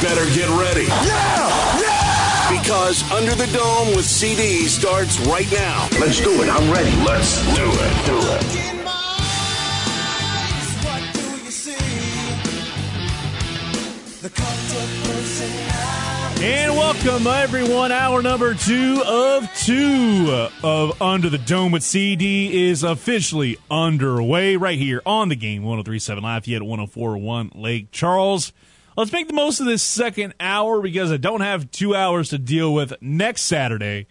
better 0.00 0.24
get 0.34 0.48
ready. 0.58 0.84
Yeah! 0.84 1.78
Yeah! 1.78 2.60
Because 2.60 3.08
Under 3.12 3.34
the 3.34 3.46
Dome 3.52 3.94
with 3.94 4.06
CD 4.06 4.64
starts 4.64 5.20
right 5.20 5.50
now. 5.52 5.88
Let's 6.00 6.20
do 6.20 6.42
it. 6.42 6.48
I'm 6.48 6.72
ready. 6.72 6.90
Let's 7.04 7.44
do 7.54 7.64
it. 7.66 8.06
Do 8.06 8.18
it. 8.18 8.70
And 16.42 16.74
welcome, 16.74 17.26
everyone. 17.26 17.92
Hour 17.92 18.22
number 18.22 18.54
two 18.54 19.02
of 19.06 19.54
two 19.54 20.48
of 20.62 21.00
Under 21.02 21.28
the 21.28 21.36
Dome 21.36 21.72
with 21.72 21.82
CD 21.82 22.68
is 22.68 22.82
officially 22.82 23.58
underway 23.70 24.56
right 24.56 24.78
here 24.78 25.02
on 25.04 25.28
the 25.28 25.36
game 25.36 25.62
1037 25.62 26.24
Lafayette 26.24 26.62
1041 26.62 27.52
Lake 27.54 27.90
Charles. 27.92 28.52
Let's 28.96 29.12
make 29.12 29.28
the 29.28 29.34
most 29.34 29.60
of 29.60 29.66
this 29.66 29.82
second 29.82 30.34
hour 30.40 30.80
because 30.80 31.12
I 31.12 31.16
don't 31.16 31.40
have 31.42 31.70
two 31.70 31.94
hours 31.94 32.30
to 32.30 32.38
deal 32.38 32.74
with 32.74 32.92
next 33.00 33.42
Saturday. 33.42 34.06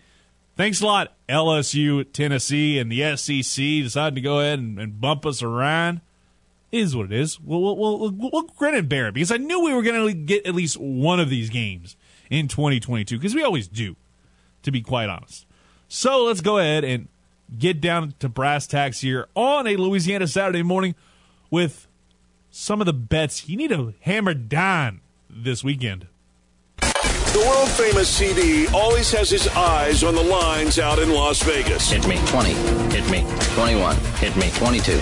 Thanks 0.55 0.81
a 0.81 0.85
lot, 0.85 1.15
LSU, 1.27 2.11
Tennessee, 2.11 2.79
and 2.79 2.91
the 2.91 3.15
SEC 3.15 3.63
deciding 3.83 4.15
to 4.15 4.21
go 4.21 4.39
ahead 4.39 4.59
and, 4.59 4.79
and 4.79 4.99
bump 4.99 5.25
us 5.25 5.43
around. 5.43 6.01
It 6.71 6.79
is 6.79 6.95
what 6.95 7.05
it 7.05 7.13
is. 7.13 7.39
We'll, 7.39 7.61
we'll, 7.61 7.99
we'll, 7.99 8.29
we'll 8.31 8.43
grin 8.43 8.75
and 8.75 8.87
bear 8.87 9.07
it 9.07 9.13
because 9.13 9.31
I 9.31 9.37
knew 9.37 9.63
we 9.63 9.73
were 9.73 9.81
going 9.81 10.07
to 10.07 10.13
get 10.13 10.45
at 10.45 10.55
least 10.55 10.77
one 10.77 11.19
of 11.19 11.29
these 11.29 11.49
games 11.49 11.95
in 12.29 12.47
2022 12.47 13.17
because 13.17 13.35
we 13.35 13.43
always 13.43 13.67
do, 13.67 13.95
to 14.63 14.71
be 14.71 14.81
quite 14.81 15.09
honest. 15.09 15.45
So 15.87 16.25
let's 16.25 16.41
go 16.41 16.57
ahead 16.57 16.83
and 16.83 17.07
get 17.57 17.81
down 17.81 18.13
to 18.19 18.29
brass 18.29 18.67
tacks 18.67 19.01
here 19.01 19.27
on 19.35 19.67
a 19.67 19.75
Louisiana 19.75 20.27
Saturday 20.27 20.63
morning 20.63 20.95
with 21.49 21.87
some 22.51 22.81
of 22.81 22.85
the 22.85 22.93
bets 22.93 23.47
you 23.47 23.57
need 23.57 23.69
to 23.69 23.93
hammer 24.01 24.33
down 24.33 25.01
this 25.29 25.63
weekend. 25.63 26.07
The 26.79 27.45
world 27.47 27.69
famous 27.69 28.09
CD 28.09 28.67
always 28.73 29.11
has 29.11 29.29
his 29.29 29.47
eyes 29.49 30.03
on 30.03 30.15
the 30.15 30.23
lines 30.23 30.79
out 30.79 30.99
in 30.99 31.11
Las 31.11 31.41
Vegas. 31.43 31.91
Hit 31.91 32.07
me 32.07 32.19
20. 32.25 32.49
Hit 32.93 33.09
me 33.09 33.23
21. 33.53 33.95
Hit 34.15 34.35
me 34.35 34.49
22. 34.55 34.99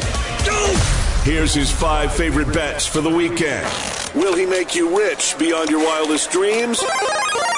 Here's 1.24 1.54
his 1.54 1.72
five 1.72 2.14
favorite 2.14 2.54
bets 2.54 2.86
for 2.86 3.02
the 3.02 3.10
weekend. 3.10 3.66
Will 4.14 4.36
he 4.36 4.46
make 4.46 4.76
you 4.76 4.98
rich 4.98 5.36
beyond 5.38 5.70
your 5.70 5.84
wildest 5.84 6.32
dreams? 6.32 6.84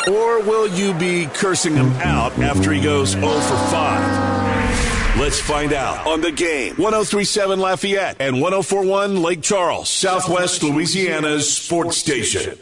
Or 0.08 0.42
will 0.42 0.67
you 0.67 0.94
be 0.94 1.28
cursing 1.28 1.76
him 1.76 1.92
out 2.02 2.38
after 2.40 2.72
he 2.72 2.82
goes 2.82 3.10
0 3.10 3.28
for 3.28 3.58
5? 3.67 4.28
Let's 5.20 5.42
find 5.42 5.73
out 5.73 6.08
on 6.08 6.22
the 6.22 6.31
game. 6.31 6.75
1037 6.78 7.59
Lafayette 7.59 8.16
and 8.22 8.39
1041 8.39 9.22
Lake 9.22 9.42
Charles, 9.42 9.89
Southwest 9.89 10.64
Louisiana's 10.64 11.52
sports 11.52 11.98
station. 11.98 12.58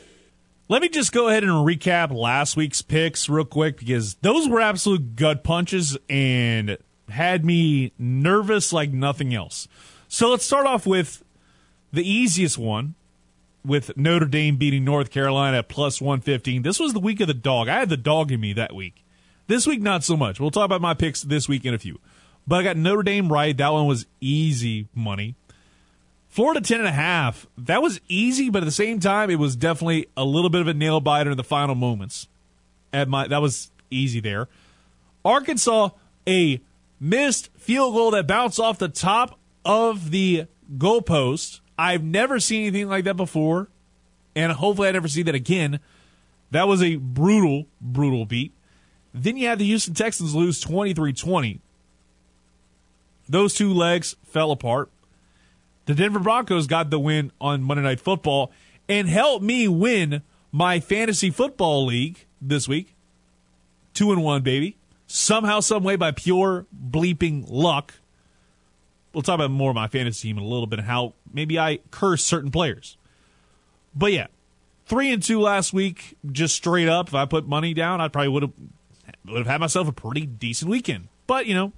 Let 0.67 0.81
me 0.81 0.89
just 0.89 1.11
go 1.11 1.27
ahead 1.27 1.43
and 1.43 1.51
recap 1.51 2.11
last 2.11 2.57
week's 2.57 2.81
picks 2.81 3.29
real 3.29 3.45
quick 3.45 3.77
because 3.77 4.15
those 4.15 4.49
were 4.49 4.59
absolute 4.59 5.15
gut 5.15 5.43
punches 5.43 5.99
and 6.09 6.79
had 7.09 7.45
me 7.45 7.91
nervous 7.99 8.73
like 8.73 8.91
nothing 8.91 9.35
else. 9.35 9.67
So 10.07 10.31
let's 10.31 10.43
start 10.43 10.65
off 10.65 10.87
with 10.87 11.23
the 11.93 12.09
easiest 12.09 12.57
one 12.57 12.95
with 13.63 13.95
Notre 13.95 14.25
Dame 14.25 14.57
beating 14.57 14.83
North 14.83 15.11
Carolina 15.11 15.59
at 15.59 15.69
plus 15.69 16.01
115. 16.01 16.63
This 16.63 16.79
was 16.79 16.93
the 16.93 16.99
week 16.99 17.19
of 17.19 17.27
the 17.27 17.35
dog. 17.35 17.69
I 17.69 17.77
had 17.77 17.89
the 17.89 17.97
dog 17.97 18.31
in 18.31 18.41
me 18.41 18.51
that 18.53 18.73
week. 18.73 19.03
This 19.45 19.67
week, 19.67 19.79
not 19.79 20.03
so 20.03 20.17
much. 20.17 20.39
We'll 20.39 20.49
talk 20.49 20.65
about 20.65 20.81
my 20.81 20.95
picks 20.95 21.21
this 21.21 21.47
week 21.47 21.63
in 21.63 21.75
a 21.75 21.77
few. 21.77 21.99
But 22.47 22.57
I 22.57 22.63
got 22.63 22.77
Notre 22.77 23.03
Dame 23.03 23.31
right. 23.31 23.55
That 23.55 23.73
one 23.73 23.87
was 23.87 24.05
easy 24.21 24.87
money. 24.95 25.35
Florida 26.29 26.61
10 26.61 26.79
and 26.79 26.87
a 26.87 26.91
half. 26.91 27.47
That 27.57 27.81
was 27.81 27.99
easy, 28.07 28.49
but 28.49 28.61
at 28.61 28.65
the 28.65 28.71
same 28.71 28.99
time, 28.99 29.29
it 29.29 29.39
was 29.39 29.55
definitely 29.55 30.07
a 30.15 30.23
little 30.23 30.49
bit 30.49 30.61
of 30.61 30.67
a 30.67 30.73
nail 30.73 30.99
biter 30.99 31.31
in 31.31 31.37
the 31.37 31.43
final 31.43 31.75
moments. 31.75 32.27
At 32.93 33.09
my, 33.09 33.27
that 33.27 33.41
was 33.41 33.71
easy 33.89 34.19
there. 34.19 34.47
Arkansas, 35.25 35.89
a 36.27 36.61
missed 36.99 37.49
field 37.57 37.93
goal 37.93 38.11
that 38.11 38.27
bounced 38.27 38.59
off 38.59 38.77
the 38.77 38.87
top 38.87 39.39
of 39.65 40.11
the 40.11 40.45
goalpost. 40.77 41.59
I've 41.77 42.03
never 42.03 42.39
seen 42.39 42.67
anything 42.67 42.87
like 42.87 43.03
that 43.05 43.17
before, 43.17 43.69
and 44.35 44.51
hopefully 44.51 44.87
I 44.87 44.91
never 44.91 45.07
see 45.07 45.23
that 45.23 45.35
again. 45.35 45.79
That 46.51 46.67
was 46.67 46.81
a 46.81 46.95
brutal, 46.95 47.65
brutal 47.81 48.25
beat. 48.25 48.53
Then 49.13 49.37
you 49.37 49.47
had 49.47 49.59
the 49.59 49.65
Houston 49.65 49.93
Texans 49.93 50.33
lose 50.35 50.59
23 50.61 51.13
20. 51.13 51.61
Those 53.29 53.53
two 53.53 53.73
legs 53.73 54.15
fell 54.23 54.51
apart. 54.51 54.89
The 55.85 55.95
Denver 55.95 56.19
Broncos 56.19 56.67
got 56.67 56.89
the 56.89 56.99
win 56.99 57.31
on 57.39 57.63
Monday 57.63 57.83
Night 57.83 57.99
Football 57.99 58.51
and 58.89 59.07
helped 59.07 59.43
me 59.43 59.67
win 59.67 60.21
my 60.51 60.79
fantasy 60.79 61.29
football 61.29 61.85
league 61.85 62.25
this 62.41 62.67
week. 62.67 62.93
Two 63.93 64.11
and 64.11 64.23
one, 64.23 64.41
baby. 64.41 64.77
Somehow, 65.07 65.61
some 65.61 65.83
way, 65.83 65.95
by 65.95 66.11
pure 66.11 66.65
bleeping 66.75 67.45
luck. 67.47 67.95
We'll 69.13 69.23
talk 69.23 69.35
about 69.35 69.51
more 69.51 69.71
of 69.71 69.75
my 69.75 69.87
fantasy 69.87 70.27
team 70.27 70.37
in 70.37 70.43
a 70.43 70.47
little 70.47 70.67
bit 70.67 70.79
and 70.79 70.87
how 70.87 71.13
maybe 71.33 71.57
I 71.57 71.79
curse 71.91 72.23
certain 72.23 72.51
players. 72.51 72.97
But 73.95 74.11
yeah, 74.11 74.27
three 74.85 75.11
and 75.11 75.23
two 75.23 75.39
last 75.39 75.73
week, 75.73 76.17
just 76.31 76.55
straight 76.55 76.89
up. 76.89 77.07
If 77.07 77.15
I 77.15 77.25
put 77.25 77.47
money 77.47 77.73
down, 77.73 78.01
I 78.01 78.09
probably 78.09 78.29
would 78.29 78.43
have 78.43 78.53
would 79.25 79.37
have 79.37 79.47
had 79.47 79.61
myself 79.61 79.87
a 79.87 79.91
pretty 79.91 80.25
decent 80.25 80.69
weekend. 80.69 81.07
But 81.25 81.47
you 81.47 81.53
know, 81.53 81.73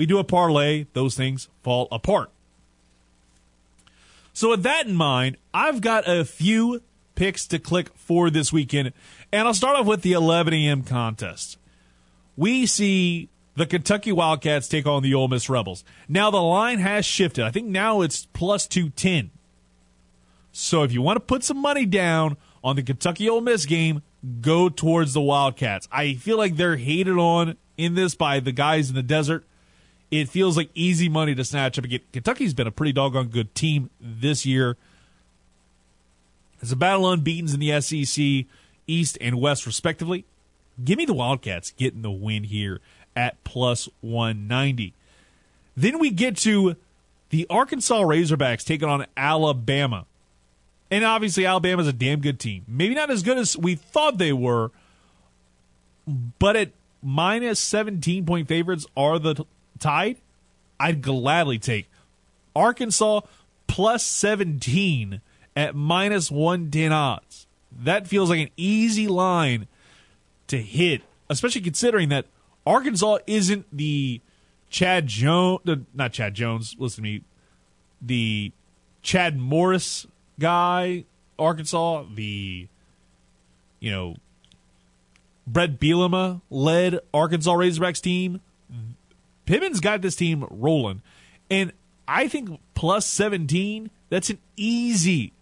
we 0.00 0.06
do 0.06 0.16
a 0.16 0.24
parlay; 0.24 0.86
those 0.94 1.14
things 1.14 1.50
fall 1.62 1.86
apart. 1.92 2.30
So 4.32 4.48
with 4.48 4.62
that 4.62 4.86
in 4.86 4.94
mind, 4.94 5.36
I've 5.52 5.82
got 5.82 6.08
a 6.08 6.24
few 6.24 6.80
picks 7.16 7.46
to 7.48 7.58
click 7.58 7.90
for 7.96 8.30
this 8.30 8.50
weekend, 8.50 8.94
and 9.30 9.46
I'll 9.46 9.52
start 9.52 9.76
off 9.76 9.84
with 9.84 10.00
the 10.00 10.12
11 10.12 10.54
a.m. 10.54 10.84
contest. 10.84 11.58
We 12.34 12.64
see 12.64 13.28
the 13.56 13.66
Kentucky 13.66 14.10
Wildcats 14.10 14.68
take 14.68 14.86
on 14.86 15.02
the 15.02 15.12
Ole 15.12 15.28
Miss 15.28 15.50
Rebels. 15.50 15.84
Now 16.08 16.30
the 16.30 16.40
line 16.40 16.78
has 16.78 17.04
shifted. 17.04 17.44
I 17.44 17.50
think 17.50 17.66
now 17.66 18.00
it's 18.00 18.24
plus 18.32 18.66
210. 18.66 19.30
So 20.50 20.82
if 20.82 20.92
you 20.92 21.02
want 21.02 21.16
to 21.16 21.20
put 21.20 21.44
some 21.44 21.58
money 21.58 21.84
down 21.84 22.38
on 22.64 22.76
the 22.76 22.82
Kentucky 22.82 23.28
Ole 23.28 23.42
Miss 23.42 23.66
game, 23.66 24.00
go 24.40 24.70
towards 24.70 25.12
the 25.12 25.20
Wildcats. 25.20 25.86
I 25.92 26.14
feel 26.14 26.38
like 26.38 26.56
they're 26.56 26.76
hated 26.76 27.18
on 27.18 27.58
in 27.76 27.96
this 27.96 28.14
by 28.14 28.40
the 28.40 28.52
guys 28.52 28.88
in 28.88 28.94
the 28.94 29.02
desert. 29.02 29.44
It 30.10 30.28
feels 30.28 30.56
like 30.56 30.70
easy 30.74 31.08
money 31.08 31.34
to 31.34 31.44
snatch 31.44 31.78
up 31.78 31.84
again. 31.84 32.00
Kentucky's 32.12 32.54
been 32.54 32.66
a 32.66 32.72
pretty 32.72 32.92
doggone 32.92 33.28
good 33.28 33.54
team 33.54 33.90
this 34.00 34.44
year. 34.44 34.76
It's 36.60 36.72
a 36.72 36.76
battle 36.76 37.10
unbeaten 37.10 37.52
in 37.54 37.60
the 37.60 37.80
SEC 37.80 38.46
East 38.86 39.18
and 39.20 39.40
West, 39.40 39.66
respectively. 39.66 40.24
Give 40.82 40.98
me 40.98 41.04
the 41.04 41.14
Wildcats 41.14 41.72
getting 41.72 42.02
the 42.02 42.10
win 42.10 42.44
here 42.44 42.80
at 43.14 43.42
plus 43.44 43.88
190. 44.00 44.94
Then 45.76 45.98
we 45.98 46.10
get 46.10 46.36
to 46.38 46.76
the 47.30 47.46
Arkansas 47.48 48.02
Razorbacks 48.02 48.64
taking 48.64 48.88
on 48.88 49.06
Alabama. 49.16 50.06
And 50.90 51.04
obviously, 51.04 51.46
Alabama's 51.46 51.86
a 51.86 51.92
damn 51.92 52.20
good 52.20 52.40
team. 52.40 52.64
Maybe 52.66 52.94
not 52.94 53.10
as 53.10 53.22
good 53.22 53.38
as 53.38 53.56
we 53.56 53.76
thought 53.76 54.18
they 54.18 54.32
were, 54.32 54.72
but 56.38 56.56
at 56.56 56.72
minus 57.02 57.60
17 57.60 58.26
point 58.26 58.48
favorites 58.48 58.86
are 58.96 59.18
the 59.18 59.44
t- 59.80 59.88
Tide. 59.88 60.16
I'd 60.78 61.02
gladly 61.02 61.58
take 61.58 61.90
Arkansas 62.54 63.20
plus 63.66 64.04
17 64.04 65.20
at 65.54 65.74
minus 65.74 66.30
110 66.30 66.92
odds. 66.92 67.46
That 67.72 68.06
feels 68.06 68.30
like 68.30 68.40
an 68.40 68.50
easy 68.56 69.06
line 69.06 69.68
to 70.48 70.58
hit, 70.58 71.02
especially 71.28 71.60
considering 71.60 72.08
that 72.08 72.26
Arkansas 72.66 73.18
isn't 73.26 73.66
the 73.72 74.20
Chad 74.68 75.06
Jones, 75.06 75.60
not 75.94 76.12
Chad 76.12 76.34
Jones, 76.34 76.76
listen 76.78 77.02
to 77.04 77.10
me, 77.10 77.22
the 78.00 78.52
Chad 79.02 79.38
Morris 79.38 80.06
guy, 80.38 81.04
Arkansas, 81.38 82.04
the, 82.14 82.68
you 83.78 83.90
know, 83.90 84.16
Bret 85.46 85.80
Bielema 85.80 86.40
led 86.50 87.00
Arkansas 87.12 87.52
Razorbacks 87.52 88.00
team. 88.00 88.40
Pittman's 89.50 89.80
got 89.80 90.00
this 90.00 90.14
team 90.14 90.46
rolling. 90.48 91.02
And 91.50 91.72
I 92.06 92.28
think 92.28 92.60
plus 92.74 93.04
17, 93.06 93.90
that's 94.08 94.30
an 94.30 94.38
easy, 94.56 95.32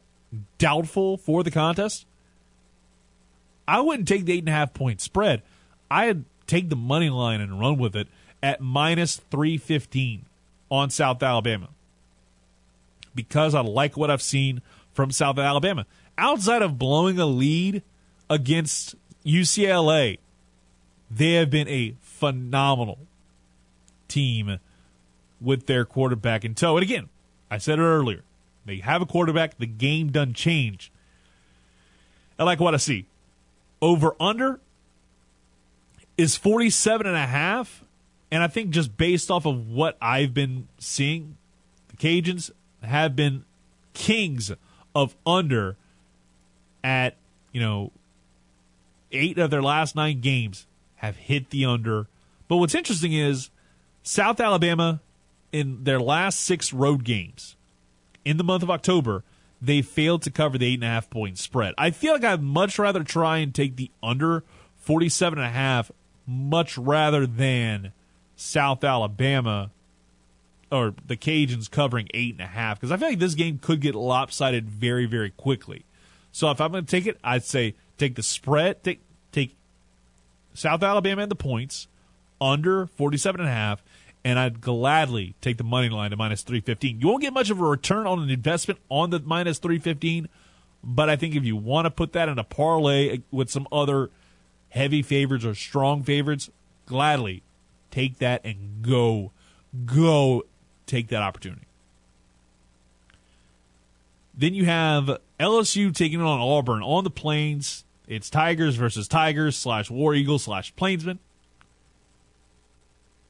doubtful 0.59 1.17
for 1.17 1.45
the 1.45 1.51
contest, 1.51 2.07
I 3.69 3.81
wouldn't 3.81 4.09
take 4.09 4.25
the 4.25 4.33
eight 4.33 4.41
and 4.41 4.49
a 4.49 4.53
half 4.53 4.75
point 4.75 5.01
spread. 5.01 5.43
I'd 5.91 6.25
take 6.47 6.71
the 6.71 6.77
money 6.77 7.09
line 7.09 7.41
and 7.41 7.61
run 7.61 7.79
with 7.79 7.95
it 7.95 8.09
at 8.45 8.61
minus 8.61 9.17
315 9.31 10.27
on 10.71 10.91
South 10.91 11.23
Alabama 11.23 11.71
because 13.15 13.55
I 13.55 13.63
like 13.63 13.97
what 13.97 14.11
I've 14.11 14.21
seen 14.21 14.61
from 14.93 15.11
South 15.11 15.39
Alabama. 15.39 15.87
Outside 16.19 16.61
of 16.61 16.79
blowing 16.79 17.19
a 17.19 17.25
lead 17.25 17.83
against 18.29 18.97
UCLA, 19.25 20.19
they 21.11 21.33
have 21.33 21.49
been 21.49 21.69
a 21.69 21.95
phenomenal 22.03 22.99
team 24.09 24.59
with 25.41 25.65
their 25.65 25.87
quarterback 25.87 26.45
in 26.45 26.55
tow. 26.55 26.77
And 26.77 26.83
again, 26.83 27.09
I 27.51 27.57
said 27.57 27.79
it 27.79 27.83
earlier. 27.83 28.25
They 28.67 28.77
have 28.77 29.01
a 29.01 29.07
quarterback, 29.07 29.57
the 29.57 29.67
game 29.67 30.13
doesn't 30.13 30.35
change. 30.35 30.93
I 32.39 32.45
like 32.45 32.61
what 32.61 32.75
I 32.75 32.79
see. 32.79 33.07
Over 33.81 34.15
under 34.21 34.61
is 36.19 36.37
47 36.37 37.07
and 37.07 37.17
a 37.17 37.27
half. 37.27 37.85
And 38.35 38.43
I 38.43 38.49
think 38.49 38.71
just 38.71 38.97
based 38.97 39.31
off 39.31 39.47
of 39.47 39.69
what 39.71 39.97
I've 40.03 40.35
been 40.35 40.67
seeing, 40.79 41.37
the 41.87 41.97
Cajuns 41.97 42.51
have 42.83 43.15
been 43.15 43.45
kings 43.93 44.51
of 44.93 45.15
under 45.25 45.77
at, 46.83 47.15
you 47.53 47.61
know, 47.61 47.93
eight 49.13 49.39
of 49.39 49.53
their 49.53 49.63
last 49.63 49.95
nine 49.95 50.21
games 50.21 50.67
have 50.97 51.15
hit 51.15 51.51
the 51.51 51.65
under. 51.65 52.09
But 52.49 52.57
what's 52.57 52.75
interesting 52.75 53.13
is 53.13 53.51
South 54.03 54.41
Alabama, 54.41 55.01
in 55.53 55.85
their 55.85 56.01
last 56.01 56.41
six 56.41 56.73
road 56.73 57.05
games 57.05 57.55
in 58.25 58.37
the 58.37 58.43
month 58.43 58.65
of 58.65 58.71
October, 58.71 59.23
they 59.63 59.81
failed 59.81 60.23
to 60.23 60.33
cover 60.33 60.59
the 60.59 60.67
eight 60.67 60.75
and 60.75 60.83
a 60.83 60.89
half 60.89 61.09
point 61.09 61.39
spread. 61.39 61.73
I 61.79 61.93
feel 61.93 62.15
like 62.15 62.25
I'd 62.25 62.43
much 62.43 62.81
rather 62.81 63.05
try 63.05 63.39
and 63.39 63.55
take 63.55 63.77
the 63.77 63.93
under 64.03 64.43
47 64.79 65.39
and 65.39 65.47
a 65.47 65.51
half 65.53 65.93
much 66.27 66.77
rather 66.77 67.29
than 67.29 67.93
South 68.45 68.85
Alabama 68.85 69.71
or 70.71 70.95
the 71.07 71.17
Cajuns 71.17 71.71
covering 71.71 72.09
eight 72.13 72.35
and 72.35 72.43
a 72.43 72.47
half 72.47 72.79
because 72.79 72.93
I 72.93 72.97
feel 72.97 73.09
like 73.09 73.19
this 73.19 73.35
game 73.35 73.59
could 73.59 73.81
get 73.81 73.95
lopsided 73.95 74.69
very, 74.69 75.07
very 75.07 75.31
quickly. 75.31 75.85
So 76.31 76.51
if 76.51 76.61
I'm 76.61 76.73
going 76.73 76.85
to 76.85 76.91
take 76.91 77.07
it, 77.07 77.19
I'd 77.25 77.45
say 77.45 77.75
take 77.97 78.17
the 78.17 78.23
spread, 78.23 78.83
take 78.85 79.01
take 79.33 79.57
South 80.53 80.83
Alabama 80.83 81.23
and 81.23 81.31
the 81.31 81.37
points 81.37 81.89
under 82.41 82.87
47 82.87 83.41
and 83.41 83.49
a 83.49 83.53
half 83.53 83.83
and 84.25 84.39
I'd 84.39 84.61
gladly 84.61 85.35
take 85.41 85.57
the 85.57 85.65
money 85.65 85.89
line 85.89 86.11
to 86.11 86.17
minus 86.17 86.43
315. 86.43 87.01
You 87.01 87.09
won't 87.09 87.23
get 87.23 87.33
much 87.33 87.51
of 87.51 87.61
a 87.61 87.65
return 87.65 88.07
on 88.07 88.23
an 88.23 88.31
investment 88.31 88.81
on 88.91 89.11
the 89.11 89.21
minus 89.21 89.59
315, 89.59 90.29
but 90.83 91.09
I 91.09 91.17
think 91.17 91.35
if 91.35 91.45
you 91.45 91.57
want 91.57 91.87
to 91.87 91.91
put 91.91 92.13
that 92.13 92.29
in 92.29 92.39
a 92.39 92.45
parlay 92.45 93.21
with 93.31 93.51
some 93.51 93.67
other 93.73 94.11
heavy 94.71 95.03
favorites 95.03 95.45
or 95.45 95.55
strong 95.55 96.03
favorites, 96.03 96.51
gladly 96.87 97.43
take 97.95 98.19
that 98.19 98.45
and 98.45 98.83
go 98.83 99.31
go 99.87 100.45
take 100.87 101.09
that 101.09 101.23
opportunity. 101.23 101.67
Then 104.37 104.55
you 104.55 104.65
have 104.65 105.19
LSU 105.39 105.95
taking 105.95 106.21
on 106.21 106.41
Auburn 106.41 106.83
on 106.83 107.05
the 107.05 107.11
plains. 107.11 107.85
It's 108.09 108.29
Tigers 108.29 108.75
versus 108.75 109.07
Tigers 109.07 109.57
slash 109.57 109.91
War 109.91 110.13
Eagles 110.15 110.43
slash 110.43 110.75
Plainsmen. 110.75 111.21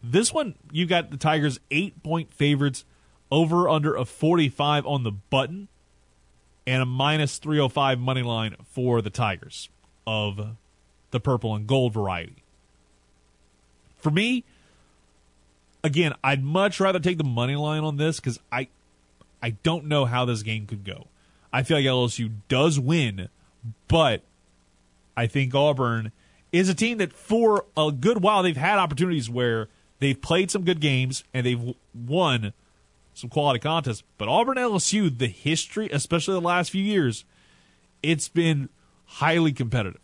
This 0.03 0.33
one, 0.33 0.55
you 0.73 0.87
got 0.87 1.11
the 1.11 1.19
Tigers 1.19 1.61
eight 1.71 2.03
point 2.03 2.33
favorites 2.33 2.85
over 3.31 3.69
under 3.69 3.95
a 3.95 4.07
45 4.07 4.87
on 4.87 5.03
the 5.03 5.13
button 5.13 5.69
and 6.67 6.83
a 6.83 6.87
minus 6.87 7.37
305 7.37 7.99
money 7.99 8.23
line 8.23 8.57
for 8.65 9.03
the 9.03 9.11
Tigers 9.11 9.69
of 10.07 10.57
the 11.11 11.21
purple 11.21 11.55
and 11.55 11.67
gold 11.67 11.93
variety. 11.93 12.45
For 13.99 14.11
me, 14.11 14.45
again, 15.85 16.15
I'd 16.25 16.43
much 16.43 16.81
rather 16.81 16.99
take 16.99 17.19
the 17.19 17.25
money 17.25 17.55
line 17.55 17.85
on 17.85 17.99
this 17.99 18.19
because 18.19 18.41
I, 18.51 18.69
I 19.41 19.51
don't 19.51 19.85
know 19.85 20.07
how 20.07 20.25
this 20.25 20.43
game 20.43 20.67
could 20.67 20.83
go. 20.83 21.07
I 21.53 21.63
feel 21.63 21.77
like 21.77 21.87
LSU 21.87 22.33
does 22.49 22.81
win, 22.81 23.29
but 23.87 24.23
I 25.17 25.29
think 25.29 25.55
Auburn 25.55 26.11
is 26.51 26.69
a 26.69 26.75
team 26.75 26.99
that 26.99 27.13
for 27.13 27.67
a 27.77 27.93
good 27.93 28.23
while 28.23 28.43
they've 28.43 28.57
had 28.57 28.79
opportunities 28.79 29.31
where 29.31 29.69
they've 30.01 30.21
played 30.21 30.51
some 30.51 30.65
good 30.65 30.81
games 30.81 31.23
and 31.33 31.47
they've 31.47 31.75
won 31.95 32.53
some 33.13 33.31
quality 33.31 33.61
contests. 33.61 34.03
But 34.19 34.29
Auburn 34.29 34.57
LSU, 34.57 35.17
the 35.17 35.29
history, 35.29 35.89
especially 35.93 36.35
the 36.35 36.41
last 36.41 36.71
few 36.71 36.83
years, 36.83 37.25
it's 38.03 38.29
been 38.29 38.69
highly 39.07 39.53
competitive. 39.53 40.01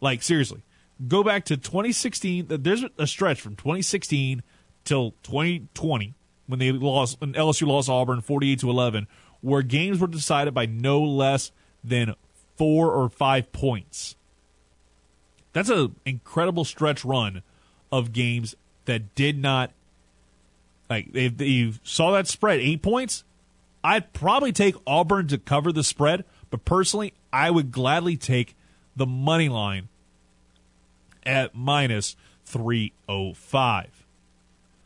Like 0.00 0.22
seriously, 0.22 0.62
go 1.06 1.22
back 1.22 1.44
to 1.46 1.56
2016. 1.56 2.46
There's 2.48 2.84
a 2.98 3.06
stretch 3.06 3.40
from 3.40 3.56
2016 3.56 4.42
till 4.84 5.12
2020 5.22 6.14
when 6.46 6.58
they 6.58 6.72
lost, 6.72 7.20
when 7.20 7.32
LSU 7.32 7.66
lost 7.66 7.88
Auburn 7.88 8.20
48 8.20 8.60
to 8.60 8.70
11, 8.70 9.06
where 9.40 9.62
games 9.62 9.98
were 9.98 10.06
decided 10.06 10.54
by 10.54 10.66
no 10.66 11.02
less 11.02 11.50
than 11.82 12.14
four 12.56 12.92
or 12.92 13.08
five 13.08 13.52
points. 13.52 14.16
That's 15.52 15.70
an 15.70 15.96
incredible 16.04 16.64
stretch 16.64 17.04
run 17.04 17.42
of 17.92 18.12
games 18.12 18.56
that 18.86 19.14
did 19.14 19.38
not 19.38 19.72
like 20.90 21.08
if 21.14 21.40
you 21.40 21.74
saw 21.82 22.12
that 22.12 22.26
spread 22.26 22.60
eight 22.60 22.82
points. 22.82 23.24
I'd 23.82 24.12
probably 24.14 24.52
take 24.52 24.76
Auburn 24.86 25.28
to 25.28 25.38
cover 25.38 25.70
the 25.70 25.84
spread, 25.84 26.24
but 26.50 26.64
personally, 26.64 27.12
I 27.32 27.50
would 27.50 27.70
gladly 27.70 28.16
take 28.16 28.56
the 28.96 29.04
money 29.06 29.50
line 29.50 29.88
at 31.26 31.54
minus 31.54 32.16
305. 32.44 34.06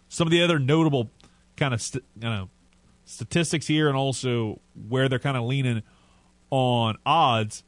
Some 0.09 0.27
of 0.27 0.31
the 0.31 0.43
other 0.43 0.59
notable 0.59 1.11
kind 1.57 1.75
of 1.75 1.83
st- 1.83 2.05
kind 2.21 2.43
of 2.43 2.49
statistics 3.05 3.67
here 3.67 3.89
and 3.89 3.97
also 3.97 4.61
where 4.89 5.09
they're 5.09 5.19
kind 5.19 5.37
of 5.37 5.45
leaning 5.45 5.83
on 6.51 6.97
odds. 7.05 7.63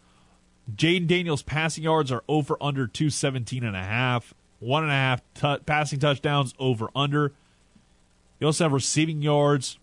Jayden 0.74 1.06
Daniels 1.06 1.42
passing 1.42 1.84
yards 1.84 2.12
are 2.12 2.22
over 2.28 2.56
under 2.60 2.86
217 2.86 3.64
and 3.64 3.76
a 3.76 3.82
half. 3.82 4.34
One 4.60 4.82
and 4.82 4.92
a 4.92 4.94
half 4.94 5.22
t- 5.34 5.62
passing 5.64 5.98
touchdowns 5.98 6.54
over 6.58 6.90
under. 6.94 7.32
You 8.38 8.46
also 8.46 8.64
have 8.64 8.72
receiving 8.72 9.22
yards 9.22 9.78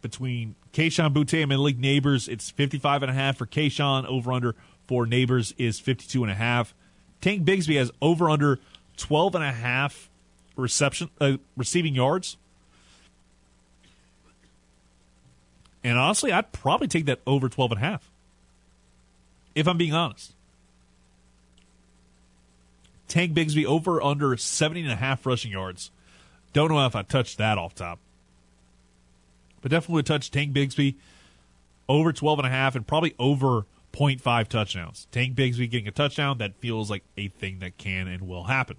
between 0.00 0.56
Kayshon 0.72 1.12
Boutte 1.14 1.40
and 1.40 1.48
Malik 1.48 1.78
Nabers. 1.78 2.28
It's 2.28 2.50
55 2.50 3.02
and 3.02 3.10
a 3.10 3.14
half 3.14 3.38
for 3.38 3.46
Kayshon. 3.46 4.04
Over 4.06 4.32
under 4.32 4.54
for 4.86 5.06
Nabers 5.06 5.54
is 5.58 5.80
52 5.80 6.22
and 6.22 6.30
a 6.30 6.34
half. 6.34 6.74
Tank 7.22 7.44
Bigsby 7.44 7.78
has 7.78 7.90
over 8.02 8.28
under 8.28 8.58
12 8.98 9.36
and 9.36 9.44
a 9.44 9.52
half 9.52 10.10
reception 10.56 11.08
uh, 11.20 11.38
receiving 11.56 11.94
yards. 11.94 12.36
And 15.82 15.98
honestly, 15.98 16.30
I'd 16.30 16.52
probably 16.52 16.88
take 16.88 17.06
that 17.06 17.20
over 17.26 17.48
12 17.48 17.72
and 17.72 17.80
a 17.80 17.84
half. 17.84 18.10
If 19.54 19.66
I'm 19.66 19.78
being 19.78 19.94
honest. 19.94 20.34
Tank 23.08 23.34
Bigsby 23.34 23.64
over 23.64 24.02
under 24.02 24.36
70 24.36 24.82
and 24.82 24.92
a 24.92 24.96
half 24.96 25.24
rushing 25.24 25.52
yards. 25.52 25.90
Don't 26.52 26.70
know 26.70 26.84
if 26.86 26.96
I 26.96 27.02
touched 27.02 27.38
that 27.38 27.58
off 27.58 27.74
top. 27.74 27.98
But 29.60 29.70
definitely 29.70 29.96
would 29.96 30.06
touch 30.06 30.30
Tank 30.30 30.52
Bigsby 30.52 30.96
over 31.88 32.12
12 32.12 32.40
and 32.40 32.46
a 32.46 32.50
half 32.50 32.74
and 32.74 32.86
probably 32.86 33.14
over 33.18 33.66
0.5 33.92 34.48
touchdowns. 34.48 35.06
Tank 35.12 35.36
Bigsby 35.36 35.70
getting 35.70 35.88
a 35.88 35.92
touchdown, 35.92 36.38
that 36.38 36.56
feels 36.56 36.90
like 36.90 37.04
a 37.16 37.28
thing 37.28 37.58
that 37.60 37.76
can 37.78 38.08
and 38.08 38.26
will 38.26 38.44
happen. 38.44 38.76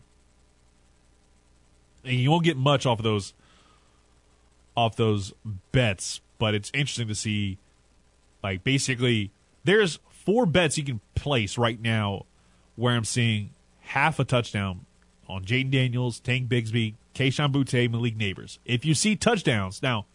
And 2.04 2.16
you 2.16 2.32
won't 2.32 2.44
get 2.44 2.58
much 2.58 2.86
off 2.86 3.00
of 3.00 3.04
those 3.04 3.34
off 4.76 4.96
those 4.96 5.34
bets, 5.72 6.20
but 6.40 6.56
it's 6.56 6.72
interesting 6.74 7.08
to 7.08 7.16
see 7.16 7.58
like 8.42 8.64
basically 8.64 9.32
there's 9.64 10.00
four 10.10 10.46
bets 10.46 10.78
you 10.78 10.84
can 10.84 11.00
place 11.16 11.58
right 11.58 11.80
now 11.80 12.26
where 12.76 12.96
I'm 12.96 13.06
seeing 13.06 13.52
half 13.82 14.20
a 14.20 14.24
touchdown 14.24 14.86
on 15.30 15.46
Jayden 15.46 15.72
Daniels, 15.72 16.20
Tank 16.20 16.50
Bigsby, 16.50 16.96
Kayshon 17.14 17.54
Boutte, 17.54 17.90
Malik 17.90 18.18
Nabers. 18.18 18.58
If 18.66 18.84
you 18.84 18.96
see 18.96 19.16
touchdowns, 19.16 19.82
now 19.82 20.06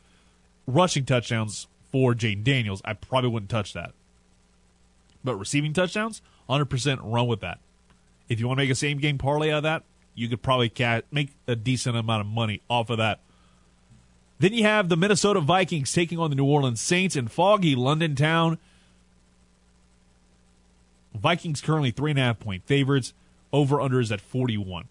rushing 0.67 1.05
touchdowns 1.05 1.69
for 1.91 2.15
Jayden 2.15 2.45
Daniels, 2.45 2.83
I 2.85 2.93
probably 2.93 3.31
wouldn't 3.31 3.51
touch 3.51 3.73
that. 3.73 3.93
But 5.25 5.37
receiving 5.37 5.73
touchdowns, 5.73 6.23
100% 6.49 7.01
run 7.03 7.27
with 7.27 7.41
that. 7.41 7.59
If 8.29 8.41
you 8.41 8.47
want 8.47 8.59
to 8.59 8.65
make 8.65 8.71
a 8.71 8.75
same 8.75 8.99
game 8.99 9.19
parlay 9.19 9.51
out 9.51 9.59
of 9.59 9.63
that, 9.65 9.83
you 10.15 10.29
could 10.29 10.43
probably 10.43 10.73
make 11.11 11.31
a 11.47 11.57
decent 11.57 11.97
amount 11.97 12.21
of 12.21 12.27
money 12.27 12.61
off 12.69 12.91
of 12.91 12.99
that. 12.99 13.21
Then 14.39 14.53
you 14.53 14.65
have 14.65 14.89
the 14.89 14.97
Minnesota 14.97 15.41
Vikings 15.41 15.93
taking 15.93 16.19
on 16.19 16.31
the 16.31 16.37
New 16.37 16.45
Orleans 16.45 16.81
Saints 16.81 17.17
in 17.17 17.29
foggy 17.29 17.75
London 17.75 18.15
town. 18.15 18.59
Vikings 21.15 21.61
currently 21.61 21.91
three 21.91 22.13
and 22.13 22.21
a 22.21 22.23
half 22.23 22.39
point 22.39 22.65
favorites. 22.65 23.13
Over 23.53 23.81
under 23.81 23.99
is 24.01 24.13
at 24.13 24.21
41. 24.21 24.89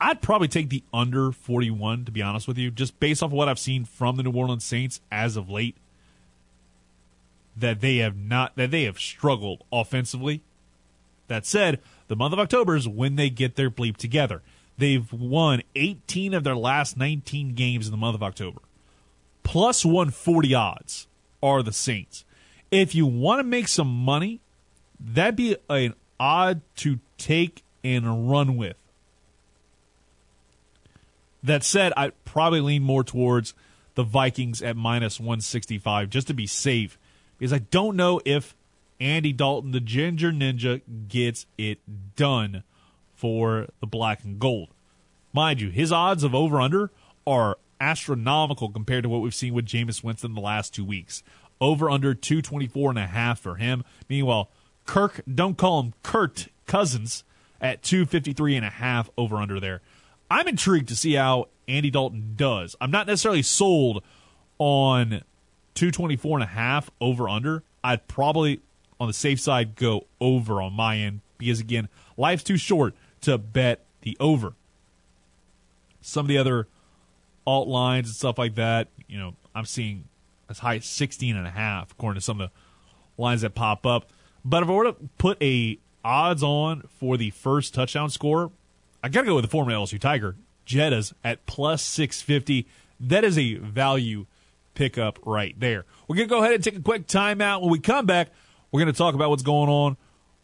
I'd 0.00 0.20
probably 0.20 0.48
take 0.48 0.68
the 0.68 0.82
under 0.92 1.32
41, 1.32 2.04
to 2.04 2.12
be 2.12 2.22
honest 2.22 2.46
with 2.46 2.58
you, 2.58 2.70
just 2.70 2.98
based 3.00 3.22
off 3.22 3.28
of 3.28 3.32
what 3.32 3.48
I've 3.48 3.58
seen 3.58 3.84
from 3.84 4.16
the 4.16 4.22
New 4.22 4.32
Orleans 4.32 4.64
Saints 4.64 5.00
as 5.10 5.36
of 5.36 5.48
late. 5.48 5.76
That 7.56 7.80
they 7.80 7.96
have 7.98 8.16
not, 8.16 8.54
that 8.56 8.70
they 8.70 8.84
have 8.84 8.98
struggled 8.98 9.64
offensively. 9.72 10.42
That 11.28 11.46
said, 11.46 11.80
the 12.08 12.16
month 12.16 12.32
of 12.32 12.38
October 12.38 12.76
is 12.76 12.86
when 12.86 13.16
they 13.16 13.30
get 13.30 13.56
their 13.56 13.70
bleep 13.70 13.96
together. 13.96 14.42
They've 14.78 15.10
won 15.12 15.62
18 15.74 16.34
of 16.34 16.44
their 16.44 16.56
last 16.56 16.96
19 16.96 17.54
games 17.54 17.86
in 17.86 17.90
the 17.90 17.96
month 17.96 18.14
of 18.14 18.22
October. 18.22 18.60
Plus 19.42 19.84
140 19.84 20.54
odds 20.54 21.06
are 21.42 21.62
the 21.62 21.72
Saints. 21.72 22.24
If 22.70 22.94
you 22.94 23.06
want 23.06 23.38
to 23.38 23.44
make 23.44 23.68
some 23.68 23.88
money, 23.88 24.40
that'd 25.00 25.36
be 25.36 25.56
an 25.70 25.94
odd 26.18 26.60
to 26.76 26.98
take 27.16 27.62
and 27.82 28.30
run 28.30 28.56
with. 28.56 28.76
That 31.42 31.62
said, 31.62 31.92
I 31.96 32.10
probably 32.24 32.60
lean 32.60 32.82
more 32.82 33.04
towards 33.04 33.54
the 33.94 34.02
Vikings 34.02 34.62
at 34.62 34.76
minus 34.76 35.20
165 35.20 36.10
just 36.10 36.26
to 36.26 36.34
be 36.34 36.46
safe 36.46 36.98
because 37.38 37.52
I 37.52 37.58
don't 37.58 37.96
know 37.96 38.20
if 38.24 38.56
Andy 39.00 39.32
Dalton, 39.32 39.72
the 39.72 39.80
Ginger 39.80 40.32
Ninja, 40.32 40.80
gets 41.08 41.46
it 41.58 41.78
done 42.16 42.62
for 43.14 43.66
the 43.80 43.86
black 43.86 44.24
and 44.24 44.38
gold. 44.38 44.68
Mind 45.32 45.60
you, 45.60 45.70
his 45.70 45.92
odds 45.92 46.22
of 46.22 46.34
over 46.34 46.60
under 46.60 46.90
are 47.26 47.58
astronomical 47.80 48.70
compared 48.70 49.02
to 49.02 49.08
what 49.08 49.20
we've 49.20 49.34
seen 49.34 49.54
with 49.54 49.66
Jameis 49.66 50.02
Winston 50.02 50.34
the 50.34 50.40
last 50.40 50.74
two 50.74 50.84
weeks. 50.84 51.22
Over 51.60 51.90
under 51.90 52.14
224 52.14 52.90
and 52.90 52.98
a 52.98 53.06
half 53.06 53.40
for 53.40 53.56
him. 53.56 53.84
Meanwhile, 54.08 54.50
Kirk, 54.84 55.22
don't 55.32 55.56
call 55.56 55.80
him 55.80 55.94
Kurt 56.02 56.48
Cousins 56.66 57.24
at 57.60 57.82
253 57.82 58.56
and 58.56 58.64
a 58.64 58.70
half 58.70 59.10
over 59.16 59.36
under 59.36 59.58
there. 59.58 59.80
I'm 60.30 60.48
intrigued 60.48 60.88
to 60.88 60.96
see 60.96 61.14
how 61.14 61.48
Andy 61.68 61.90
Dalton 61.90 62.34
does. 62.36 62.76
I'm 62.80 62.90
not 62.90 63.06
necessarily 63.06 63.42
sold 63.42 64.02
on 64.58 65.22
224 65.76 66.38
and 66.38 66.44
a 66.44 66.46
half 66.46 66.90
over 67.00 67.28
under. 67.28 67.62
I'd 67.84 68.08
probably 68.08 68.60
on 68.98 69.06
the 69.06 69.14
safe 69.14 69.38
side 69.40 69.76
go 69.76 70.06
over 70.20 70.60
on 70.60 70.72
my 70.72 70.96
end 70.96 71.20
because 71.38 71.60
again, 71.60 71.88
life's 72.16 72.42
too 72.42 72.56
short 72.56 72.94
to 73.20 73.38
bet 73.38 73.84
the 74.02 74.16
over. 74.18 74.54
Some 76.00 76.24
of 76.24 76.28
the 76.28 76.38
other 76.38 76.66
alt 77.46 77.68
lines 77.68 78.08
and 78.08 78.16
stuff 78.16 78.38
like 78.38 78.54
that, 78.56 78.88
you 79.06 79.18
know, 79.18 79.34
I'm 79.54 79.66
seeing 79.66 80.04
as 80.48 80.60
high 80.60 80.76
as 80.76 80.86
16 80.86 81.36
and 81.36 81.46
a 81.46 81.50
half 81.50 81.92
according 81.92 82.20
to 82.20 82.24
some 82.24 82.40
of 82.40 82.50
the 82.50 83.22
lines 83.22 83.42
that 83.42 83.54
pop 83.54 83.86
up. 83.86 84.10
But 84.44 84.62
if 84.62 84.68
I 84.68 84.72
were 84.72 84.84
to 84.84 84.96
put 85.18 85.40
a 85.42 85.78
odds 86.04 86.42
on 86.42 86.82
for 86.88 87.16
the 87.16 87.30
first 87.30 87.74
touchdown 87.74 88.10
score, 88.10 88.50
I 89.02 89.08
got 89.08 89.22
to 89.22 89.26
go 89.26 89.34
with 89.34 89.44
the 89.44 89.50
former 89.50 89.72
LSU 89.72 90.00
Tiger, 90.00 90.36
Jettas 90.66 91.12
at 91.22 91.44
plus 91.46 91.82
650. 91.82 92.66
That 92.98 93.24
is 93.24 93.36
a 93.36 93.54
value 93.56 94.26
pickup 94.76 95.18
right 95.24 95.58
there. 95.58 95.84
We're 96.06 96.14
going 96.16 96.28
to 96.28 96.32
go 96.32 96.40
ahead 96.40 96.54
and 96.54 96.62
take 96.62 96.76
a 96.76 96.80
quick 96.80 97.08
timeout. 97.08 97.62
When 97.62 97.70
we 97.70 97.80
come 97.80 98.06
back, 98.06 98.28
we're 98.70 98.82
going 98.82 98.92
to 98.92 98.96
talk 98.96 99.14
about 99.14 99.30
what's 99.30 99.42
going 99.42 99.68
on 99.68 99.96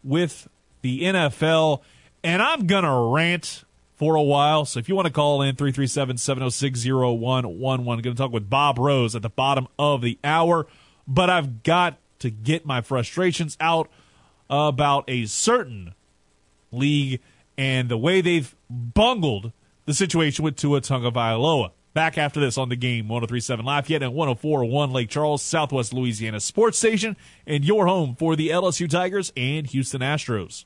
with 0.03 0.49
the 0.81 1.03
NFL. 1.03 1.81
And 2.23 2.41
I'm 2.41 2.67
going 2.67 2.83
to 2.83 3.13
rant 3.13 3.63
for 3.95 4.15
a 4.15 4.21
while. 4.21 4.65
So 4.65 4.79
if 4.79 4.89
you 4.89 4.95
want 4.95 5.07
to 5.07 5.13
call 5.13 5.41
in 5.41 5.55
337 5.55 6.17
706 6.17 6.85
0111, 6.85 7.85
going 7.85 8.01
to 8.01 8.13
talk 8.15 8.33
with 8.33 8.49
Bob 8.49 8.77
Rose 8.77 9.15
at 9.15 9.21
the 9.21 9.29
bottom 9.29 9.67
of 9.79 10.01
the 10.01 10.19
hour. 10.23 10.67
But 11.07 11.29
I've 11.29 11.63
got 11.63 11.97
to 12.19 12.29
get 12.29 12.65
my 12.65 12.81
frustrations 12.81 13.55
out 13.59 13.89
about 14.49 15.05
a 15.07 15.25
certain 15.25 15.93
league 16.71 17.21
and 17.57 17.87
the 17.87 17.97
way 17.97 18.21
they've 18.21 18.55
bungled 18.69 19.51
the 19.85 19.93
situation 19.93 20.43
with 20.43 20.55
Tua 20.55 20.81
Tagovailoa. 20.81 21.71
Back 21.93 22.17
after 22.17 22.39
this 22.39 22.57
on 22.57 22.69
the 22.69 22.75
game, 22.75 23.07
1037 23.07 23.63
Lafayette 23.63 24.01
and 24.01 24.15
1041 24.15 24.91
Lake 24.91 25.09
Charles, 25.09 25.43
Southwest 25.43 25.93
Louisiana 25.93 26.39
Sports 26.39 26.79
Station, 26.79 27.15
and 27.45 27.63
your 27.63 27.85
home 27.85 28.15
for 28.15 28.35
the 28.35 28.49
LSU 28.49 28.89
Tigers 28.89 29.31
and 29.37 29.67
Houston 29.67 30.01
Astros. 30.01 30.65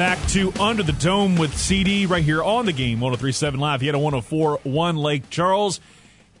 Back 0.00 0.26
to 0.28 0.50
Under 0.58 0.82
the 0.82 0.94
Dome 0.94 1.36
with 1.36 1.54
CD 1.54 2.06
right 2.06 2.24
here 2.24 2.42
on 2.42 2.64
the 2.64 2.72
game 2.72 3.00
1037 3.00 3.60
Live. 3.60 3.82
He 3.82 3.86
had 3.86 3.94
a 3.94 3.98
1041 3.98 4.96
Lake 4.96 5.28
Charles. 5.28 5.78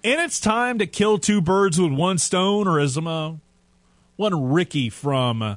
And 0.02 0.18
it's 0.18 0.40
time 0.40 0.78
to 0.78 0.86
kill 0.86 1.18
two 1.18 1.42
birds 1.42 1.78
with 1.78 1.92
one 1.92 2.16
stone, 2.16 2.66
or 2.66 2.80
as 2.80 2.96
uh, 2.96 3.34
one 4.16 4.50
Ricky 4.50 4.88
from 4.88 5.42
uh, 5.42 5.56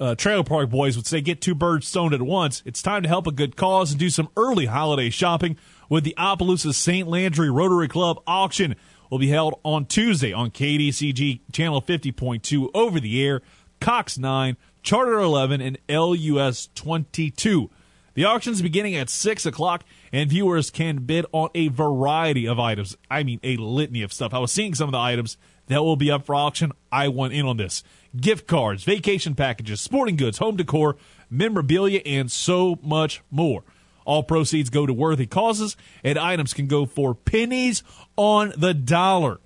uh, 0.00 0.14
Trailer 0.14 0.44
Park 0.44 0.70
Boys 0.70 0.96
would 0.96 1.06
say, 1.06 1.20
get 1.20 1.42
two 1.42 1.54
birds 1.54 1.88
stoned 1.88 2.14
at 2.14 2.22
once. 2.22 2.62
It's 2.64 2.80
time 2.80 3.02
to 3.02 3.08
help 3.10 3.26
a 3.26 3.32
good 3.32 3.54
cause 3.54 3.90
and 3.90 4.00
do 4.00 4.08
some 4.08 4.30
early 4.34 4.64
holiday 4.64 5.10
shopping 5.10 5.58
with 5.90 6.04
the 6.04 6.14
Opelousas 6.16 6.78
St. 6.78 7.06
Landry 7.06 7.50
Rotary 7.50 7.88
Club 7.88 8.22
auction. 8.26 8.76
Will 9.10 9.18
be 9.18 9.28
held 9.28 9.60
on 9.62 9.84
Tuesday 9.84 10.32
on 10.32 10.50
KDCG 10.50 11.40
Channel 11.52 11.82
50.2 11.82 12.70
over 12.72 12.98
the 12.98 13.22
air, 13.22 13.42
Cox 13.78 14.16
9, 14.16 14.56
Charter 14.86 15.18
11, 15.18 15.60
and 15.60 15.78
LUS 15.88 16.68
22. 16.76 17.70
The 18.14 18.24
auction 18.24 18.52
is 18.52 18.62
beginning 18.62 18.94
at 18.94 19.10
6 19.10 19.44
o'clock, 19.44 19.82
and 20.12 20.30
viewers 20.30 20.70
can 20.70 20.98
bid 20.98 21.26
on 21.32 21.48
a 21.56 21.66
variety 21.66 22.46
of 22.46 22.60
items. 22.60 22.96
I 23.10 23.24
mean, 23.24 23.40
a 23.42 23.56
litany 23.56 24.02
of 24.02 24.12
stuff. 24.12 24.32
I 24.32 24.38
was 24.38 24.52
seeing 24.52 24.76
some 24.76 24.88
of 24.88 24.92
the 24.92 24.98
items 24.98 25.38
that 25.66 25.82
will 25.82 25.96
be 25.96 26.08
up 26.08 26.24
for 26.24 26.36
auction. 26.36 26.70
I 26.92 27.08
went 27.08 27.34
in 27.34 27.46
on 27.46 27.56
this. 27.56 27.82
gift 28.16 28.46
cards, 28.46 28.84
vacation 28.84 29.34
packages, 29.34 29.80
sporting 29.80 30.14
goods, 30.14 30.38
home 30.38 30.56
decor, 30.56 30.96
memorabilia, 31.28 32.00
and 32.06 32.30
so 32.30 32.78
much 32.80 33.22
more. 33.28 33.64
All 34.04 34.22
proceeds 34.22 34.70
go 34.70 34.86
to 34.86 34.92
worthy 34.92 35.26
causes, 35.26 35.76
and 36.04 36.16
items 36.16 36.54
can 36.54 36.68
go 36.68 36.86
for 36.86 37.12
pennies 37.12 37.82
on 38.14 38.52
the 38.56 38.72
dollar. 38.72 39.40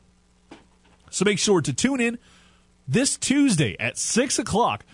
So 1.08 1.24
make 1.24 1.38
sure 1.38 1.62
to 1.62 1.72
tune 1.72 2.02
in 2.02 2.18
this 2.86 3.16
Tuesday 3.16 3.74
at 3.80 3.96
6 3.96 4.38
o'clock 4.38 4.84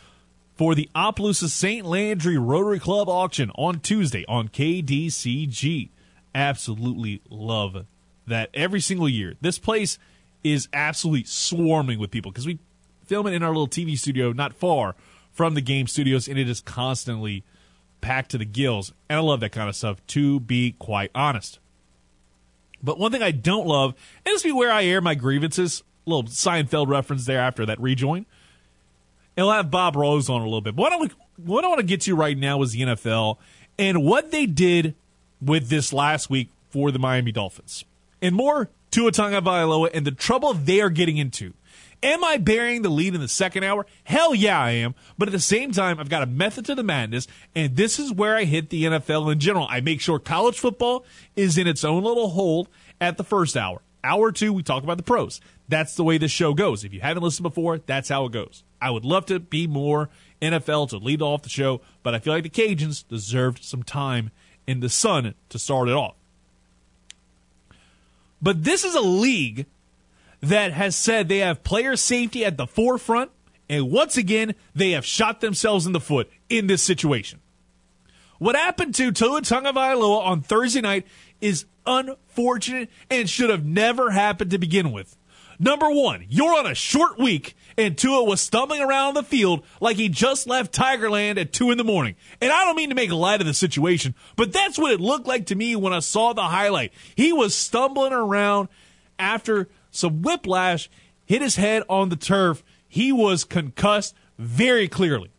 for 0.56 0.74
the 0.74 0.88
Opelousas 0.94 1.52
St. 1.52 1.84
Landry 1.86 2.38
Rotary 2.38 2.78
Club 2.78 3.08
auction 3.08 3.50
on 3.56 3.80
Tuesday 3.80 4.24
on 4.26 4.48
KDCG. 4.48 5.90
Absolutely 6.34 7.20
love 7.28 7.86
that 8.26 8.50
every 8.54 8.80
single 8.80 9.08
year. 9.08 9.34
This 9.40 9.58
place 9.58 9.98
is 10.42 10.68
absolutely 10.72 11.24
swarming 11.24 11.98
with 11.98 12.10
people 12.10 12.32
because 12.32 12.46
we 12.46 12.58
film 13.04 13.26
it 13.26 13.34
in 13.34 13.42
our 13.42 13.50
little 13.50 13.68
TV 13.68 13.98
studio 13.98 14.32
not 14.32 14.54
far 14.54 14.94
from 15.32 15.54
the 15.54 15.60
game 15.60 15.86
studios, 15.86 16.26
and 16.26 16.38
it 16.38 16.48
is 16.48 16.62
constantly 16.62 17.44
packed 18.00 18.30
to 18.30 18.38
the 18.38 18.46
gills. 18.46 18.92
And 19.10 19.18
I 19.18 19.20
love 19.20 19.40
that 19.40 19.52
kind 19.52 19.68
of 19.68 19.76
stuff, 19.76 20.04
to 20.08 20.40
be 20.40 20.72
quite 20.78 21.10
honest. 21.14 21.58
But 22.82 22.98
one 22.98 23.12
thing 23.12 23.22
I 23.22 23.32
don't 23.32 23.66
love, 23.66 23.94
and 24.24 24.34
this 24.34 24.42
be 24.42 24.52
where 24.52 24.72
I 24.72 24.84
air 24.84 25.02
my 25.02 25.14
grievances, 25.14 25.82
a 26.06 26.10
little 26.10 26.30
Seinfeld 26.30 26.88
reference 26.88 27.26
there 27.26 27.40
after 27.40 27.66
that 27.66 27.80
rejoin. 27.80 28.24
And 29.36 29.46
we'll 29.46 29.54
have 29.54 29.70
Bob 29.70 29.96
Rose 29.96 30.28
on 30.28 30.40
a 30.40 30.44
little 30.44 30.60
bit. 30.60 30.74
But 30.74 30.82
what 30.82 30.92
I, 30.92 31.14
what 31.36 31.64
I 31.64 31.68
want 31.68 31.80
to 31.80 31.86
get 31.86 32.02
to 32.02 32.14
right 32.14 32.36
now 32.36 32.62
is 32.62 32.72
the 32.72 32.82
NFL 32.82 33.36
and 33.78 34.02
what 34.02 34.30
they 34.30 34.46
did 34.46 34.94
with 35.40 35.68
this 35.68 35.92
last 35.92 36.30
week 36.30 36.48
for 36.70 36.90
the 36.90 36.98
Miami 36.98 37.32
Dolphins. 37.32 37.84
And 38.22 38.34
more 38.34 38.70
Tua 38.90 39.12
Tagovailoa 39.12 39.90
and 39.92 40.06
the 40.06 40.10
trouble 40.10 40.54
they 40.54 40.80
are 40.80 40.90
getting 40.90 41.18
into. 41.18 41.52
Am 42.02 42.22
I 42.24 42.36
bearing 42.36 42.82
the 42.82 42.88
lead 42.88 43.14
in 43.14 43.20
the 43.20 43.28
second 43.28 43.64
hour? 43.64 43.86
Hell 44.04 44.34
yeah, 44.34 44.60
I 44.60 44.70
am. 44.72 44.94
But 45.16 45.28
at 45.28 45.32
the 45.32 45.40
same 45.40 45.72
time, 45.72 45.98
I've 45.98 46.08
got 46.08 46.22
a 46.22 46.26
method 46.26 46.66
to 46.66 46.74
the 46.74 46.82
madness, 46.82 47.26
and 47.54 47.76
this 47.76 47.98
is 47.98 48.12
where 48.12 48.36
I 48.36 48.44
hit 48.44 48.68
the 48.68 48.84
NFL 48.84 49.32
in 49.32 49.40
general. 49.40 49.66
I 49.70 49.80
make 49.80 50.00
sure 50.00 50.18
college 50.18 50.58
football 50.58 51.04
is 51.34 51.56
in 51.56 51.66
its 51.66 51.84
own 51.84 52.04
little 52.04 52.30
hold 52.30 52.68
at 53.00 53.16
the 53.16 53.24
first 53.24 53.56
hour. 53.56 53.80
Hour 54.06 54.30
two, 54.30 54.52
we 54.52 54.62
talk 54.62 54.84
about 54.84 54.98
the 54.98 55.02
pros. 55.02 55.40
That's 55.68 55.96
the 55.96 56.04
way 56.04 56.16
this 56.16 56.30
show 56.30 56.54
goes. 56.54 56.84
If 56.84 56.94
you 56.94 57.00
haven't 57.00 57.24
listened 57.24 57.42
before, 57.42 57.78
that's 57.78 58.08
how 58.08 58.24
it 58.26 58.32
goes. 58.32 58.62
I 58.80 58.90
would 58.90 59.04
love 59.04 59.26
to 59.26 59.40
be 59.40 59.66
more 59.66 60.10
NFL 60.40 60.90
to 60.90 60.98
lead 60.98 61.20
off 61.20 61.42
the 61.42 61.48
show, 61.48 61.80
but 62.04 62.14
I 62.14 62.20
feel 62.20 62.32
like 62.32 62.44
the 62.44 62.48
Cajuns 62.48 63.06
deserved 63.08 63.64
some 63.64 63.82
time 63.82 64.30
in 64.64 64.78
the 64.78 64.88
sun 64.88 65.34
to 65.48 65.58
start 65.58 65.88
it 65.88 65.94
off. 65.94 66.14
But 68.40 68.62
this 68.62 68.84
is 68.84 68.94
a 68.94 69.00
league 69.00 69.66
that 70.40 70.72
has 70.72 70.94
said 70.94 71.28
they 71.28 71.38
have 71.38 71.64
player 71.64 71.96
safety 71.96 72.44
at 72.44 72.56
the 72.56 72.68
forefront, 72.68 73.32
and 73.68 73.90
once 73.90 74.16
again, 74.16 74.54
they 74.72 74.92
have 74.92 75.04
shot 75.04 75.40
themselves 75.40 75.84
in 75.84 75.92
the 75.92 75.98
foot 75.98 76.30
in 76.48 76.68
this 76.68 76.82
situation. 76.82 77.40
What 78.38 78.54
happened 78.54 78.94
to 78.96 79.12
Tua 79.12 79.40
Tagovailoa 79.40 80.24
on 80.24 80.42
Thursday 80.42 80.82
night 80.82 81.06
is 81.40 81.66
unfortunate 81.86 82.90
and 83.10 83.28
should 83.28 83.50
have 83.50 83.64
never 83.64 84.10
happened 84.10 84.50
to 84.50 84.58
begin 84.58 84.92
with. 84.92 85.16
Number 85.58 85.90
one, 85.90 86.26
you're 86.28 86.58
on 86.58 86.66
a 86.66 86.74
short 86.74 87.18
week, 87.18 87.56
and 87.78 87.96
Tua 87.96 88.24
was 88.24 88.40
stumbling 88.40 88.82
around 88.82 89.14
the 89.14 89.22
field 89.22 89.64
like 89.80 89.96
he 89.96 90.08
just 90.08 90.46
left 90.46 90.74
Tigerland 90.74 91.38
at 91.38 91.52
2 91.52 91.70
in 91.70 91.78
the 91.78 91.84
morning. 91.84 92.14
And 92.42 92.52
I 92.52 92.64
don't 92.64 92.76
mean 92.76 92.90
to 92.90 92.94
make 92.94 93.10
light 93.10 93.40
of 93.40 93.46
the 93.46 93.54
situation, 93.54 94.14
but 94.36 94.52
that's 94.52 94.78
what 94.78 94.92
it 94.92 95.00
looked 95.00 95.26
like 95.26 95.46
to 95.46 95.54
me 95.54 95.74
when 95.74 95.94
I 95.94 96.00
saw 96.00 96.32
the 96.34 96.42
highlight. 96.42 96.92
He 97.14 97.32
was 97.32 97.54
stumbling 97.54 98.12
around 98.12 98.68
after 99.18 99.68
some 99.90 100.20
whiplash 100.20 100.90
hit 101.24 101.40
his 101.40 101.56
head 101.56 101.82
on 101.88 102.10
the 102.10 102.16
turf. 102.16 102.62
He 102.86 103.10
was 103.10 103.44
concussed 103.44 104.14
very 104.38 104.88
clearly. 104.88 105.30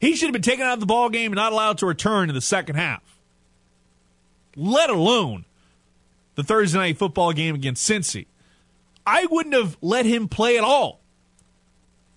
He 0.00 0.16
should 0.16 0.26
have 0.26 0.32
been 0.32 0.42
taken 0.42 0.64
out 0.64 0.74
of 0.74 0.80
the 0.80 0.86
ball 0.86 1.10
game 1.10 1.32
and 1.32 1.36
not 1.36 1.52
allowed 1.52 1.78
to 1.78 1.86
return 1.86 2.28
in 2.28 2.34
the 2.34 2.40
second 2.40 2.76
half. 2.76 3.11
Let 4.56 4.90
alone 4.90 5.44
the 6.34 6.42
Thursday 6.42 6.78
night 6.78 6.98
football 6.98 7.32
game 7.32 7.54
against 7.54 7.88
Cincy. 7.88 8.26
I 9.06 9.26
wouldn't 9.30 9.54
have 9.54 9.76
let 9.80 10.06
him 10.06 10.28
play 10.28 10.56
at 10.56 10.64
all 10.64 11.00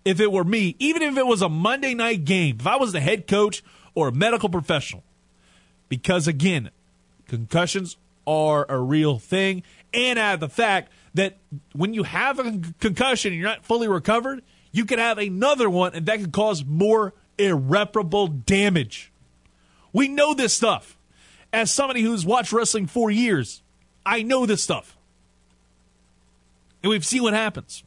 if 0.04 0.20
it 0.20 0.32
were 0.32 0.44
me, 0.44 0.76
even 0.78 1.02
if 1.02 1.18
it 1.18 1.26
was 1.26 1.42
a 1.42 1.50
Monday 1.50 1.96
night 1.96 2.26
game, 2.26 2.58
if 2.60 2.68
I 2.68 2.76
was 2.76 2.92
the 2.92 3.00
head 3.00 3.28
coach 3.28 3.64
or 3.96 4.10
a 4.10 4.12
medical 4.12 4.50
professional. 4.50 5.04
Because 5.90 6.28
again, 6.28 6.70
concussions 7.28 7.98
are 8.28 8.66
a 8.70 8.80
real 8.80 9.18
thing. 9.18 9.64
And 9.94 10.20
add 10.20 10.40
the 10.40 10.50
fact 10.50 10.92
that 11.14 11.38
when 11.74 11.94
you 11.94 12.04
have 12.04 12.40
a 12.40 12.60
concussion 12.80 13.32
and 13.32 13.42
you're 13.42 13.50
not 13.50 13.66
fully 13.66 13.88
recovered, 13.88 14.44
you 14.72 14.86
could 14.86 15.00
have 15.00 15.18
another 15.18 15.70
one 15.70 15.94
and 15.96 16.06
that 16.06 16.20
could 16.20 16.34
cause 16.34 16.66
more 16.66 17.14
irreparable 17.38 18.28
damage. 18.28 19.12
We 19.94 20.08
know 20.08 20.34
this 20.34 20.54
stuff. 20.54 20.95
As 21.56 21.72
somebody 21.72 22.02
who's 22.02 22.26
watched 22.26 22.52
wrestling 22.52 22.86
for 22.86 23.10
years, 23.10 23.62
I 24.06 24.24
know 24.24 24.46
this 24.46 24.62
stuff. 24.62 24.98
And 26.84 26.90
we've 26.90 27.06
seen 27.06 27.24
what 27.24 27.34
happens. 27.34 27.86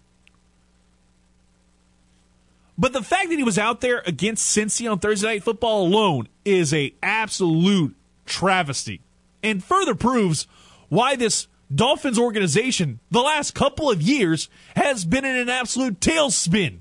But 2.79 2.95
the 2.95 3.03
fact 3.03 3.29
that 3.29 3.37
he 3.37 3.45
was 3.45 3.59
out 3.59 3.83
there 3.83 4.03
against 4.07 4.57
Cincy 4.57 4.91
on 4.91 5.01
Thursday 5.01 5.27
Night 5.27 5.43
Football 5.43 5.87
alone 5.87 6.29
is 6.47 6.73
a 6.73 6.95
absolute 7.03 7.95
travesty, 8.25 9.03
and 9.43 9.63
further 9.63 9.95
proves 9.95 10.47
why 10.89 11.15
this 11.15 11.47
Dolphins 11.73 12.19
organization, 12.19 13.01
the 13.11 13.21
last 13.21 13.55
couple 13.55 13.91
of 13.91 14.01
years, 14.01 14.49
has 14.77 15.05
been 15.05 15.27
in 15.27 15.37
an 15.37 15.51
absolute 15.51 16.01
tailspin. 16.01 16.79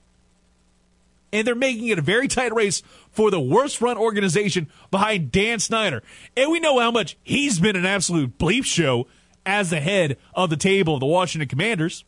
And 1.33 1.45
they're 1.45 1.53
making 1.53 1.87
it 1.87 1.99
a 1.99 2.01
very 2.01 2.29
tight 2.29 2.53
race 2.53 2.81
for 3.17 3.31
the 3.31 3.41
worst 3.41 3.81
run 3.81 3.97
organization 3.97 4.67
behind 4.91 5.31
Dan 5.31 5.57
Snyder. 5.57 6.03
And 6.37 6.51
we 6.51 6.59
know 6.59 6.77
how 6.77 6.91
much 6.91 7.17
he's 7.23 7.59
been 7.59 7.75
an 7.75 7.83
absolute 7.83 8.37
bleep 8.37 8.63
show 8.63 9.07
as 9.43 9.71
the 9.71 9.79
head 9.79 10.17
of 10.35 10.51
the 10.51 10.55
table 10.55 10.93
of 10.93 10.99
the 10.99 11.07
Washington 11.07 11.49
Commanders. 11.49 12.05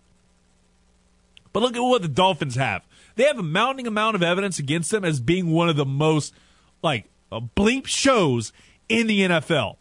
But 1.51 1.61
look 1.61 1.75
at 1.75 1.79
what 1.79 2.03
the 2.03 2.07
Dolphins 2.07 2.57
have. 2.57 2.85
They 3.15 3.23
have 3.23 3.39
a 3.39 3.43
mounting 3.43 3.87
amount 3.87 4.17
of 4.17 4.21
evidence 4.21 4.59
against 4.59 4.91
them 4.91 5.03
as 5.03 5.19
being 5.19 5.49
one 5.49 5.67
of 5.67 5.77
the 5.77 5.85
most 5.85 6.31
like 6.83 7.05
uh, 7.31 7.39
bleep 7.39 7.87
shows 7.87 8.53
in 8.87 9.07
the 9.07 9.21
NFL 9.21 9.77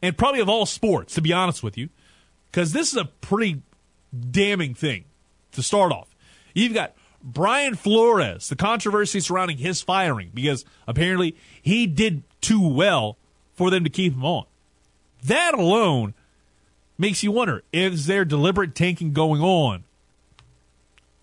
and 0.00 0.16
probably 0.16 0.40
of 0.40 0.48
all 0.48 0.64
sports, 0.64 1.16
to 1.16 1.20
be 1.20 1.32
honest 1.32 1.60
with 1.60 1.76
you, 1.76 1.88
because 2.52 2.72
this 2.72 2.92
is 2.92 2.96
a 2.96 3.06
pretty 3.06 3.62
damning 4.30 4.74
thing 4.74 5.06
to 5.50 5.60
start 5.60 5.90
off. 5.90 6.14
You've 6.54 6.72
got 6.72 6.94
Brian 7.22 7.74
Flores, 7.74 8.48
the 8.48 8.56
controversy 8.56 9.20
surrounding 9.20 9.58
his 9.58 9.80
firing 9.80 10.30
because 10.32 10.64
apparently 10.86 11.36
he 11.60 11.86
did 11.86 12.22
too 12.40 12.66
well 12.66 13.16
for 13.54 13.70
them 13.70 13.84
to 13.84 13.90
keep 13.90 14.12
him 14.12 14.24
on. 14.24 14.44
That 15.24 15.54
alone 15.54 16.14
makes 16.96 17.22
you 17.22 17.32
wonder 17.32 17.62
is 17.72 18.06
there 18.06 18.24
deliberate 18.24 18.74
tanking 18.74 19.12
going 19.12 19.40
on 19.40 19.84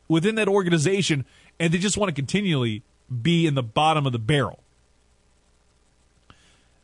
within 0.08 0.36
that 0.36 0.48
organization 0.48 1.26
and 1.60 1.74
they 1.74 1.78
just 1.78 1.98
want 1.98 2.10
to 2.10 2.14
continually 2.14 2.84
be 3.22 3.48
in 3.48 3.56
the 3.56 3.64
bottom 3.64 4.06
of 4.06 4.12
the 4.12 4.20
barrel? 4.20 4.60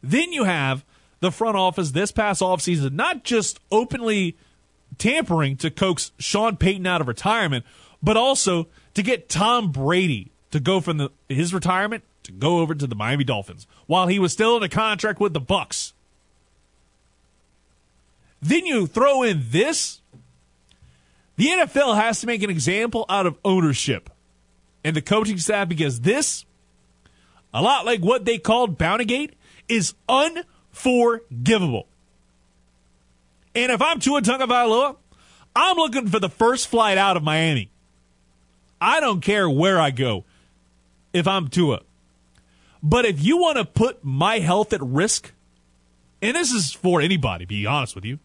Then 0.02 0.32
you 0.32 0.46
have 0.46 0.86
the 1.20 1.32
front 1.32 1.58
office 1.58 1.92
this 1.92 2.12
past 2.12 2.42
offseason 2.42 2.94
not 2.94 3.24
just 3.24 3.60
openly 3.72 4.38
tampering 4.98 5.58
to 5.58 5.70
coax 5.70 6.12
Sean 6.18 6.58
Payton 6.58 6.88
out 6.88 7.02
of 7.02 7.08
retirement, 7.08 7.66
but 8.02 8.18
also 8.18 8.68
to 8.94 9.04
get 9.04 9.30
Tom 9.30 9.72
Brady 9.72 10.32
to 10.52 10.60
go 10.60 10.82
from 10.82 10.98
the, 10.98 11.10
his 11.30 11.54
retirement 11.54 12.04
to 12.24 12.32
go 12.32 12.60
over 12.60 12.76
to 12.76 12.88
the 12.88 12.96
Miami 12.96 13.24
Dolphins 13.24 13.68
while 13.88 14.08
he 14.08 14.20
was 14.20 14.34
still 14.34 14.58
in 14.58 14.64
a 14.64 14.70
contract 14.70 15.20
with 15.20 15.34
the 15.34 15.42
Bucs. 15.42 15.94
Then 18.42 18.66
you 18.66 18.88
throw 18.88 19.24
in 19.24 19.44
this. 19.50 20.02
The 21.38 21.48
NFL 21.48 21.96
has 21.96 22.22
to 22.22 22.28
make 22.28 22.44
an 22.44 22.50
example 22.50 23.06
out 23.10 23.26
of 23.26 23.38
ownership 23.44 24.10
and 24.84 24.96
the 24.96 25.02
coaching 25.02 25.38
staff 25.38 25.68
because 25.70 26.02
this, 26.02 26.46
a 27.54 27.62
lot 27.62 27.86
like 27.86 28.02
what 28.02 28.26
they 28.26 28.38
called 28.38 28.78
Bountygate, 28.78 29.32
is 29.68 29.94
unforgivable. 30.10 31.88
And 33.56 33.72
if 33.72 33.82
I'm 33.82 34.00
Tua 34.00 34.22
Tagovailoa, 34.22 34.98
I'm 35.56 35.78
looking 35.78 36.08
for 36.08 36.20
the 36.20 36.30
first 36.30 36.68
flight 36.68 36.98
out 36.98 37.18
of 37.18 37.24
Miami. 37.24 37.71
I 38.82 39.00
don't 39.00 39.22
care 39.22 39.48
where 39.48 39.80
I 39.80 39.92
go 39.92 40.26
if 41.14 41.28
I'm 41.28 41.48
Tua. 41.48 41.82
But 42.82 43.06
if 43.06 43.24
you 43.24 43.38
want 43.38 43.58
to 43.58 43.66
put 43.66 44.04
my 44.04 44.40
health 44.40 44.74
at 44.74 44.82
risk, 44.82 45.32
and 46.22 46.36
this 46.36 46.52
is 46.52 46.74
for 46.74 47.00
anybody, 47.00 47.46
be 47.46 47.68
honest 47.68 47.94
with 47.94 48.06
you, 48.06 48.18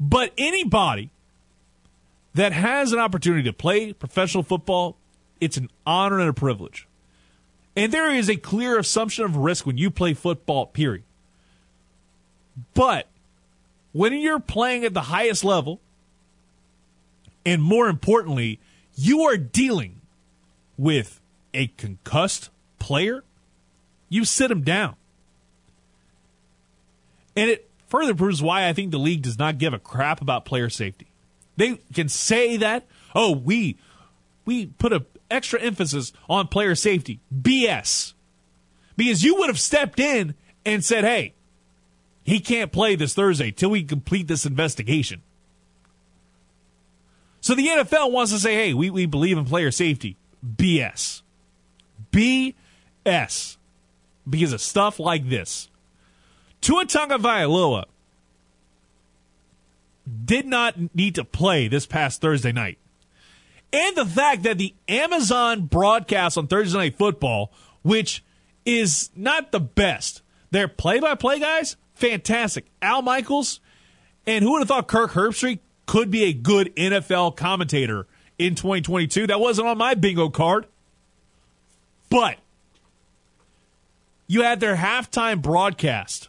but 0.00 0.32
anybody 0.38 1.10
that 2.32 2.52
has 2.52 2.92
an 2.92 2.98
opportunity 2.98 3.42
to 3.44 3.52
play 3.52 3.92
professional 3.92 4.42
football, 4.42 4.96
it's 5.40 5.58
an 5.58 5.68
honor 5.86 6.18
and 6.18 6.30
a 6.30 6.32
privilege. 6.32 6.88
And 7.76 7.92
there 7.92 8.10
is 8.10 8.30
a 8.30 8.36
clear 8.36 8.78
assumption 8.78 9.24
of 9.24 9.36
risk 9.36 9.66
when 9.66 9.76
you 9.76 9.90
play 9.90 10.14
football, 10.14 10.66
period. 10.66 11.04
But 12.72 13.08
when 13.92 14.14
you're 14.14 14.40
playing 14.40 14.84
at 14.84 14.94
the 14.94 15.02
highest 15.02 15.44
level, 15.44 15.80
and 17.44 17.62
more 17.62 17.88
importantly, 17.88 18.60
you 18.94 19.22
are 19.22 19.36
dealing 19.36 20.00
with 20.76 21.20
a 21.52 21.68
concussed 21.68 22.50
player, 22.78 23.24
you 24.08 24.24
sit 24.24 24.50
him 24.50 24.62
down. 24.62 24.96
And 27.36 27.50
it 27.50 27.68
further 27.88 28.14
proves 28.14 28.42
why 28.42 28.68
I 28.68 28.72
think 28.72 28.90
the 28.90 28.98
league 28.98 29.22
does 29.22 29.38
not 29.38 29.58
give 29.58 29.72
a 29.72 29.78
crap 29.78 30.20
about 30.20 30.44
player 30.44 30.70
safety. 30.70 31.06
They 31.56 31.78
can 31.92 32.08
say 32.08 32.56
that, 32.58 32.86
oh, 33.14 33.32
we 33.32 33.76
we 34.44 34.66
put 34.66 34.92
a 34.92 35.06
extra 35.30 35.60
emphasis 35.60 36.12
on 36.28 36.48
player 36.48 36.74
safety. 36.74 37.20
BS. 37.34 38.12
Because 38.96 39.24
you 39.24 39.36
would 39.36 39.48
have 39.48 39.58
stepped 39.58 39.98
in 39.98 40.34
and 40.64 40.84
said, 40.84 41.04
hey, 41.04 41.34
he 42.22 42.40
can't 42.40 42.72
play 42.72 42.94
this 42.94 43.14
Thursday 43.14 43.50
till 43.50 43.70
we 43.70 43.82
complete 43.82 44.28
this 44.28 44.46
investigation. 44.46 45.22
So 47.44 47.54
the 47.54 47.66
NFL 47.66 48.10
wants 48.10 48.32
to 48.32 48.38
say, 48.38 48.54
hey, 48.54 48.72
we, 48.72 48.88
we 48.88 49.04
believe 49.04 49.36
in 49.36 49.44
player 49.44 49.70
safety. 49.70 50.16
BS. 50.56 51.20
BS. 52.10 53.58
Because 54.26 54.54
of 54.54 54.62
stuff 54.62 54.98
like 54.98 55.28
this. 55.28 55.68
Tua 56.62 56.86
Tagovailoa 56.86 57.84
did 60.24 60.46
not 60.46 60.94
need 60.94 61.16
to 61.16 61.24
play 61.24 61.68
this 61.68 61.84
past 61.84 62.22
Thursday 62.22 62.50
night. 62.50 62.78
And 63.74 63.94
the 63.94 64.06
fact 64.06 64.44
that 64.44 64.56
the 64.56 64.72
Amazon 64.88 65.66
broadcast 65.66 66.38
on 66.38 66.46
Thursday 66.46 66.78
Night 66.78 66.96
Football, 66.96 67.52
which 67.82 68.24
is 68.64 69.10
not 69.14 69.52
the 69.52 69.60
best, 69.60 70.22
their 70.50 70.66
play 70.66 70.98
by 70.98 71.14
play 71.14 71.40
guys, 71.40 71.76
fantastic. 71.94 72.64
Al 72.80 73.02
Michaels, 73.02 73.60
and 74.26 74.42
who 74.42 74.52
would 74.52 74.60
have 74.60 74.68
thought 74.68 74.88
Kirk 74.88 75.10
Herbstreit 75.10 75.58
could 75.86 76.10
be 76.10 76.24
a 76.24 76.32
good 76.32 76.74
NFL 76.76 77.36
commentator 77.36 78.06
in 78.38 78.54
2022? 78.54 79.26
That 79.26 79.40
wasn't 79.40 79.68
on 79.68 79.78
my 79.78 79.94
bingo 79.94 80.28
card. 80.28 80.66
But 82.10 82.38
you 84.26 84.42
had 84.42 84.60
their 84.60 84.76
halftime 84.76 85.42
broadcast 85.42 86.28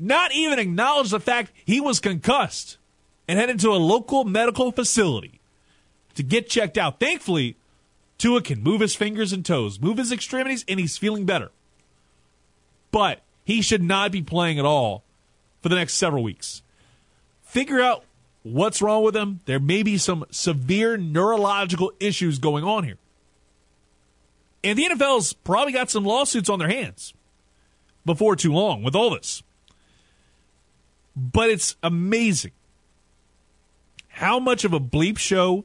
not 0.00 0.32
even 0.32 0.58
acknowledge 0.58 1.10
the 1.10 1.20
fact 1.20 1.52
he 1.64 1.78
was 1.80 2.00
concussed 2.00 2.78
and 3.28 3.38
headed 3.38 3.60
to 3.60 3.70
a 3.70 3.76
local 3.76 4.24
medical 4.24 4.72
facility 4.72 5.40
to 6.14 6.22
get 6.22 6.48
checked 6.48 6.78
out. 6.78 6.98
Thankfully, 6.98 7.56
Tua 8.16 8.40
can 8.40 8.62
move 8.62 8.80
his 8.80 8.94
fingers 8.94 9.32
and 9.32 9.44
toes, 9.44 9.78
move 9.78 9.98
his 9.98 10.10
extremities, 10.10 10.64
and 10.66 10.80
he's 10.80 10.96
feeling 10.96 11.26
better. 11.26 11.50
But 12.90 13.20
he 13.44 13.60
should 13.60 13.82
not 13.82 14.10
be 14.10 14.22
playing 14.22 14.58
at 14.58 14.64
all 14.64 15.04
for 15.60 15.68
the 15.68 15.76
next 15.76 15.94
several 15.94 16.22
weeks. 16.22 16.62
Figure 17.42 17.82
out 17.82 18.04
what's 18.42 18.80
wrong 18.82 19.02
with 19.02 19.16
him. 19.16 19.40
There 19.46 19.60
may 19.60 19.82
be 19.82 19.98
some 19.98 20.24
severe 20.30 20.96
neurological 20.96 21.92
issues 22.00 22.38
going 22.38 22.64
on 22.64 22.84
here. 22.84 22.98
And 24.62 24.78
the 24.78 24.84
NFL's 24.84 25.32
probably 25.32 25.72
got 25.72 25.90
some 25.90 26.04
lawsuits 26.04 26.50
on 26.50 26.58
their 26.58 26.68
hands 26.68 27.14
before 28.04 28.36
too 28.36 28.52
long 28.52 28.82
with 28.82 28.94
all 28.94 29.10
this. 29.10 29.42
But 31.16 31.50
it's 31.50 31.76
amazing 31.82 32.52
how 34.08 34.38
much 34.38 34.64
of 34.64 34.72
a 34.72 34.80
bleep 34.80 35.18
show 35.18 35.64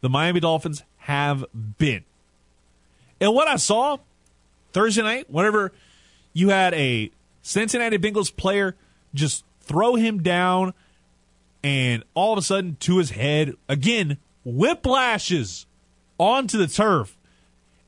the 0.00 0.08
Miami 0.08 0.40
Dolphins 0.40 0.84
have 0.98 1.44
been. 1.78 2.04
And 3.20 3.34
what 3.34 3.48
I 3.48 3.56
saw 3.56 3.98
Thursday 4.72 5.02
night, 5.02 5.30
whenever 5.30 5.72
you 6.32 6.48
had 6.50 6.74
a 6.74 7.10
Cincinnati 7.42 7.98
Bengals 7.98 8.34
player 8.34 8.76
just 9.14 9.44
throw 9.60 9.94
him 9.94 10.22
down 10.22 10.74
and 11.62 12.02
all 12.14 12.32
of 12.32 12.38
a 12.38 12.42
sudden 12.42 12.76
to 12.80 12.98
his 12.98 13.10
head, 13.10 13.54
again, 13.68 14.18
whiplashes 14.46 15.66
onto 16.18 16.58
the 16.58 16.66
turf 16.66 17.16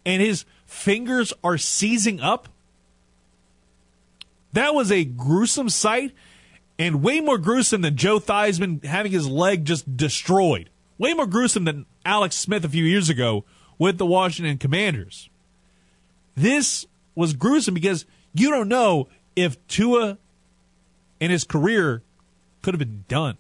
and 0.05 0.23
his 0.23 0.45
fingers 0.67 1.33
are 1.43 1.59
seizing 1.59 2.21
up. 2.21 2.49
That 4.53 4.75
was 4.75 4.93
a 4.93 5.05
gruesome 5.05 5.69
sight 5.69 6.13
and 6.79 7.03
way 7.03 7.21
more 7.21 7.39
gruesome 7.39 7.83
than 7.83 7.97
Joe 7.97 8.19
Theismann 8.19 8.85
having 8.85 9.13
his 9.13 9.29
leg 9.29 9.65
just 9.65 9.97
destroyed. 9.97 10.71
Way 10.99 11.15
more 11.15 11.27
gruesome 11.27 11.65
than 11.65 11.87
Alex 12.05 12.37
Smith 12.37 12.65
a 12.65 12.69
few 12.69 12.85
years 12.85 13.09
ago 13.09 13.45
with 13.79 13.99
the 13.99 14.07
Washington 14.07 14.59
Commanders. 14.59 15.29
This 16.37 16.87
was 17.15 17.33
gruesome 17.33 17.75
because 17.75 18.05
you 18.33 18.51
don't 18.51 18.69
know 18.69 19.09
if 19.35 19.65
Tua 19.67 20.19
and 21.21 21.33
his 21.33 21.45
career 21.45 22.03
could 22.63 22.75
have 22.75 22.79
been 22.79 23.05
done. 23.09 23.37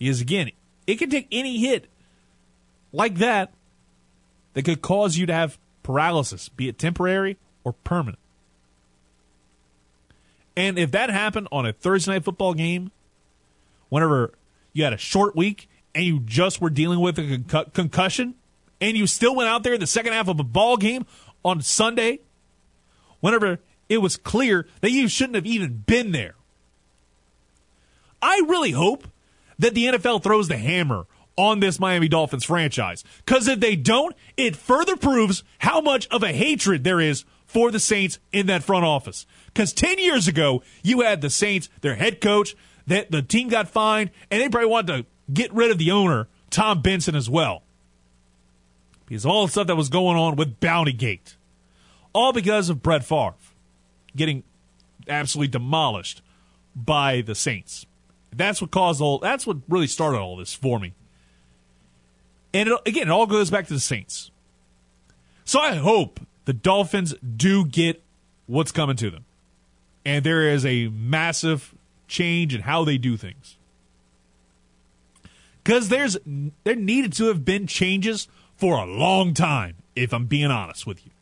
Because 0.00 0.20
again, 0.20 0.50
it 0.86 0.96
can 0.96 1.10
take 1.10 1.28
any 1.30 1.58
hit 1.58 1.86
like 2.90 3.16
that 3.16 3.52
that 4.54 4.64
could 4.64 4.82
cause 4.82 5.16
you 5.16 5.26
to 5.26 5.32
have 5.32 5.58
paralysis, 5.82 6.48
be 6.48 6.68
it 6.68 6.78
temporary 6.78 7.36
or 7.62 7.74
permanent. 7.74 8.18
And 10.56 10.78
if 10.78 10.90
that 10.92 11.10
happened 11.10 11.48
on 11.52 11.66
a 11.66 11.72
Thursday 11.72 12.12
night 12.12 12.24
football 12.24 12.54
game, 12.54 12.90
whenever 13.90 14.32
you 14.72 14.84
had 14.84 14.92
a 14.94 14.98
short 14.98 15.36
week 15.36 15.68
and 15.94 16.04
you 16.04 16.20
just 16.20 16.60
were 16.60 16.70
dealing 16.70 17.00
with 17.00 17.18
a 17.18 17.42
con- 17.46 17.70
concussion, 17.72 18.34
and 18.80 18.96
you 18.96 19.06
still 19.06 19.36
went 19.36 19.48
out 19.48 19.62
there 19.62 19.74
in 19.74 19.80
the 19.80 19.86
second 19.86 20.14
half 20.14 20.28
of 20.28 20.40
a 20.40 20.44
ball 20.44 20.78
game 20.78 21.04
on 21.44 21.60
Sunday, 21.60 22.20
whenever 23.20 23.58
it 23.90 23.98
was 23.98 24.16
clear 24.16 24.66
that 24.80 24.90
you 24.92 25.08
shouldn't 25.08 25.34
have 25.34 25.46
even 25.46 25.84
been 25.86 26.12
there. 26.12 26.34
I 28.22 28.42
really 28.48 28.70
hope 28.70 29.06
that 29.60 29.74
the 29.74 29.86
NFL 29.86 30.22
throws 30.22 30.48
the 30.48 30.56
hammer 30.56 31.06
on 31.36 31.60
this 31.60 31.78
Miami 31.78 32.08
Dolphins 32.08 32.44
franchise. 32.44 33.04
Because 33.24 33.46
if 33.46 33.60
they 33.60 33.76
don't, 33.76 34.14
it 34.36 34.56
further 34.56 34.96
proves 34.96 35.44
how 35.58 35.80
much 35.80 36.08
of 36.08 36.22
a 36.22 36.32
hatred 36.32 36.84
there 36.84 37.00
is 37.00 37.24
for 37.46 37.70
the 37.70 37.80
Saints 37.80 38.18
in 38.32 38.46
that 38.46 38.62
front 38.62 38.84
office. 38.84 39.26
Because 39.46 39.72
10 39.72 39.98
years 39.98 40.28
ago, 40.28 40.62
you 40.82 41.00
had 41.00 41.20
the 41.20 41.30
Saints, 41.30 41.68
their 41.80 41.94
head 41.94 42.20
coach, 42.20 42.54
that 42.86 43.10
the 43.10 43.22
team 43.22 43.48
got 43.48 43.68
fined, 43.68 44.10
and 44.30 44.40
they 44.40 44.48
probably 44.48 44.68
wanted 44.68 44.96
to 44.98 45.06
get 45.32 45.52
rid 45.52 45.70
of 45.70 45.78
the 45.78 45.90
owner, 45.90 46.28
Tom 46.50 46.82
Benson, 46.82 47.14
as 47.14 47.28
well. 47.30 47.62
Because 49.06 49.26
all 49.26 49.46
the 49.46 49.52
stuff 49.52 49.66
that 49.66 49.76
was 49.76 49.88
going 49.88 50.16
on 50.16 50.36
with 50.36 50.60
Bounty 50.60 50.92
Gate. 50.92 51.36
All 52.12 52.32
because 52.32 52.68
of 52.68 52.82
Brett 52.82 53.04
Favre 53.04 53.34
getting 54.16 54.42
absolutely 55.08 55.48
demolished 55.48 56.22
by 56.74 57.20
the 57.20 57.34
Saints. 57.34 57.86
That's 58.32 58.60
what 58.60 58.70
caused 58.70 59.00
all 59.00 59.18
that's 59.18 59.46
what 59.46 59.58
really 59.68 59.86
started 59.86 60.18
all 60.18 60.36
this 60.36 60.54
for 60.54 60.78
me. 60.78 60.94
And 62.52 62.68
it, 62.68 62.80
again, 62.86 63.08
it 63.08 63.10
all 63.10 63.26
goes 63.26 63.50
back 63.50 63.66
to 63.68 63.74
the 63.74 63.80
Saints. 63.80 64.30
So 65.44 65.60
I 65.60 65.74
hope 65.74 66.20
the 66.44 66.52
Dolphins 66.52 67.14
do 67.36 67.64
get 67.64 68.02
what's 68.46 68.72
coming 68.72 68.96
to 68.96 69.10
them. 69.10 69.24
And 70.04 70.24
there 70.24 70.48
is 70.48 70.64
a 70.64 70.88
massive 70.88 71.74
change 72.08 72.54
in 72.54 72.62
how 72.62 72.84
they 72.84 72.98
do 72.98 73.16
things. 73.16 73.56
Cuz 75.64 75.88
there's 75.88 76.16
there 76.64 76.76
needed 76.76 77.12
to 77.14 77.26
have 77.26 77.44
been 77.44 77.66
changes 77.66 78.28
for 78.56 78.78
a 78.78 78.86
long 78.86 79.34
time 79.34 79.76
if 79.94 80.12
I'm 80.12 80.26
being 80.26 80.50
honest 80.50 80.86
with 80.86 81.04
you. 81.04 81.12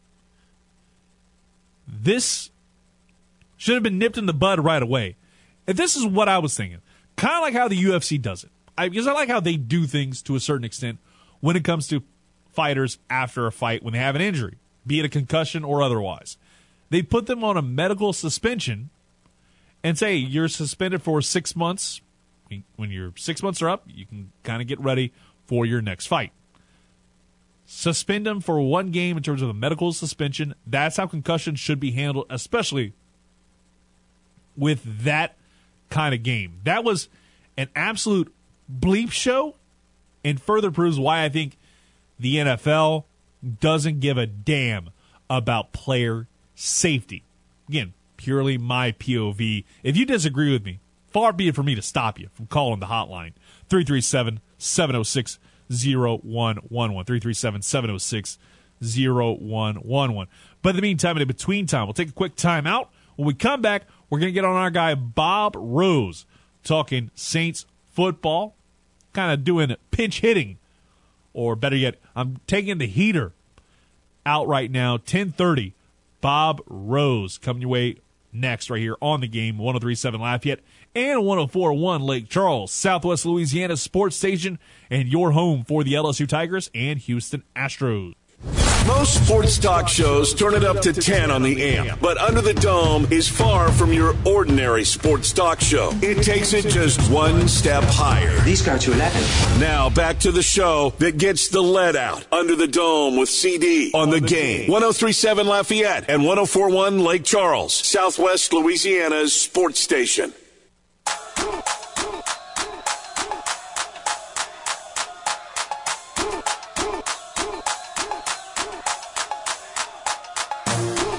This 1.86 2.50
should 3.56 3.74
have 3.74 3.82
been 3.82 3.98
nipped 3.98 4.18
in 4.18 4.26
the 4.26 4.34
bud 4.34 4.60
right 4.60 4.82
away. 4.82 5.16
And 5.66 5.76
this 5.76 5.96
is 5.96 6.06
what 6.06 6.28
I 6.28 6.38
was 6.38 6.56
thinking. 6.56 6.80
Kind 7.18 7.34
of 7.34 7.42
like 7.42 7.54
how 7.54 7.66
the 7.66 7.82
UFC 7.82 8.20
does 8.22 8.44
it. 8.44 8.50
I, 8.78 8.88
because 8.88 9.08
I 9.08 9.12
like 9.12 9.28
how 9.28 9.40
they 9.40 9.56
do 9.56 9.86
things 9.86 10.22
to 10.22 10.36
a 10.36 10.40
certain 10.40 10.64
extent 10.64 10.98
when 11.40 11.56
it 11.56 11.64
comes 11.64 11.88
to 11.88 12.04
fighters 12.52 12.98
after 13.10 13.46
a 13.46 13.52
fight 13.52 13.82
when 13.82 13.92
they 13.92 13.98
have 13.98 14.14
an 14.14 14.22
injury, 14.22 14.56
be 14.86 15.00
it 15.00 15.04
a 15.04 15.08
concussion 15.08 15.64
or 15.64 15.82
otherwise. 15.82 16.36
They 16.90 17.02
put 17.02 17.26
them 17.26 17.42
on 17.42 17.56
a 17.56 17.62
medical 17.62 18.12
suspension 18.12 18.90
and 19.82 19.98
say 19.98 20.14
you're 20.14 20.48
suspended 20.48 21.02
for 21.02 21.20
six 21.20 21.56
months. 21.56 22.00
When 22.76 22.90
your 22.90 23.12
six 23.16 23.42
months 23.42 23.60
are 23.62 23.68
up, 23.68 23.82
you 23.86 24.06
can 24.06 24.32
kind 24.44 24.62
of 24.62 24.68
get 24.68 24.80
ready 24.80 25.12
for 25.44 25.66
your 25.66 25.82
next 25.82 26.06
fight. 26.06 26.32
Suspend 27.66 28.26
them 28.26 28.40
for 28.40 28.60
one 28.60 28.90
game 28.90 29.16
in 29.16 29.22
terms 29.24 29.42
of 29.42 29.48
a 29.48 29.54
medical 29.54 29.92
suspension. 29.92 30.54
That's 30.66 30.96
how 30.96 31.06
concussions 31.06 31.58
should 31.58 31.80
be 31.80 31.90
handled, 31.90 32.26
especially 32.30 32.94
with 34.56 35.04
that 35.04 35.37
kind 35.90 36.14
of 36.14 36.22
game. 36.22 36.60
That 36.64 36.84
was 36.84 37.08
an 37.56 37.68
absolute 37.74 38.32
bleep 38.72 39.10
show 39.10 39.56
and 40.24 40.40
further 40.40 40.70
proves 40.70 40.98
why 40.98 41.24
I 41.24 41.28
think 41.28 41.56
the 42.18 42.36
NFL 42.36 43.04
doesn't 43.60 44.00
give 44.00 44.18
a 44.18 44.26
damn 44.26 44.90
about 45.30 45.72
player 45.72 46.26
safety. 46.54 47.22
Again, 47.68 47.94
purely 48.16 48.58
my 48.58 48.92
POV. 48.92 49.64
If 49.82 49.96
you 49.96 50.04
disagree 50.04 50.52
with 50.52 50.64
me, 50.64 50.80
far 51.06 51.32
be 51.32 51.48
it 51.48 51.54
for 51.54 51.62
me 51.62 51.74
to 51.74 51.82
stop 51.82 52.18
you 52.18 52.28
from 52.34 52.46
calling 52.46 52.80
the 52.80 52.86
hotline 52.86 53.32
337 53.68 54.40
706 54.58 55.38
0111. 55.70 57.04
337 57.04 57.62
706 57.62 58.38
0111. 58.80 60.28
But 60.62 60.70
in 60.70 60.76
the 60.76 60.82
meantime, 60.82 61.16
in 61.18 61.28
between 61.28 61.66
time, 61.66 61.86
we'll 61.86 61.94
take 61.94 62.08
a 62.08 62.12
quick 62.12 62.36
time 62.36 62.66
out. 62.66 62.90
When 63.16 63.26
we 63.26 63.34
come 63.34 63.60
back, 63.60 63.84
we're 64.10 64.18
going 64.18 64.28
to 64.28 64.34
get 64.34 64.44
on 64.44 64.56
our 64.56 64.70
guy 64.70 64.94
Bob 64.94 65.54
Rose 65.56 66.26
talking 66.64 67.10
Saints 67.14 67.66
football, 67.92 68.54
kind 69.12 69.32
of 69.32 69.44
doing 69.44 69.74
pinch 69.90 70.20
hitting 70.20 70.58
or 71.32 71.54
better 71.54 71.76
yet, 71.76 71.96
I'm 72.16 72.40
taking 72.46 72.78
the 72.78 72.86
heater 72.86 73.32
out 74.26 74.48
right 74.48 74.70
now. 74.70 74.96
10:30. 74.96 75.72
Bob 76.20 76.60
Rose 76.66 77.38
coming 77.38 77.62
your 77.62 77.70
way 77.70 77.96
next 78.32 78.70
right 78.70 78.80
here 78.80 78.96
on 79.00 79.20
the 79.20 79.28
game 79.28 79.56
1037 79.56 80.20
Lafayette 80.20 80.60
and 80.94 81.24
1041 81.24 82.02
Lake 82.02 82.28
Charles, 82.28 82.72
Southwest 82.72 83.24
Louisiana 83.24 83.76
sports 83.76 84.16
station 84.16 84.58
and 84.90 85.08
your 85.08 85.30
home 85.30 85.64
for 85.64 85.84
the 85.84 85.92
LSU 85.92 86.28
Tigers 86.28 86.70
and 86.74 86.98
Houston 86.98 87.44
Astros. 87.54 88.14
Most 88.86 89.24
sports 89.26 89.58
talk 89.58 89.88
shows 89.88 90.34
turn 90.34 90.54
it 90.54 90.64
up 90.64 90.80
to 90.80 90.92
10 90.92 91.30
on 91.30 91.42
the 91.42 91.62
amp, 91.76 92.00
but 92.00 92.16
Under 92.18 92.40
the 92.40 92.54
Dome 92.54 93.06
is 93.10 93.28
far 93.28 93.70
from 93.70 93.92
your 93.92 94.16
ordinary 94.24 94.84
sports 94.84 95.32
talk 95.32 95.60
show. 95.60 95.90
It 96.02 96.22
takes 96.22 96.52
it 96.54 96.66
just 96.68 97.10
one 97.10 97.48
step 97.48 97.84
higher. 97.84 98.34
These 98.40 98.62
go 98.62 98.78
to 98.78 98.92
11. 98.92 99.60
Now 99.60 99.90
back 99.90 100.18
to 100.20 100.32
the 100.32 100.42
show 100.42 100.94
that 100.98 101.18
gets 101.18 101.48
the 101.48 101.60
lead 101.62 101.96
out. 101.96 102.26
Under 102.32 102.56
the 102.56 102.66
Dome 102.66 103.16
with 103.18 103.28
CD 103.28 103.90
on 103.94 104.10
the 104.10 104.20
game. 104.20 104.70
1037 104.70 105.46
Lafayette 105.46 106.08
and 106.08 106.24
1041 106.24 107.00
Lake 107.00 107.24
Charles, 107.24 107.74
Southwest 107.74 108.52
Louisiana's 108.52 109.32
sports 109.32 109.80
station. 109.80 110.32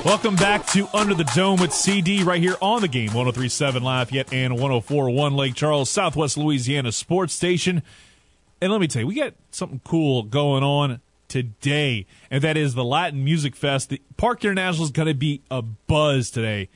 Welcome 0.09 0.37
back 0.37 0.65
to 0.69 0.87
Under 0.91 1.13
the 1.13 1.23
Dome 1.35 1.59
with 1.61 1.71
CD 1.71 2.23
right 2.23 2.41
here 2.41 2.55
on 2.63 2.81
the 2.81 2.87
game 2.87 3.13
1037 3.13 3.83
Lafayette 3.83 4.33
and 4.33 4.53
1041 4.53 5.35
Lake 5.35 5.53
Charles, 5.53 5.87
Southwest 5.87 6.35
Louisiana 6.35 6.91
sports 6.91 7.31
station. 7.31 7.83
And 8.59 8.71
let 8.71 8.81
me 8.81 8.87
tell 8.87 9.03
you, 9.03 9.07
we 9.07 9.13
got 9.13 9.35
something 9.51 9.81
cool 9.83 10.23
going 10.23 10.63
on 10.63 11.01
today, 11.27 12.07
and 12.31 12.43
that 12.43 12.57
is 12.57 12.73
the 12.73 12.83
Latin 12.83 13.23
Music 13.23 13.55
Fest. 13.55 13.89
The 13.89 14.01
Parc 14.17 14.43
International 14.43 14.85
is 14.85 14.89
going 14.89 15.09
to 15.09 15.13
be 15.13 15.43
a 15.51 15.61
buzz 15.61 16.31
today 16.31 16.69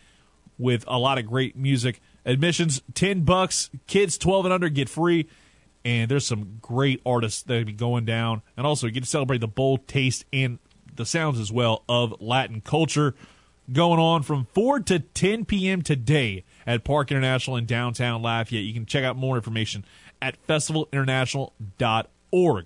with 0.59 0.85
a 0.87 0.99
lot 0.99 1.17
of 1.17 1.25
great 1.25 1.55
music. 1.55 2.01
Admissions 2.27 2.83
10 2.93 3.21
bucks, 3.21 3.71
kids 3.87 4.19
12 4.19 4.45
and 4.45 4.53
under 4.53 4.69
get 4.69 4.89
free. 4.89 5.27
And 5.83 6.09
there's 6.09 6.27
some 6.27 6.59
great 6.61 7.01
artists 7.03 7.41
that 7.41 7.55
will 7.55 7.65
be 7.65 7.73
going 7.73 8.05
down. 8.05 8.43
And 8.55 8.67
also, 8.67 8.85
you 8.85 8.93
get 8.93 9.03
to 9.03 9.09
celebrate 9.09 9.39
the 9.39 9.47
bold 9.47 9.87
taste 9.87 10.23
and 10.31 10.59
the 10.95 11.05
sounds 11.05 11.39
as 11.39 11.51
well 11.51 11.83
of 11.87 12.19
Latin 12.21 12.61
culture 12.61 13.15
going 13.71 13.99
on 13.99 14.23
from 14.23 14.47
4 14.53 14.79
to 14.81 14.99
10 14.99 15.45
p.m. 15.45 15.81
today 15.81 16.43
at 16.67 16.83
Parc 16.83 17.11
International 17.11 17.57
in 17.57 17.65
downtown 17.65 18.21
Lafayette. 18.21 18.63
You 18.63 18.73
can 18.73 18.85
check 18.85 19.03
out 19.03 19.15
more 19.15 19.35
information 19.35 19.85
at 20.21 20.35
festivalinternational.org. 20.47 22.65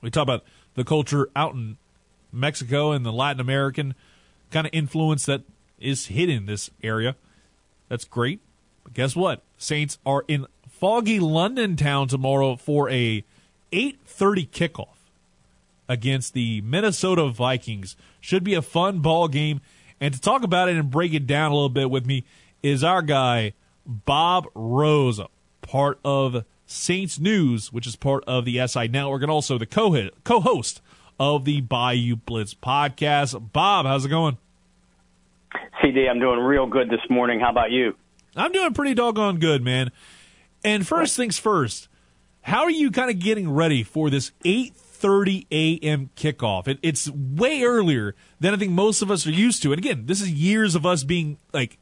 We 0.00 0.10
talk 0.10 0.22
about 0.22 0.44
the 0.74 0.84
culture 0.84 1.28
out 1.34 1.54
in 1.54 1.76
Mexico 2.32 2.92
and 2.92 3.04
the 3.04 3.12
Latin 3.12 3.40
American 3.40 3.96
kind 4.50 4.66
of 4.66 4.70
influence 4.72 5.26
that 5.26 5.42
is 5.78 6.06
hidden 6.06 6.36
in 6.36 6.46
this 6.46 6.70
area. 6.82 7.14
That's 7.88 8.04
great. 8.04 8.40
But 8.84 8.94
guess 8.94 9.16
what? 9.16 9.42
Saints 9.56 9.98
are 10.06 10.24
in 10.28 10.46
foggy 10.68 11.20
London 11.20 11.76
town 11.76 12.08
tomorrow 12.08 12.56
for 12.56 12.88
a 12.90 13.24
8:30 13.72 14.48
kickoff 14.48 14.97
against 15.88 16.34
the 16.34 16.60
Minnesota 16.60 17.28
Vikings. 17.28 17.96
Should 18.20 18.44
be 18.44 18.54
a 18.54 18.62
fun 18.62 19.00
ball 19.00 19.28
game. 19.28 19.60
And 20.00 20.14
to 20.14 20.20
talk 20.20 20.42
about 20.42 20.68
it 20.68 20.76
and 20.76 20.90
break 20.90 21.12
it 21.14 21.26
down 21.26 21.50
a 21.50 21.54
little 21.54 21.68
bit 21.68 21.90
with 21.90 22.06
me 22.06 22.24
is 22.62 22.84
our 22.84 23.02
guy, 23.02 23.54
Bob 23.86 24.46
Rose, 24.54 25.20
part 25.62 25.98
of 26.04 26.44
Saints 26.66 27.18
News, 27.18 27.72
which 27.72 27.86
is 27.86 27.96
part 27.96 28.22
of 28.26 28.44
the 28.44 28.64
SI 28.66 28.88
Network, 28.88 29.22
and 29.22 29.30
also 29.30 29.58
the 29.58 29.66
co 29.66 29.90
host 30.40 30.80
of 31.18 31.44
the 31.44 31.60
Bayou 31.60 32.16
Blitz 32.16 32.54
podcast. 32.54 33.52
Bob, 33.52 33.86
how's 33.86 34.04
it 34.04 34.10
going? 34.10 34.36
CD, 35.82 36.08
I'm 36.08 36.20
doing 36.20 36.38
real 36.38 36.66
good 36.66 36.90
this 36.90 37.00
morning. 37.08 37.40
How 37.40 37.50
about 37.50 37.70
you? 37.70 37.96
I'm 38.36 38.52
doing 38.52 38.74
pretty 38.74 38.94
doggone 38.94 39.38
good, 39.38 39.62
man. 39.62 39.90
And 40.64 40.86
first 40.86 41.16
things 41.16 41.38
first, 41.38 41.88
how 42.42 42.62
are 42.64 42.70
you 42.70 42.90
kind 42.90 43.10
of 43.10 43.18
getting 43.18 43.50
ready 43.50 43.82
for 43.82 44.10
this 44.10 44.32
8 44.44 44.74
30 44.98 45.46
a.m. 45.50 46.10
kickoff. 46.16 46.66
It, 46.66 46.78
it's 46.82 47.08
way 47.10 47.62
earlier 47.62 48.14
than 48.40 48.52
I 48.52 48.56
think 48.56 48.72
most 48.72 49.00
of 49.00 49.10
us 49.10 49.26
are 49.26 49.32
used 49.32 49.62
to. 49.62 49.72
And 49.72 49.78
again, 49.78 50.06
this 50.06 50.20
is 50.20 50.30
years 50.30 50.74
of 50.74 50.84
us 50.84 51.04
being 51.04 51.38
like 51.52 51.78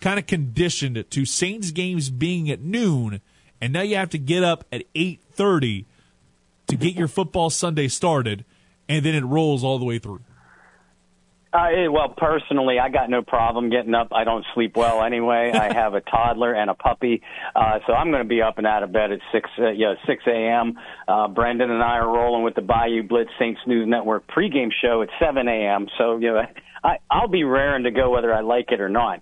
kind 0.00 0.18
of 0.18 0.26
conditioned 0.26 1.04
to 1.10 1.24
Saints 1.24 1.70
games 1.70 2.10
being 2.10 2.50
at 2.50 2.60
noon, 2.60 3.20
and 3.60 3.72
now 3.72 3.82
you 3.82 3.96
have 3.96 4.10
to 4.10 4.18
get 4.18 4.44
up 4.44 4.64
at 4.72 4.84
8:30 4.94 5.86
to 6.66 6.76
get 6.76 6.94
your 6.94 7.08
football 7.08 7.50
Sunday 7.50 7.88
started, 7.88 8.44
and 8.88 9.04
then 9.04 9.14
it 9.14 9.24
rolls 9.24 9.64
all 9.64 9.78
the 9.78 9.84
way 9.84 9.98
through. 9.98 10.20
Uh, 11.52 11.90
well, 11.90 12.14
personally, 12.16 12.78
I 12.78 12.90
got 12.90 13.10
no 13.10 13.22
problem 13.22 13.70
getting 13.70 13.94
up. 13.94 14.08
I 14.12 14.22
don't 14.22 14.44
sleep 14.54 14.76
well 14.76 15.02
anyway. 15.02 15.50
I 15.52 15.72
have 15.74 15.94
a 15.94 16.00
toddler 16.00 16.52
and 16.54 16.70
a 16.70 16.74
puppy, 16.74 17.22
uh, 17.56 17.80
so 17.86 17.92
I'm 17.92 18.10
going 18.10 18.22
to 18.22 18.28
be 18.28 18.40
up 18.40 18.58
and 18.58 18.66
out 18.66 18.84
of 18.84 18.92
bed 18.92 19.10
at 19.10 19.18
six, 19.32 19.50
uh, 19.58 19.70
yeah, 19.70 19.94
six 20.06 20.22
a.m. 20.28 20.78
Uh, 21.08 21.26
Brendan 21.26 21.70
and 21.70 21.82
I 21.82 21.98
are 21.98 22.08
rolling 22.08 22.44
with 22.44 22.54
the 22.54 22.62
Bayou 22.62 23.02
Blitz 23.02 23.30
Saints 23.38 23.60
News 23.66 23.88
Network 23.88 24.28
pregame 24.28 24.70
show 24.80 25.02
at 25.02 25.08
seven 25.18 25.48
a.m. 25.48 25.88
So 25.98 26.18
you 26.18 26.28
know, 26.28 26.42
I, 26.84 26.98
I'll 27.10 27.28
be 27.28 27.42
raring 27.42 27.84
to 27.84 27.90
go 27.90 28.10
whether 28.10 28.32
I 28.32 28.42
like 28.42 28.70
it 28.70 28.80
or 28.80 28.88
not. 28.88 29.20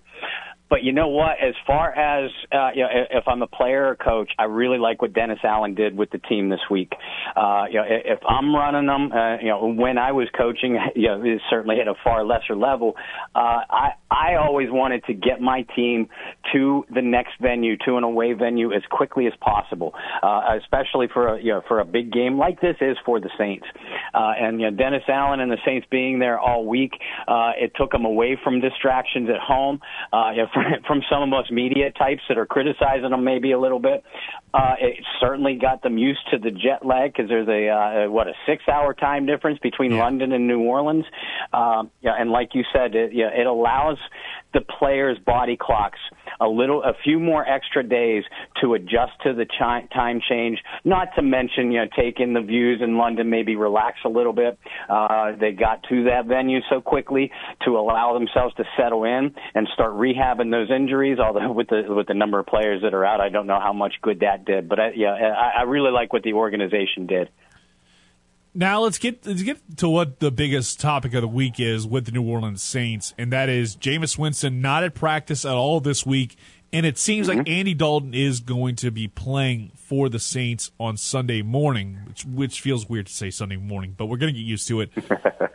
But 0.69 0.83
you 0.83 0.91
know 0.93 1.07
what? 1.07 1.37
As 1.41 1.55
far 1.65 1.91
as 1.91 2.29
uh, 2.53 2.69
you 2.75 2.83
know, 2.83 2.89
if 3.11 3.27
I'm 3.27 3.41
a 3.41 3.47
player 3.47 3.87
or 3.87 3.95
coach, 3.95 4.31
I 4.37 4.43
really 4.43 4.77
like 4.77 5.01
what 5.01 5.13
Dennis 5.13 5.39
Allen 5.43 5.75
did 5.75 5.97
with 5.97 6.11
the 6.11 6.19
team 6.19 6.49
this 6.49 6.59
week. 6.69 6.91
Uh, 7.35 7.65
you 7.69 7.75
know, 7.75 7.85
if 7.87 8.19
I'm 8.27 8.55
running 8.55 8.85
them, 8.85 9.11
uh, 9.11 9.37
you 9.37 9.49
know, 9.49 9.73
when 9.73 9.97
I 9.97 10.11
was 10.11 10.27
coaching, 10.37 10.77
you 10.95 11.07
know, 11.07 11.23
certainly 11.49 11.79
at 11.81 11.87
a 11.87 11.95
far 12.03 12.23
lesser 12.23 12.55
level, 12.55 12.93
uh, 13.35 13.61
I 13.69 13.89
I 14.11 14.35
always 14.35 14.69
wanted 14.69 15.03
to 15.05 15.13
get 15.13 15.41
my 15.41 15.65
team 15.75 16.07
to 16.53 16.85
the 16.93 17.01
next 17.01 17.33
venue, 17.41 17.75
to 17.85 17.97
an 17.97 18.03
away 18.03 18.33
venue, 18.33 18.73
as 18.73 18.83
quickly 18.89 19.27
as 19.27 19.33
possible, 19.41 19.93
uh, 20.21 20.41
especially 20.61 21.07
for 21.11 21.35
a 21.35 21.41
you 21.41 21.51
know 21.51 21.61
for 21.67 21.79
a 21.79 21.85
big 21.85 22.11
game 22.11 22.37
like 22.37 22.61
this 22.61 22.75
is 22.81 22.97
for 23.05 23.19
the 23.19 23.29
Saints. 23.37 23.65
Uh, 24.13 24.33
and 24.39 24.59
you 24.59 24.69
know, 24.69 24.77
Dennis 24.77 25.03
Allen 25.07 25.39
and 25.39 25.51
the 25.51 25.57
Saints 25.65 25.87
being 25.89 26.19
there 26.19 26.39
all 26.39 26.65
week, 26.65 26.93
uh, 27.27 27.51
it 27.57 27.71
took 27.75 27.91
them 27.91 28.05
away 28.05 28.37
from 28.43 28.61
distractions 28.61 29.29
at 29.29 29.39
home. 29.39 29.79
Uh, 30.13 30.31
you 30.31 30.37
know, 30.43 30.47
from 30.87 31.01
some 31.09 31.21
of 31.21 31.39
us 31.39 31.49
media 31.51 31.91
types 31.91 32.21
that 32.29 32.37
are 32.37 32.45
criticizing 32.45 33.09
them 33.11 33.23
maybe 33.23 33.51
a 33.51 33.59
little 33.59 33.79
bit. 33.79 34.03
Uh, 34.53 34.75
it 34.79 35.03
certainly 35.19 35.57
got 35.61 35.83
them 35.83 35.97
used 35.97 36.21
to 36.31 36.37
the 36.37 36.51
jet 36.51 36.85
lag 36.85 37.13
because 37.13 37.29
there's 37.29 37.47
a 37.47 37.69
uh, 37.69 38.09
what 38.09 38.27
a 38.27 38.33
six 38.47 38.63
hour 38.67 38.93
time 38.93 39.25
difference 39.25 39.59
between 39.59 39.91
yeah. 39.91 40.03
London 40.03 40.31
and 40.31 40.47
New 40.47 40.61
Orleans. 40.61 41.05
Um, 41.53 41.91
yeah, 42.01 42.13
and 42.17 42.31
like 42.31 42.49
you 42.53 42.63
said, 42.73 42.95
it, 42.95 43.13
yeah, 43.13 43.29
it 43.33 43.45
allows 43.45 43.97
the 44.53 44.61
players' 44.61 45.17
body 45.25 45.57
clocks 45.59 45.99
a 46.39 46.47
little, 46.47 46.83
a 46.83 46.93
few 47.03 47.19
more 47.19 47.47
extra 47.47 47.83
days 47.83 48.23
to 48.61 48.73
adjust 48.73 49.13
to 49.23 49.33
the 49.33 49.45
chi- 49.45 49.87
time 49.93 50.21
change. 50.27 50.59
Not 50.83 51.09
to 51.15 51.21
mention, 51.21 51.71
you 51.71 51.79
know, 51.79 51.87
take 51.97 52.19
in 52.19 52.33
the 52.33 52.41
views 52.41 52.81
in 52.81 52.97
London, 52.97 53.29
maybe 53.29 53.55
relax 53.55 53.97
a 54.05 54.09
little 54.09 54.33
bit. 54.33 54.57
Uh, 54.89 55.33
they 55.39 55.51
got 55.51 55.83
to 55.89 56.05
that 56.05 56.25
venue 56.25 56.59
so 56.69 56.81
quickly 56.81 57.31
to 57.65 57.77
allow 57.77 58.13
themselves 58.13 58.55
to 58.55 58.63
settle 58.77 59.03
in 59.03 59.33
and 59.55 59.67
start 59.73 59.93
rehabbing 59.93 60.51
those 60.51 60.69
injuries. 60.71 61.19
Although 61.19 61.51
with 61.51 61.67
the 61.67 61.83
with 61.89 62.07
the 62.07 62.13
number 62.13 62.39
of 62.39 62.45
players 62.45 62.81
that 62.83 62.93
are 62.93 63.05
out, 63.05 63.21
I 63.21 63.29
don't 63.29 63.47
know 63.47 63.59
how 63.59 63.73
much 63.73 63.95
good 64.01 64.21
that 64.21 64.45
did. 64.45 64.69
But 64.69 64.79
I, 64.79 64.91
yeah, 64.95 65.13
I, 65.13 65.59
I 65.59 65.63
really 65.63 65.91
like 65.91 66.13
what 66.13 66.23
the 66.23 66.33
organization 66.33 67.07
did. 67.07 67.29
Now 68.53 68.81
let's 68.81 68.97
get 68.97 69.25
let's 69.27 69.43
get 69.43 69.59
to 69.77 69.87
what 69.87 70.19
the 70.19 70.31
biggest 70.31 70.79
topic 70.79 71.13
of 71.13 71.21
the 71.21 71.27
week 71.27 71.59
is 71.59 71.85
with 71.85 72.05
the 72.05 72.11
New 72.11 72.23
Orleans 72.23 72.63
Saints, 72.63 73.13
and 73.17 73.31
that 73.31 73.47
is 73.47 73.75
Jameis 73.75 74.17
Winston 74.17 74.59
not 74.59 74.83
at 74.83 74.95
practice 74.95 75.45
at 75.45 75.53
all 75.53 75.79
this 75.79 76.03
week, 76.05 76.35
and 76.73 76.85
it 76.85 76.97
seems 76.97 77.27
mm-hmm. 77.27 77.39
like 77.39 77.49
Andy 77.49 77.75
Dalton 77.75 78.13
is 78.15 78.39
going 78.39 78.75
to 78.77 78.89
be 78.89 79.07
playing 79.07 79.71
for 79.75 80.09
the 80.09 80.19
Saints 80.19 80.71
on 80.79 80.97
Sunday 80.97 81.43
morning, 81.43 81.99
which 82.07 82.25
which 82.25 82.61
feels 82.61 82.89
weird 82.89 83.05
to 83.05 83.13
say 83.13 83.29
Sunday 83.29 83.57
morning, 83.57 83.93
but 83.95 84.07
we're 84.07 84.17
going 84.17 84.33
to 84.33 84.39
get 84.39 84.45
used 84.45 84.67
to 84.69 84.81
it. 84.81 84.91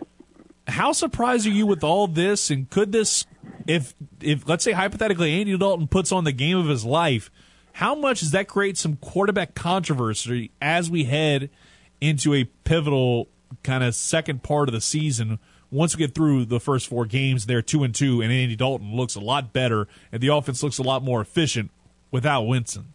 How 0.69 0.93
surprised 0.93 1.47
are 1.47 1.51
you 1.51 1.67
with 1.67 1.83
all 1.83 2.07
this, 2.07 2.49
and 2.49 2.71
could 2.71 2.93
this, 2.93 3.27
if 3.67 3.95
if 4.21 4.49
let's 4.49 4.63
say 4.63 4.73
hypothetically 4.73 5.33
Andy 5.33 5.59
Dalton 5.59 5.89
puts 5.89 6.13
on 6.13 6.23
the 6.23 6.33
game 6.33 6.57
of 6.57 6.69
his 6.69 6.85
life, 6.85 7.29
how 7.73 7.97
much 7.97 8.21
does 8.21 8.31
that 8.31 8.47
create 8.47 8.79
some 8.79 8.97
quarterback 8.97 9.55
controversy 9.55 10.53
as 10.63 10.89
we 10.89 11.05
head? 11.05 11.51
Into 12.09 12.35
a 12.35 12.45
pivotal 12.64 13.29
kind 13.62 13.85
of 13.85 13.95
second 13.95 14.43
part 14.43 14.69
of 14.69 14.73
the 14.73 14.81
season. 14.81 15.38
Once 15.71 15.97
we 15.97 15.99
get 15.99 16.14
through 16.14 16.45
the 16.45 16.61
first 16.61 16.88
four 16.88 17.05
games, 17.07 17.47
they're 17.47 17.62
two 17.62 17.83
and 17.83 17.95
two, 17.95 18.21
and 18.21 18.33
Andy 18.33 18.57
Dalton 18.57 18.95
looks 18.95 19.14
a 19.14 19.21
lot 19.21 19.53
better, 19.53 19.88
and 20.12 20.21
the 20.21 20.29
offense 20.29 20.62
looks 20.62 20.79
a 20.79 20.83
lot 20.83 21.03
more 21.03 21.21
efficient 21.21 21.71
without 22.11 22.43
Winston. 22.43 22.94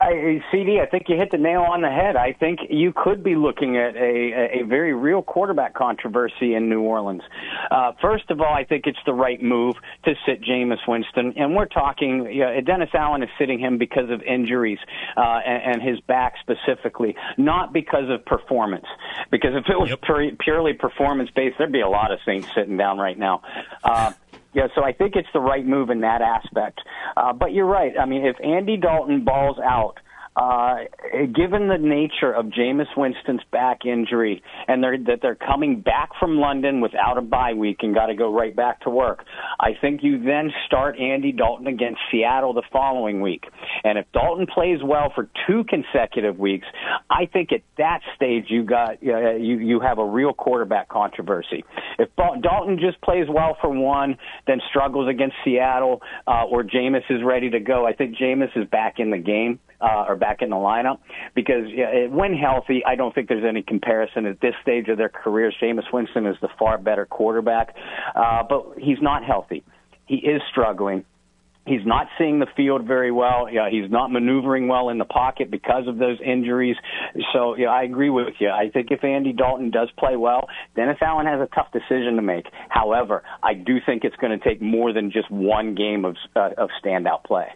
I, 0.00 0.40
CD, 0.52 0.80
I 0.80 0.86
think 0.86 1.08
you 1.08 1.16
hit 1.16 1.32
the 1.32 1.38
nail 1.38 1.62
on 1.62 1.80
the 1.80 1.90
head. 1.90 2.14
I 2.14 2.32
think 2.32 2.60
you 2.70 2.92
could 2.94 3.24
be 3.24 3.34
looking 3.34 3.76
at 3.76 3.96
a, 3.96 4.60
a 4.60 4.64
very 4.64 4.94
real 4.94 5.22
quarterback 5.22 5.74
controversy 5.74 6.54
in 6.54 6.68
New 6.68 6.82
Orleans. 6.82 7.22
Uh, 7.68 7.92
first 8.00 8.30
of 8.30 8.40
all, 8.40 8.52
I 8.54 8.64
think 8.64 8.86
it's 8.86 8.98
the 9.06 9.12
right 9.12 9.42
move 9.42 9.74
to 10.04 10.14
sit 10.24 10.40
Jameis 10.40 10.86
Winston, 10.86 11.34
and 11.36 11.56
we're 11.56 11.66
talking. 11.66 12.26
You 12.30 12.40
know, 12.40 12.60
Dennis 12.60 12.90
Allen 12.94 13.24
is 13.24 13.28
sitting 13.40 13.58
him 13.58 13.76
because 13.76 14.08
of 14.10 14.22
injuries 14.22 14.78
uh, 15.16 15.40
and, 15.44 15.74
and 15.74 15.82
his 15.82 15.98
back 16.02 16.34
specifically, 16.40 17.16
not 17.36 17.72
because 17.72 18.08
of 18.08 18.24
performance. 18.24 18.86
Because 19.32 19.54
if 19.54 19.64
it 19.68 19.78
was 19.78 19.90
yep. 19.90 20.02
pure, 20.02 20.30
purely 20.38 20.74
performance 20.74 21.30
based, 21.34 21.56
there'd 21.58 21.72
be 21.72 21.80
a 21.80 21.88
lot 21.88 22.12
of 22.12 22.20
Saints 22.24 22.48
sitting 22.54 22.76
down 22.76 22.98
right 22.98 23.18
now. 23.18 23.42
Uh, 23.82 24.12
yeah, 24.58 24.66
so 24.74 24.82
I 24.82 24.92
think 24.92 25.14
it's 25.14 25.28
the 25.32 25.40
right 25.40 25.64
move 25.64 25.88
in 25.88 26.00
that 26.00 26.20
aspect. 26.20 26.80
Uh, 27.16 27.32
but 27.32 27.52
you're 27.52 27.66
right. 27.66 27.92
I 27.98 28.06
mean, 28.06 28.26
if 28.26 28.34
Andy 28.44 28.76
Dalton 28.76 29.24
balls 29.24 29.56
out, 29.64 29.94
uh, 30.38 30.84
given 31.34 31.66
the 31.66 31.78
nature 31.78 32.32
of 32.32 32.46
Jameis 32.46 32.86
Winston's 32.96 33.40
back 33.50 33.84
injury 33.84 34.40
and 34.68 34.82
they're, 34.82 34.96
that 34.96 35.18
they're 35.20 35.34
coming 35.34 35.80
back 35.80 36.10
from 36.20 36.38
London 36.38 36.80
without 36.80 37.18
a 37.18 37.22
bye 37.22 37.54
week 37.54 37.78
and 37.82 37.92
got 37.92 38.06
to 38.06 38.14
go 38.14 38.32
right 38.32 38.54
back 38.54 38.82
to 38.82 38.90
work, 38.90 39.24
I 39.58 39.70
think 39.80 40.04
you 40.04 40.22
then 40.22 40.52
start 40.66 40.96
Andy 40.96 41.32
Dalton 41.32 41.66
against 41.66 41.98
Seattle 42.12 42.52
the 42.52 42.62
following 42.72 43.20
week. 43.20 43.44
And 43.82 43.98
if 43.98 44.06
Dalton 44.12 44.46
plays 44.46 44.78
well 44.84 45.12
for 45.12 45.28
two 45.48 45.64
consecutive 45.64 46.38
weeks, 46.38 46.66
I 47.10 47.26
think 47.26 47.50
at 47.50 47.62
that 47.76 48.00
stage 48.14 48.44
you 48.48 48.62
got 48.62 48.98
uh, 49.02 49.34
you 49.34 49.58
you 49.58 49.80
have 49.80 49.98
a 49.98 50.04
real 50.04 50.32
quarterback 50.32 50.88
controversy. 50.88 51.64
If 51.98 52.10
Dalton 52.16 52.78
just 52.78 53.00
plays 53.00 53.26
well 53.28 53.56
for 53.60 53.70
one, 53.70 54.16
then 54.46 54.60
struggles 54.70 55.08
against 55.08 55.34
Seattle, 55.44 56.00
uh, 56.28 56.44
or 56.44 56.62
Jameis 56.62 57.10
is 57.10 57.24
ready 57.24 57.50
to 57.50 57.58
go, 57.58 57.86
I 57.86 57.92
think 57.92 58.16
Jameis 58.16 58.56
is 58.56 58.68
back 58.68 59.00
in 59.00 59.10
the 59.10 59.18
game 59.18 59.58
uh, 59.80 60.04
or 60.08 60.16
back 60.16 60.42
in 60.42 60.50
the 60.50 60.56
lineup 60.56 60.98
because 61.34 61.64
yeah, 61.68 62.06
when 62.08 62.34
healthy, 62.34 62.82
I 62.84 62.96
don't 62.96 63.14
think 63.14 63.28
there's 63.28 63.44
any 63.48 63.62
comparison 63.62 64.26
at 64.26 64.40
this 64.40 64.54
stage 64.62 64.88
of 64.88 64.98
their 64.98 65.08
careers. 65.08 65.54
Jameis 65.62 65.92
Winston 65.92 66.26
is 66.26 66.36
the 66.40 66.48
far 66.58 66.78
better 66.78 67.06
quarterback, 67.06 67.74
uh, 68.14 68.42
but 68.48 68.74
he's 68.78 68.98
not 69.00 69.24
healthy. 69.24 69.64
He 70.06 70.16
is 70.16 70.40
struggling. 70.50 71.04
He's 71.66 71.84
not 71.84 72.06
seeing 72.16 72.38
the 72.38 72.46
field 72.56 72.86
very 72.86 73.12
well. 73.12 73.48
Yeah, 73.52 73.68
he's 73.70 73.90
not 73.90 74.10
maneuvering 74.10 74.68
well 74.68 74.88
in 74.88 74.96
the 74.96 75.04
pocket 75.04 75.50
because 75.50 75.86
of 75.86 75.98
those 75.98 76.18
injuries. 76.24 76.76
So, 77.34 77.56
yeah, 77.56 77.68
I 77.68 77.82
agree 77.82 78.08
with 78.08 78.34
you. 78.38 78.48
I 78.48 78.70
think 78.70 78.90
if 78.90 79.04
Andy 79.04 79.34
Dalton 79.34 79.70
does 79.70 79.90
play 79.98 80.16
well, 80.16 80.48
Dennis 80.74 80.96
Allen 81.02 81.26
has 81.26 81.40
a 81.40 81.54
tough 81.54 81.70
decision 81.72 82.16
to 82.16 82.22
make. 82.22 82.46
However, 82.70 83.22
I 83.42 83.52
do 83.52 83.76
think 83.84 84.04
it's 84.04 84.16
going 84.16 84.36
to 84.38 84.42
take 84.42 84.62
more 84.62 84.94
than 84.94 85.10
just 85.10 85.30
one 85.30 85.74
game 85.74 86.06
of 86.06 86.16
uh, 86.34 86.50
of 86.56 86.70
standout 86.82 87.24
play. 87.24 87.48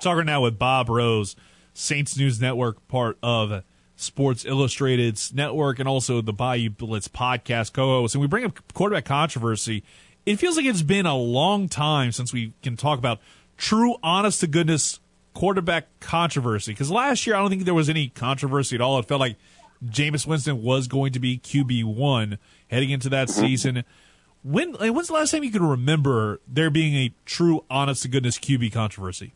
Talking 0.00 0.26
now 0.26 0.40
with 0.40 0.58
Bob 0.58 0.88
Rose, 0.88 1.36
Saints 1.74 2.16
News 2.16 2.40
Network, 2.40 2.86
part 2.88 3.18
of 3.22 3.62
Sports 3.96 4.44
Illustrated's 4.44 5.32
network, 5.32 5.78
and 5.78 5.88
also 5.88 6.20
the 6.20 6.32
Bayou 6.32 6.70
Blitz 6.70 7.08
podcast 7.08 7.72
co-host. 7.72 8.14
And 8.14 8.22
we 8.22 8.26
bring 8.26 8.44
up 8.44 8.58
quarterback 8.74 9.04
controversy. 9.04 9.84
It 10.26 10.36
feels 10.36 10.56
like 10.56 10.66
it's 10.66 10.82
been 10.82 11.06
a 11.06 11.16
long 11.16 11.68
time 11.68 12.12
since 12.12 12.32
we 12.32 12.52
can 12.62 12.76
talk 12.76 12.98
about 12.98 13.20
true, 13.56 13.96
honest 14.02 14.40
to 14.40 14.46
goodness 14.46 15.00
quarterback 15.34 15.86
controversy. 16.00 16.72
Because 16.72 16.90
last 16.90 17.26
year, 17.26 17.36
I 17.36 17.40
don't 17.40 17.50
think 17.50 17.64
there 17.64 17.74
was 17.74 17.88
any 17.88 18.08
controversy 18.08 18.74
at 18.74 18.80
all. 18.80 18.98
It 18.98 19.06
felt 19.06 19.20
like 19.20 19.36
Jameis 19.84 20.26
Winston 20.26 20.62
was 20.62 20.88
going 20.88 21.12
to 21.12 21.18
be 21.18 21.38
QB 21.38 21.84
one 21.84 22.38
heading 22.68 22.90
into 22.90 23.08
that 23.10 23.28
mm-hmm. 23.28 23.40
season. 23.40 23.84
When 24.42 24.74
when's 24.74 25.06
the 25.06 25.14
last 25.14 25.30
time 25.30 25.44
you 25.44 25.52
can 25.52 25.64
remember 25.64 26.40
there 26.48 26.70
being 26.70 26.94
a 26.94 27.14
true, 27.24 27.64
honest 27.70 28.02
to 28.02 28.08
goodness 28.08 28.38
QB 28.38 28.72
controversy? 28.72 29.34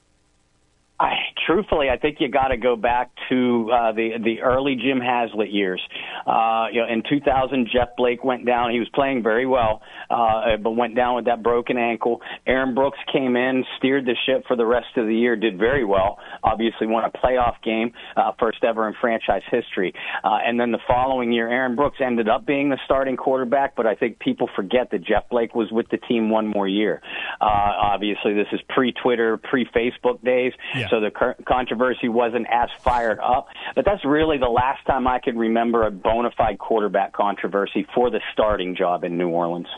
Truthfully, 1.46 1.88
I 1.90 1.96
think 1.96 2.16
you 2.18 2.28
got 2.28 2.48
to 2.48 2.56
go 2.56 2.74
back 2.74 3.10
to 3.28 3.70
uh, 3.72 3.92
the 3.92 4.18
the 4.22 4.40
early 4.42 4.74
Jim 4.74 5.00
Haslett 5.00 5.52
years. 5.52 5.80
Uh, 6.26 6.66
you 6.72 6.80
know, 6.80 6.88
in 6.88 7.02
2000, 7.08 7.68
Jeff 7.72 7.88
Blake 7.96 8.24
went 8.24 8.44
down. 8.44 8.72
He 8.72 8.80
was 8.80 8.88
playing 8.94 9.22
very 9.22 9.46
well, 9.46 9.80
uh, 10.10 10.56
but 10.60 10.72
went 10.72 10.96
down 10.96 11.14
with 11.14 11.26
that 11.26 11.44
broken 11.44 11.78
ankle. 11.78 12.20
Aaron 12.46 12.74
Brooks 12.74 12.98
came 13.12 13.36
in, 13.36 13.64
steered 13.78 14.06
the 14.06 14.16
ship 14.26 14.44
for 14.48 14.56
the 14.56 14.66
rest 14.66 14.96
of 14.96 15.06
the 15.06 15.14
year, 15.14 15.36
did 15.36 15.56
very 15.56 15.84
well. 15.84 16.18
Obviously, 16.42 16.88
won 16.88 17.04
a 17.04 17.10
playoff 17.10 17.62
game, 17.62 17.92
uh, 18.16 18.32
first 18.40 18.64
ever 18.64 18.88
in 18.88 18.94
franchise 19.00 19.42
history. 19.50 19.92
Uh, 20.24 20.38
and 20.44 20.58
then 20.58 20.72
the 20.72 20.80
following 20.88 21.30
year, 21.30 21.48
Aaron 21.48 21.76
Brooks 21.76 21.98
ended 22.04 22.28
up 22.28 22.44
being 22.44 22.70
the 22.70 22.78
starting 22.84 23.16
quarterback. 23.16 23.76
But 23.76 23.86
I 23.86 23.94
think 23.94 24.18
people 24.18 24.48
forget 24.56 24.90
that 24.90 25.04
Jeff 25.04 25.28
Blake 25.30 25.54
was 25.54 25.70
with 25.70 25.88
the 25.90 25.98
team 25.98 26.28
one 26.28 26.48
more 26.48 26.66
year. 26.66 27.00
Uh, 27.40 27.44
obviously, 27.44 28.34
this 28.34 28.48
is 28.52 28.60
pre-Twitter, 28.68 29.36
pre-Facebook 29.36 30.24
days. 30.24 30.52
Yeah. 30.74 30.88
So 30.90 31.00
the 31.00 31.10
controversy 31.44 32.08
wasn't 32.08 32.46
as 32.50 32.68
fired 32.80 33.18
up. 33.20 33.48
But 33.74 33.84
that's 33.84 34.04
really 34.04 34.38
the 34.38 34.48
last 34.48 34.84
time 34.86 35.06
I 35.06 35.18
can 35.18 35.38
remember 35.38 35.84
a 35.84 35.90
bona 35.90 36.30
fide 36.36 36.58
quarterback 36.58 37.12
controversy 37.12 37.86
for 37.94 38.10
the 38.10 38.20
starting 38.32 38.76
job 38.76 39.04
in 39.04 39.18
New 39.18 39.28
Orleans. 39.28 39.68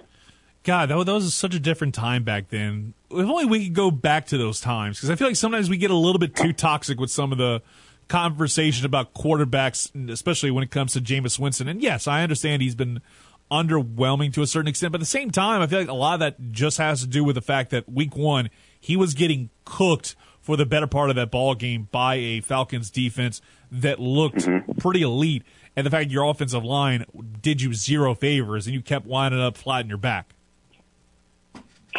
God, 0.64 0.90
that, 0.90 1.06
that 1.06 1.12
was 1.12 1.34
such 1.34 1.54
a 1.54 1.60
different 1.60 1.94
time 1.94 2.24
back 2.24 2.48
then. 2.48 2.94
If 3.10 3.26
only 3.26 3.46
we 3.46 3.64
could 3.64 3.74
go 3.74 3.90
back 3.90 4.26
to 4.26 4.38
those 4.38 4.60
times, 4.60 4.98
because 4.98 5.10
I 5.10 5.14
feel 5.14 5.28
like 5.28 5.36
sometimes 5.36 5.70
we 5.70 5.78
get 5.78 5.90
a 5.90 5.96
little 5.96 6.18
bit 6.18 6.36
too 6.36 6.52
toxic 6.52 7.00
with 7.00 7.10
some 7.10 7.32
of 7.32 7.38
the 7.38 7.62
conversation 8.08 8.84
about 8.84 9.14
quarterbacks, 9.14 10.10
especially 10.10 10.50
when 10.50 10.64
it 10.64 10.70
comes 10.70 10.92
to 10.94 11.00
Jameis 11.00 11.38
Winston. 11.38 11.68
And 11.68 11.82
yes, 11.82 12.06
I 12.06 12.22
understand 12.22 12.62
he's 12.62 12.74
been 12.74 13.00
underwhelming 13.50 14.32
to 14.34 14.42
a 14.42 14.46
certain 14.46 14.68
extent, 14.68 14.92
but 14.92 14.98
at 14.98 15.00
the 15.00 15.06
same 15.06 15.30
time, 15.30 15.62
I 15.62 15.66
feel 15.66 15.78
like 15.78 15.88
a 15.88 15.94
lot 15.94 16.14
of 16.14 16.20
that 16.20 16.50
just 16.50 16.76
has 16.78 17.00
to 17.00 17.06
do 17.06 17.24
with 17.24 17.34
the 17.34 17.42
fact 17.42 17.70
that 17.70 17.90
week 17.90 18.14
one 18.16 18.50
he 18.78 18.96
was 18.96 19.14
getting 19.14 19.50
cooked 19.64 20.16
for 20.48 20.56
the 20.56 20.64
better 20.64 20.86
part 20.86 21.10
of 21.10 21.16
that 21.16 21.30
ball 21.30 21.54
game 21.54 21.88
by 21.92 22.14
a 22.14 22.40
Falcons 22.40 22.90
defense 22.90 23.42
that 23.70 24.00
looked 24.00 24.46
mm-hmm. 24.46 24.72
pretty 24.78 25.02
elite, 25.02 25.42
and 25.76 25.84
the 25.84 25.90
fact 25.90 26.10
your 26.10 26.24
offensive 26.24 26.64
line 26.64 27.04
did 27.42 27.60
you 27.60 27.74
zero 27.74 28.14
favors 28.14 28.66
and 28.66 28.72
you 28.72 28.80
kept 28.80 29.04
winding 29.04 29.42
up 29.42 29.58
flat 29.58 29.82
in 29.82 29.90
your 29.90 29.98
back. 29.98 30.34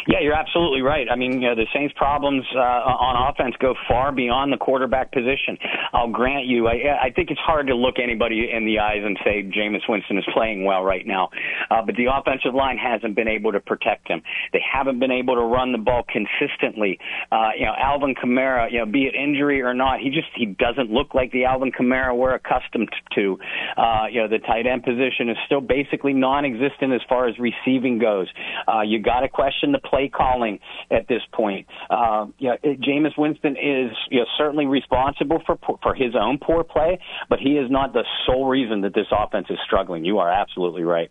Yeah, 0.06 0.20
you're 0.20 0.34
absolutely 0.34 0.82
right. 0.82 1.06
I 1.10 1.16
mean, 1.16 1.40
you 1.42 1.48
know, 1.48 1.54
the 1.54 1.66
Saints' 1.74 1.94
problems 1.96 2.44
uh, 2.54 2.58
on 2.58 3.32
offense 3.32 3.54
go 3.60 3.74
far 3.88 4.12
beyond 4.12 4.52
the 4.52 4.56
quarterback 4.56 5.12
position. 5.12 5.58
I'll 5.92 6.10
grant 6.10 6.46
you. 6.46 6.68
I, 6.68 7.06
I 7.06 7.10
think 7.10 7.30
it's 7.30 7.40
hard 7.40 7.66
to 7.66 7.76
look 7.76 7.98
anybody 8.02 8.48
in 8.50 8.64
the 8.64 8.78
eyes 8.78 9.02
and 9.04 9.18
say 9.24 9.42
Jameis 9.42 9.88
Winston 9.88 10.18
is 10.18 10.24
playing 10.32 10.64
well 10.64 10.82
right 10.82 11.06
now, 11.06 11.28
uh, 11.70 11.82
but 11.84 11.96
the 11.96 12.06
offensive 12.12 12.54
line 12.54 12.78
hasn't 12.78 13.14
been 13.14 13.28
able 13.28 13.52
to 13.52 13.60
protect 13.60 14.08
him. 14.08 14.22
They 14.52 14.62
haven't 14.64 14.98
been 15.00 15.10
able 15.10 15.34
to 15.34 15.42
run 15.42 15.72
the 15.72 15.78
ball 15.78 16.04
consistently. 16.08 16.98
Uh, 17.30 17.50
you 17.58 17.66
know, 17.66 17.74
Alvin 17.78 18.14
Kamara, 18.14 18.70
you 18.70 18.78
know, 18.78 18.86
be 18.86 19.04
it 19.04 19.14
injury 19.14 19.62
or 19.62 19.74
not, 19.74 20.00
he 20.00 20.10
just 20.10 20.28
he 20.34 20.46
doesn't 20.46 20.90
look 20.90 21.14
like 21.14 21.32
the 21.32 21.44
Alvin 21.44 21.72
Kamara 21.72 22.16
we're 22.16 22.34
accustomed 22.34 22.90
to. 23.14 23.38
Uh, 23.76 24.06
you 24.10 24.20
know, 24.22 24.28
the 24.28 24.38
tight 24.38 24.66
end 24.66 24.82
position 24.82 25.28
is 25.28 25.36
still 25.46 25.60
basically 25.60 26.12
non-existent 26.12 26.92
as 26.92 27.00
far 27.08 27.28
as 27.28 27.34
receiving 27.38 27.98
goes. 27.98 28.28
Uh, 28.66 28.80
you 28.80 29.00
got 29.00 29.20
to 29.20 29.28
question 29.28 29.72
the 29.72 29.89
play 29.90 30.08
calling 30.08 30.60
at 30.90 31.08
this 31.08 31.22
point. 31.32 31.66
Uh, 31.90 32.26
you 32.38 32.48
know, 32.48 32.56
Jameis 32.64 33.18
Winston 33.18 33.56
is 33.56 33.90
you 34.10 34.20
know, 34.20 34.26
certainly 34.38 34.66
responsible 34.66 35.42
for 35.44 35.58
for 35.82 35.94
his 35.94 36.14
own 36.14 36.38
poor 36.38 36.64
play, 36.64 37.00
but 37.28 37.40
he 37.40 37.50
is 37.50 37.70
not 37.70 37.92
the 37.92 38.04
sole 38.26 38.46
reason 38.46 38.82
that 38.82 38.94
this 38.94 39.06
offense 39.10 39.48
is 39.50 39.58
struggling. 39.64 40.04
You 40.04 40.18
are 40.18 40.30
absolutely 40.30 40.84
right. 40.84 41.10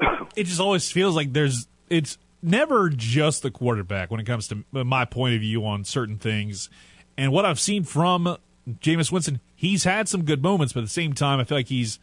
It 0.36 0.44
just 0.44 0.60
always 0.60 0.90
feels 0.90 1.14
like 1.14 1.32
there's 1.32 1.68
it's 1.88 2.18
never 2.42 2.88
just 2.88 3.42
the 3.42 3.50
quarterback 3.50 4.10
when 4.10 4.20
it 4.20 4.24
comes 4.24 4.48
to 4.48 4.64
my 4.72 5.04
point 5.04 5.34
of 5.34 5.40
view 5.40 5.64
on 5.64 5.84
certain 5.84 6.18
things. 6.18 6.68
And 7.16 7.32
what 7.32 7.44
I've 7.44 7.60
seen 7.60 7.84
from 7.84 8.36
Jameis 8.68 9.12
Winston, 9.12 9.40
he's 9.54 9.84
had 9.84 10.08
some 10.08 10.24
good 10.24 10.42
moments, 10.42 10.72
but 10.72 10.80
at 10.80 10.86
the 10.86 10.90
same 10.90 11.12
time, 11.12 11.38
I 11.38 11.44
feel 11.44 11.58
like 11.58 11.68
he's 11.68 11.98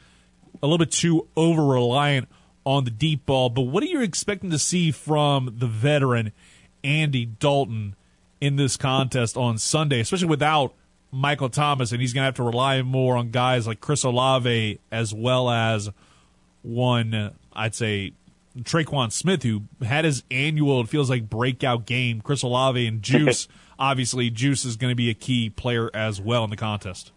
a 0.61 0.65
little 0.65 0.77
bit 0.77 0.91
too 0.91 1.27
over 1.35 1.63
reliant 1.63 2.29
on 2.65 2.83
the 2.83 2.91
deep 2.91 3.25
ball. 3.25 3.49
But 3.49 3.63
what 3.63 3.83
are 3.83 3.87
you 3.87 4.01
expecting 4.01 4.51
to 4.51 4.59
see 4.59 4.91
from 4.91 5.55
the 5.57 5.67
veteran 5.67 6.31
Andy 6.83 7.25
Dalton 7.25 7.95
in 8.39 8.55
this 8.55 8.77
contest 8.77 9.37
on 9.37 9.57
Sunday, 9.57 9.99
especially 9.99 10.27
without 10.27 10.73
Michael 11.11 11.49
Thomas, 11.49 11.91
and 11.91 12.01
he's 12.01 12.13
going 12.13 12.21
to 12.21 12.25
have 12.25 12.35
to 12.35 12.43
rely 12.43 12.81
more 12.81 13.17
on 13.17 13.31
guys 13.31 13.67
like 13.67 13.81
Chris 13.81 14.03
Olave 14.03 14.79
as 14.91 15.13
well 15.13 15.49
as 15.49 15.89
one, 16.61 17.35
I'd 17.53 17.75
say, 17.75 18.13
Tre'Quan 18.57 19.11
Smith, 19.11 19.43
who 19.43 19.63
had 19.81 20.05
his 20.05 20.23
annual, 20.31 20.81
it 20.81 20.89
feels 20.89 21.09
like, 21.09 21.29
breakout 21.29 21.85
game. 21.85 22.21
Chris 22.21 22.43
Olave 22.43 22.85
and 22.85 23.01
Juice. 23.03 23.47
Obviously, 23.79 24.29
Juice 24.29 24.65
is 24.65 24.75
going 24.75 24.91
to 24.91 24.95
be 24.95 25.09
a 25.09 25.13
key 25.13 25.49
player 25.49 25.89
as 25.93 26.21
well 26.21 26.43
in 26.43 26.49
the 26.49 26.57
contest. 26.57 27.11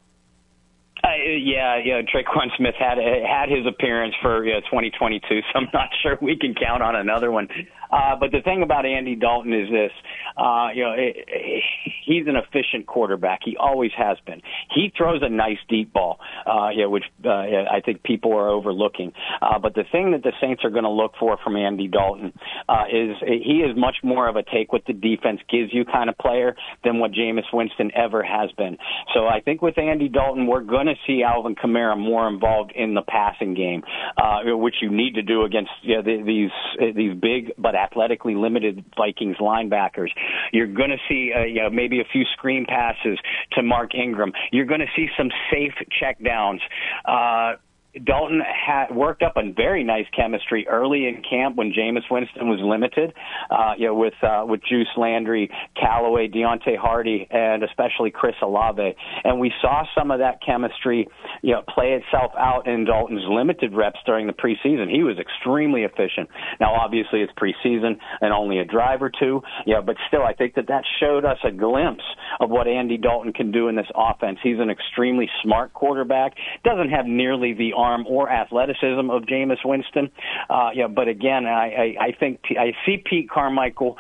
Uh, 1.15 1.37
yeah, 1.37 1.77
yeah. 1.85 2.01
Tre'Quan 2.01 2.49
Smith 2.57 2.75
had 2.79 2.97
had 2.97 3.51
his 3.51 3.67
appearance 3.67 4.15
for 4.23 4.43
know, 4.55 4.61
2022, 4.61 5.21
so 5.29 5.41
I'm 5.55 5.69
not 5.73 5.89
sure 6.03 6.19
we 6.23 6.37
can 6.37 6.55
count 6.55 6.83
on 6.83 6.97
another 6.97 7.31
one. 7.31 7.47
Uh, 7.95 8.17
but 8.19 8.33
the 8.33 8.41
thing 8.43 8.63
about 8.63 8.85
Andy 8.85 9.15
Dalton 9.15 9.53
is 9.53 9.71
this: 9.71 9.93
uh, 10.37 10.69
you 10.75 10.83
know, 10.83 10.93
it, 10.93 11.15
it, 11.29 11.63
he's 12.05 12.27
an 12.27 12.35
efficient 12.37 12.87
quarterback. 12.87 13.41
He 13.45 13.57
always 13.57 13.93
has 13.97 14.17
been. 14.27 14.41
He 14.75 14.93
throws 14.97 15.23
a 15.23 15.29
nice 15.29 15.59
deep 15.69 15.93
ball, 15.93 16.19
uh, 16.45 16.71
which 16.89 17.05
uh, 17.25 17.29
I 17.31 17.81
think 17.85 18.03
people 18.03 18.33
are 18.33 18.49
overlooking. 18.49 19.13
Uh, 19.41 19.59
but 19.59 19.75
the 19.75 19.85
thing 19.93 20.13
that 20.13 20.23
the 20.23 20.33
Saints 20.41 20.65
are 20.65 20.71
going 20.71 20.85
to 20.85 20.91
look 20.91 21.13
for 21.21 21.39
from 21.45 21.57
Andy 21.57 21.87
Dalton 21.87 22.33
uh, 22.69 22.85
is 22.91 23.17
he 23.23 23.63
is 23.65 23.77
much 23.77 23.97
more 24.03 24.29
of 24.29 24.37
a 24.37 24.43
take 24.43 24.73
what 24.73 24.83
the 24.87 24.93
defense 24.93 25.41
gives 25.51 25.73
you 25.73 25.85
kind 25.85 26.11
of 26.11 26.19
player 26.19 26.57
than 26.83 26.99
what 26.99 27.13
Jameis 27.13 27.53
Winston 27.53 27.93
ever 27.95 28.23
has 28.23 28.51
been. 28.53 28.77
So 29.15 29.27
I 29.27 29.41
think 29.41 29.63
with 29.63 29.79
Andy 29.79 30.09
Dalton, 30.09 30.47
we're 30.47 30.63
going 30.63 30.87
to 30.87 30.95
see 31.07 31.23
Alvin 31.23 31.55
Kamara 31.55 31.97
more 31.97 32.29
involved 32.29 32.73
in 32.75 32.95
the 32.95 33.03
passing 33.03 33.55
game, 33.55 33.83
uh, 34.17 34.57
which 34.57 34.77
you 34.83 34.91
need 34.91 35.15
to 35.15 35.23
do 35.23 35.45
against 35.45 35.71
you 35.83 36.03
know, 36.03 36.03
these 36.03 36.51
these 36.95 37.15
big 37.15 37.53
but 37.59 37.75
athletically 37.85 38.35
limited 38.35 38.85
Vikings 38.97 39.37
linebackers. 39.39 40.11
You're 40.53 40.67
going 40.67 40.91
to 40.91 40.99
see 41.09 41.33
uh, 41.35 41.45
you 41.45 41.63
know, 41.63 41.71
maybe 41.71 42.01
a 42.01 42.05
few 42.05 42.25
screen 42.33 42.67
passes 42.67 43.19
to 43.53 43.63
Mark 43.63 43.95
Ingram. 43.95 44.33
You're 44.53 44.67
going 44.67 44.81
to 44.81 44.91
see 44.97 45.09
some 45.17 45.31
safe 45.53 45.75
checkdowns. 46.01 46.61
Uh, 47.05 47.57
Dalton 48.03 48.41
had 48.41 48.95
worked 48.95 49.23
up 49.23 49.37
a 49.37 49.53
very 49.53 49.85
nice 49.85 50.07
chemistry 50.17 50.67
early 50.69 51.07
in 51.07 51.23
camp 51.29 51.57
when 51.57 51.73
Jameis 51.73 52.03
Winston 52.11 52.49
was 52.49 52.61
limited, 52.63 53.13
uh, 53.51 53.73
you 53.79 53.87
know, 53.87 53.95
with 53.95 54.15
uh, 54.23 54.45
with 54.47 54.61
Juice 54.69 54.89
Landry, 54.97 55.51
Callaway, 55.79 56.29
Deonte 56.29 56.77
Harty, 56.77 57.27
and 57.31 57.63
especially 57.63 58.11
Chris 58.11 58.35
Olave. 58.43 58.97
And 59.23 59.39
we 59.39 59.53
saw 59.61 59.85
some 59.97 60.11
of 60.11 60.19
that 60.19 60.39
chemistry, 60.45 61.07
you 61.43 61.53
know, 61.53 61.63
play 61.63 62.01
itself 62.01 62.33
out 62.37 62.67
in 62.67 62.85
Dalton's 62.85 63.25
limited 63.29 63.73
reps 63.75 63.99
during 64.07 64.27
the 64.27 64.33
preseason. 64.33 64.91
He 64.91 65.03
was 65.03 65.19
extremely 65.19 65.83
efficient. 65.83 66.29
Now, 66.61 66.75
obviously, 66.75 67.21
it's 67.21 67.33
preseason 67.33 67.97
and 68.21 68.33
only 68.33 68.59
a 68.59 68.65
drive 68.65 69.03
or 69.03 69.11
two, 69.11 69.43
yeah, 69.67 69.81
but 69.85 69.97
still, 70.09 70.23
I 70.23 70.35
think 70.35 70.55
that 70.55 70.69
that 70.69 70.85
showed 71.01 71.25
us 71.25 71.39
a 71.45 71.53
glimpse 71.53 72.05
of 72.41 72.51
what 72.51 72.67
Andy 72.67 72.97
Dalton 72.97 73.33
can 73.33 73.53
do 73.53 73.69
in 73.69 73.77
this 73.77 73.87
offense. 73.95 74.39
He's 74.43 74.59
an 74.59 74.71
extremely 74.71 75.29
smart 75.43 75.73
quarterback. 75.73 76.35
Doesn't 76.65 76.91
have 76.91 77.07
nearly 77.07 77.55
the 77.55 77.73
arm 77.85 78.07
or 78.09 78.31
athleticism 78.31 79.11
of 79.11 79.23
Jameis 79.25 79.65
Winston. 79.65 80.11
Uh, 80.49 80.71
yeah, 80.75 80.87
but 80.89 81.09
again, 81.09 81.47
I, 81.47 81.95
I, 82.01 82.05
I 82.07 82.13
think 82.19 82.41
I 82.51 82.73
see 82.87 83.03
Pete 83.05 83.29
Carmichael 83.31 83.97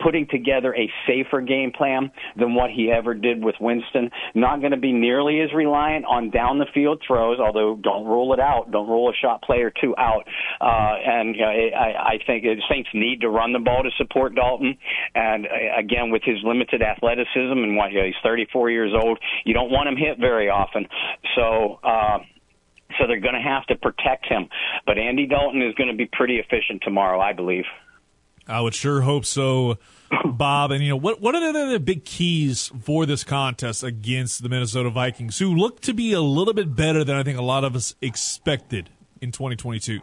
putting 0.00 0.26
together 0.28 0.74
a 0.74 0.90
safer 1.06 1.40
game 1.40 1.72
plan 1.72 2.10
than 2.36 2.54
what 2.54 2.70
he 2.70 2.90
ever 2.90 3.14
did 3.14 3.42
with 3.42 3.54
Winston. 3.60 4.10
Not 4.34 4.60
going 4.60 4.72
to 4.72 4.78
be 4.78 4.92
nearly 4.92 5.40
as 5.40 5.52
reliant 5.54 6.04
on 6.04 6.30
down 6.30 6.58
the 6.58 6.66
field 6.74 7.02
throws, 7.06 7.38
although 7.40 7.76
don't 7.76 8.04
rule 8.04 8.32
it 8.34 8.40
out. 8.40 8.70
Don't 8.70 8.88
rule 8.88 9.10
a 9.10 9.14
shot 9.14 9.42
play 9.42 9.58
or 9.58 9.72
two 9.80 9.94
out. 9.96 10.24
Uh, 10.60 10.94
and 11.04 11.34
you 11.34 11.42
know, 11.42 11.48
I, 11.48 12.14
I 12.14 12.18
think 12.26 12.44
Saints 12.70 12.90
need 12.92 13.22
to 13.22 13.28
run 13.30 13.52
the 13.52 13.58
ball 13.58 13.82
to 13.82 13.90
support 13.96 14.34
Dalton. 14.34 14.76
And 15.14 15.46
uh, 15.46 15.78
again, 15.78 16.10
with 16.10 16.22
his 16.24 16.36
limited 16.44 16.82
athleticism 16.82 17.56
and 17.56 17.76
what 17.76 17.92
you 17.92 18.00
know, 18.00 18.06
he's 18.06 18.14
34 18.22 18.70
years 18.70 18.92
old, 18.94 19.18
you 19.44 19.54
don't 19.54 19.70
want 19.70 19.88
him 19.88 19.96
hit 19.96 20.18
very 20.18 20.48
often. 20.48 20.86
So. 21.34 21.80
Uh, 21.82 22.18
so 22.98 23.06
they're 23.06 23.20
going 23.20 23.34
to 23.34 23.40
have 23.40 23.64
to 23.66 23.76
protect 23.76 24.26
him. 24.26 24.48
But 24.86 24.98
Andy 24.98 25.26
Dalton 25.26 25.62
is 25.62 25.74
going 25.74 25.88
to 25.88 25.96
be 25.96 26.06
pretty 26.06 26.38
efficient 26.38 26.82
tomorrow, 26.82 27.20
I 27.20 27.32
believe. 27.32 27.64
I 28.48 28.60
would 28.60 28.74
sure 28.74 29.00
hope 29.00 29.24
so, 29.24 29.78
Bob. 30.24 30.70
And 30.70 30.82
you 30.82 30.90
know 30.90 30.96
what? 30.96 31.20
What 31.20 31.34
are 31.34 31.52
the, 31.52 31.72
the 31.72 31.80
big 31.80 32.04
keys 32.04 32.70
for 32.80 33.06
this 33.06 33.24
contest 33.24 33.82
against 33.82 34.42
the 34.42 34.48
Minnesota 34.48 34.90
Vikings, 34.90 35.38
who 35.38 35.54
look 35.54 35.80
to 35.80 35.92
be 35.92 36.12
a 36.12 36.20
little 36.20 36.54
bit 36.54 36.76
better 36.76 37.02
than 37.02 37.16
I 37.16 37.22
think 37.22 37.38
a 37.38 37.42
lot 37.42 37.64
of 37.64 37.74
us 37.74 37.94
expected 38.00 38.90
in 39.20 39.32
2022? 39.32 40.00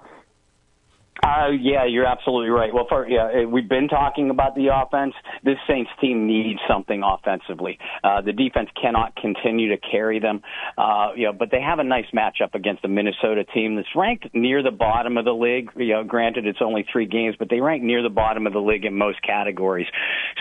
Uh, 1.22 1.50
yeah, 1.62 1.86
you're 1.86 2.06
absolutely 2.06 2.50
right. 2.50 2.74
Well, 2.74 2.86
for, 2.90 3.08
yeah, 3.08 3.30
eh, 3.34 3.46
we've 3.46 3.70
been 3.70 3.88
talking 3.88 4.30
about 4.30 4.56
the 4.56 4.70
offense. 4.74 5.14
This 5.44 5.58
Saints 5.68 5.92
team 6.02 6.26
needs 6.26 6.60
something 6.68 7.04
offensively. 7.04 7.78
Uh, 8.04 8.22
the 8.22 8.34
defense 8.34 8.70
cannot 8.82 9.16
continue 9.16 9.70
to 9.70 9.78
carry 9.78 10.20
them. 10.20 10.42
Uh, 10.78 11.12
you 11.16 11.28
know, 11.28 11.34
but 11.34 11.52
they 11.52 11.62
have 11.62 11.80
a 11.80 11.84
nice 11.84 12.08
matchup 12.14 12.56
against 12.56 12.84
a 12.84 12.88
Minnesota 12.88 13.44
team 13.54 13.76
that's 13.76 13.94
ranked 13.96 14.34
near 14.34 14.64
the 14.64 14.72
bottom 14.72 15.18
of 15.18 15.26
the 15.26 15.34
league. 15.34 15.70
You 15.76 15.94
know, 15.94 16.04
granted 16.04 16.48
it's 16.48 16.60
only 16.62 16.86
three 16.92 17.06
games, 17.06 17.36
but 17.38 17.50
they 17.50 17.62
rank 17.62 17.84
near 17.84 18.02
the 18.02 18.10
bottom 18.10 18.48
of 18.48 18.54
the 18.54 18.60
league 18.60 18.84
in 18.84 18.98
most 18.98 19.22
categories. 19.22 19.88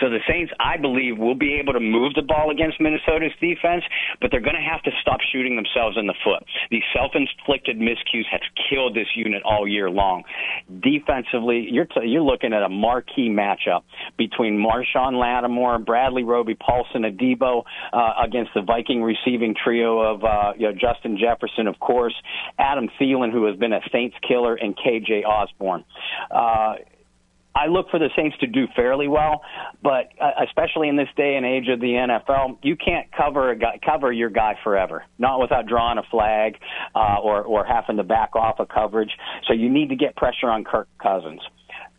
So 0.01 0.09
the 0.09 0.19
Saints, 0.27 0.51
I 0.59 0.77
believe, 0.77 1.17
will 1.17 1.35
be 1.35 1.59
able 1.61 1.73
to 1.73 1.79
move 1.79 2.13
the 2.15 2.23
ball 2.23 2.49
against 2.49 2.81
Minnesota's 2.81 3.31
defense, 3.39 3.83
but 4.19 4.31
they're 4.31 4.41
going 4.41 4.55
to 4.55 4.69
have 4.69 4.81
to 4.83 4.91
stop 5.01 5.19
shooting 5.31 5.55
themselves 5.55 5.97
in 5.99 6.07
the 6.07 6.15
foot. 6.23 6.43
These 6.71 6.83
self-inflicted 6.95 7.77
miscues 7.77 8.25
have 8.31 8.41
killed 8.69 8.95
this 8.95 9.07
unit 9.15 9.43
all 9.43 9.67
year 9.67 9.89
long 9.89 10.23
defensively, 10.67 11.67
you're 11.69 11.85
t- 11.85 12.05
you're 12.05 12.21
looking 12.21 12.53
at 12.53 12.63
a 12.63 12.69
marquee 12.69 13.29
matchup 13.29 13.83
between 14.17 14.57
Marshon 14.57 15.19
Lattimore, 15.19 15.79
Bradley 15.79 16.23
Roby, 16.23 16.55
Paulson 16.55 17.03
Adebo 17.03 17.63
uh, 17.91 18.13
against 18.23 18.51
the 18.53 18.61
Viking 18.61 19.03
receiving 19.03 19.55
trio 19.61 19.99
of 19.99 20.23
uh, 20.23 20.53
you 20.57 20.67
know, 20.67 20.73
Justin 20.73 21.17
Jefferson, 21.17 21.67
of 21.67 21.79
course, 21.79 22.15
Adam 22.57 22.89
Thielen, 22.99 23.31
who 23.31 23.45
has 23.45 23.57
been 23.57 23.73
a 23.73 23.81
Saints 23.91 24.15
killer, 24.27 24.55
and 24.55 24.75
KJ 24.75 25.25
Osborn. 25.25 25.83
Uh, 26.31 26.75
I 27.55 27.67
look 27.67 27.89
for 27.89 27.99
the 27.99 28.09
Saints 28.15 28.35
to 28.39 28.47
do 28.47 28.65
fairly 28.75 29.07
well, 29.07 29.41
but 29.81 30.09
uh, 30.19 30.31
especially 30.47 30.89
in 30.89 30.95
this 30.95 31.09
day 31.15 31.35
and 31.35 31.45
age 31.45 31.67
of 31.69 31.79
the 31.79 31.87
NFL, 31.87 32.57
you 32.63 32.75
can't 32.75 33.07
cover 33.15 33.51
a 33.51 33.55
guy, 33.55 33.79
cover 33.85 34.11
your 34.11 34.29
guy 34.29 34.57
forever, 34.63 35.03
not 35.19 35.39
without 35.39 35.67
drawing 35.67 35.97
a 35.97 36.03
flag 36.09 36.57
uh, 36.95 37.17
or 37.21 37.43
or 37.43 37.65
having 37.65 37.97
to 37.97 38.03
back 38.03 38.35
off 38.35 38.59
a 38.59 38.65
coverage. 38.65 39.11
So 39.47 39.53
you 39.53 39.69
need 39.69 39.89
to 39.89 39.95
get 39.95 40.15
pressure 40.15 40.49
on 40.49 40.63
Kirk 40.63 40.87
Cousins. 41.01 41.41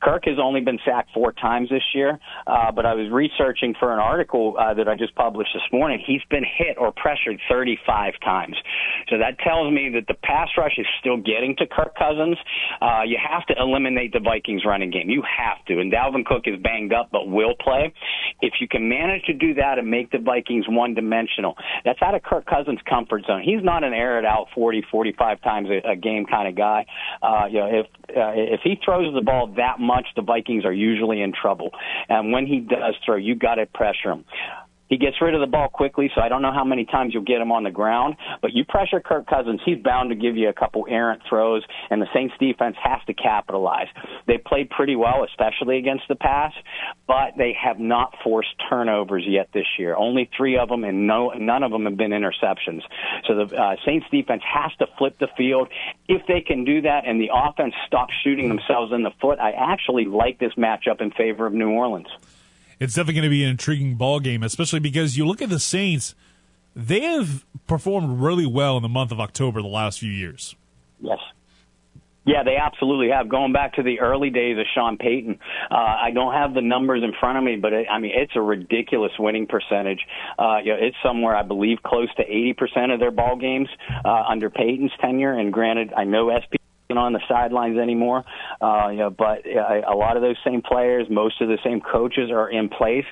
Kirk 0.05 0.25
has 0.27 0.37
only 0.41 0.61
been 0.61 0.79
sacked 0.85 1.11
four 1.15 1.33
times 1.33 1.71
this 1.71 1.83
year, 1.95 2.19
uh, 2.47 2.71
but 2.73 2.85
I 2.85 2.93
was 2.95 3.11
researching 3.11 3.75
for 3.81 3.93
an 3.93 3.99
article 3.99 4.55
uh, 4.59 4.75
that 4.75 4.87
I 4.87 4.97
just 4.97 5.15
published 5.15 5.51
this 5.55 5.63
morning. 5.73 6.03
He's 6.05 6.21
been 6.29 6.45
hit 6.45 6.77
or 6.79 6.93
pressured 6.93 7.41
35 7.49 8.13
times. 8.23 8.57
So 9.09 9.17
that 9.19 9.39
tells 9.41 9.73
me 9.73 9.91
that 9.95 10.07
the 10.07 10.15
pass 10.15 10.49
rush 10.59 10.77
is 10.77 10.87
still 11.01 11.17
getting 11.17 11.57
to 11.57 11.67
Kirk 11.67 11.97
Cousins. 11.97 12.37
Uh, 12.83 13.03
you 13.07 13.17
have 13.17 13.47
to 13.47 13.55
eliminate 13.59 14.13
the 14.13 14.21
Vikings 14.21 14.65
running 14.67 14.91
game. 14.91 15.09
You 15.09 15.23
have 15.23 15.65
to. 15.67 15.81
And 15.81 15.91
Dalvin 15.91 16.27
Cook 16.27 16.45
is 16.47 16.61
banged 16.61 16.93
up 16.93 17.09
but 17.11 17.27
will 17.27 17.55
play. 17.59 17.95
If 18.43 18.55
you 18.61 18.69
can 18.69 18.89
manage 18.89 19.25
to 19.25 19.33
do 19.33 19.55
that 19.55 19.79
and 19.79 19.91
make 19.91 20.11
the 20.11 20.19
Vikings 20.19 20.67
one 20.69 20.95
dimensional, 20.95 21.57
that's 21.85 22.01
out 22.03 22.15
of 22.15 22.23
Kirk 22.23 22.45
Cousins' 22.45 22.81
comfort 22.89 23.25
zone. 23.27 23.43
He's 23.43 23.63
not 23.63 23.85
an 23.85 23.95
air 23.95 24.19
it 24.19 24.27
out 24.27 24.49
40, 24.55 24.85
45 24.91 25.41
times 25.43 25.69
a, 25.71 25.93
a 25.93 25.97
game 25.97 26.27
kind 26.27 26.49
of 26.49 26.57
guy. 26.57 26.85
Uh, 27.23 27.47
you 27.49 27.59
know, 27.59 27.69
if 27.73 27.87
uh, 28.11 28.33
if 28.37 28.61
he 28.63 28.77
throws 28.85 29.13
the 29.15 29.23
ball 29.23 29.55
that 29.57 29.81
much, 29.81 29.94
the 30.17 30.23
Vikings 30.23 30.65
are 30.65 30.73
usually 30.73 31.23
in 31.23 31.33
trouble. 31.33 31.71
And 32.09 32.33
when 32.33 32.47
he 32.47 32.61
does 32.61 32.95
throw, 33.05 33.17
you 33.17 33.35
got 33.35 33.57
to 33.57 33.67
pressure 33.67 34.11
him. 34.11 34.25
He 34.89 34.99
gets 34.99 35.17
rid 35.21 35.35
of 35.35 35.41
the 35.41 35.47
ball 35.47 35.69
quickly, 35.69 36.11
so 36.15 36.21
I 36.21 36.29
don't 36.29 36.43
know 36.43 36.53
how 36.53 36.65
many 36.65 36.85
times 36.85 37.15
you'll 37.15 37.25
get 37.25 37.41
him 37.41 37.53
on 37.53 37.65
the 37.65 37.71
ground. 37.71 38.17
But 38.43 38.53
you 38.53 38.65
pressure 38.65 39.01
Kirk 39.01 39.27
Cousins, 39.27 39.61
he's 39.65 39.83
bound 39.83 40.11
to 40.11 40.17
give 40.17 40.37
you 40.37 40.49
a 40.49 40.53
couple 40.53 40.87
errant 40.89 41.23
throws, 41.29 41.63
and 41.91 42.01
the 42.01 42.07
Saints 42.13 42.35
defense 42.39 42.77
has 42.83 43.01
to 43.07 43.15
capitalize. 43.15 43.89
They 44.27 44.39
played 44.39 44.71
pretty 44.71 44.97
well, 44.97 45.25
especially 45.25 45.79
against 45.79 46.05
the 46.09 46.15
pass, 46.15 46.53
but 47.07 47.33
they 47.39 47.57
have 47.61 47.79
not 47.79 48.15
forced 48.23 48.55
turnovers 48.69 49.25
yet 49.27 49.49
this 49.53 49.67
year. 49.79 49.97
Only 49.97 50.31
three 50.37 50.59
of 50.59 50.69
them, 50.69 50.85
and 50.85 51.07
no, 51.07 51.31
none 51.31 51.63
of 51.63 51.73
them 51.73 51.87
have 51.87 51.97
been 51.97 52.11
interceptions. 52.11 52.83
So 53.27 53.47
the 53.47 53.57
uh, 53.57 53.77
Saints 53.87 54.07
defense 54.11 54.43
has 54.47 54.73
to 54.79 54.87
flip 54.99 55.19
the 55.19 55.29
field. 55.37 55.69
If 56.09 56.27
they 56.27 56.43
can 56.43 56.65
do 56.65 56.83
that, 56.83 57.07
and 57.07 57.21
the 57.21 57.31
offense 57.33 57.75
stops 57.87 58.13
shooting 58.23 58.49
themselves 58.49 58.93
in 58.93 59.03
the 59.03 59.13
foot, 59.21 59.39
I 59.39 59.53
actually 59.53 60.05
like 60.05 60.39
this 60.39 60.53
matchup 60.55 61.01
in 61.01 61.11
favor 61.11 61.47
of 61.47 61.55
New 61.55 61.71
Orleans 61.71 62.09
it's 62.81 62.95
definitely 62.95 63.15
going 63.15 63.25
to 63.25 63.31
be 63.31 63.45
an 63.45 63.51
intriguing 63.51 63.97
ball 63.97 64.21
game, 64.21 64.43
especially 64.43 64.81
because 64.81 65.17
you 65.17 65.27
look 65.27 65.43
at 65.43 65.49
the 65.49 65.61
Saints; 65.61 66.15
they 66.75 67.01
have 67.01 67.45
performed 67.67 68.21
really 68.21 68.47
well 68.47 68.77
in 68.77 68.83
the 68.83 68.89
month 68.89 69.13
of 69.13 69.21
October 69.21 69.63
the 69.63 69.69
last 69.69 70.01
few 70.01 70.11
years. 70.11 70.55
Yes. 71.01 71.19
Yeah, 72.27 72.43
they 72.43 72.57
absolutely 72.57 73.11
have. 73.11 73.29
Going 73.29 73.53
back 73.53 73.75
to 73.75 73.83
the 73.83 74.01
early 74.01 74.31
days 74.31 74.57
of 74.59 74.65
Sean 74.75 74.97
Payton, 74.97 75.39
uh, 75.71 75.75
I 75.75 76.11
don't 76.15 76.33
have 76.33 76.55
the 76.55 76.63
numbers 76.63 77.03
in 77.03 77.13
front 77.21 77.37
of 77.37 77.45
me, 77.45 77.57
but 77.57 77.75
it, 77.75 77.87
I 77.91 77.99
mean 77.99 78.13
it's 78.15 78.33
a 78.35 78.41
ridiculous 78.41 79.13
winning 79.19 79.47
percentage. 79.47 80.01
Uh, 80.39 80.59
you 80.65 80.73
know, 80.73 80.79
it's 80.81 80.97
somewhere 81.03 81.37
I 81.37 81.43
believe 81.43 81.83
close 81.85 82.09
to 82.17 82.25
80% 82.25 82.95
of 82.95 83.01
their 83.01 83.11
ball 83.11 83.37
games 83.37 83.69
uh, 84.05 84.25
under 84.27 84.49
Payton's 84.49 84.93
tenure. 85.03 85.39
And 85.39 85.53
granted, 85.53 85.93
I 85.95 86.05
know 86.05 86.31
SP 86.33 86.57
on 86.91 87.13
the 87.13 87.21
sidelines 87.29 87.79
anymore. 87.79 88.25
Uh, 88.61 88.89
you 88.91 88.99
know, 88.99 89.11
but 89.11 89.43
uh, 89.47 89.81
a 89.91 89.97
lot 89.97 90.17
of 90.17 90.23
those 90.23 90.37
same 90.45 90.63
players, 90.63 91.07
most 91.11 91.41
of 91.41 91.49
the 91.49 91.59
same 91.65 91.81
coaches 91.81 92.31
are 92.31 92.51
in 92.51 92.69
place. 92.69 93.05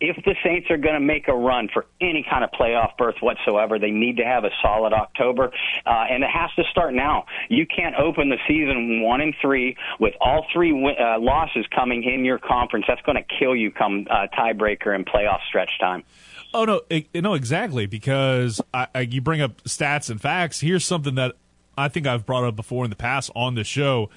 If 0.00 0.16
the 0.24 0.34
Saints 0.42 0.70
are 0.70 0.78
going 0.78 0.94
to 0.94 1.00
make 1.00 1.28
a 1.28 1.34
run 1.34 1.68
for 1.72 1.86
any 2.00 2.24
kind 2.28 2.42
of 2.42 2.50
playoff 2.50 2.96
berth 2.96 3.16
whatsoever, 3.20 3.78
they 3.78 3.90
need 3.90 4.16
to 4.16 4.24
have 4.24 4.44
a 4.44 4.50
solid 4.62 4.92
October, 4.92 5.52
uh, 5.86 6.04
and 6.10 6.24
it 6.24 6.30
has 6.30 6.50
to 6.56 6.64
start 6.70 6.94
now. 6.94 7.26
You 7.48 7.66
can't 7.66 7.94
open 7.96 8.30
the 8.30 8.38
season 8.48 9.02
one 9.02 9.20
and 9.20 9.34
three 9.40 9.76
with 10.00 10.14
all 10.20 10.46
three 10.52 10.72
uh, 10.72 11.18
losses 11.20 11.66
coming 11.74 12.04
in 12.04 12.24
your 12.24 12.38
conference. 12.38 12.86
That's 12.88 13.02
going 13.02 13.16
to 13.16 13.38
kill 13.38 13.54
you 13.54 13.70
come 13.70 14.06
uh, 14.10 14.26
tiebreaker 14.36 14.94
and 14.94 15.06
playoff 15.06 15.40
stretch 15.48 15.70
time. 15.80 16.04
Oh 16.54 16.64
no, 16.64 16.80
it, 16.88 17.08
no, 17.14 17.34
exactly. 17.34 17.86
Because 17.86 18.60
I, 18.72 18.86
I, 18.94 19.00
you 19.00 19.20
bring 19.20 19.42
up 19.42 19.62
stats 19.64 20.08
and 20.10 20.20
facts. 20.20 20.60
Here's 20.60 20.84
something 20.84 21.14
that 21.16 21.34
I 21.78 21.88
think 21.88 22.06
I've 22.06 22.26
brought 22.26 22.44
up 22.44 22.56
before 22.56 22.84
in 22.84 22.90
the 22.90 22.96
past 22.96 23.30
on 23.34 23.54
the 23.54 23.64
show: 23.64 24.10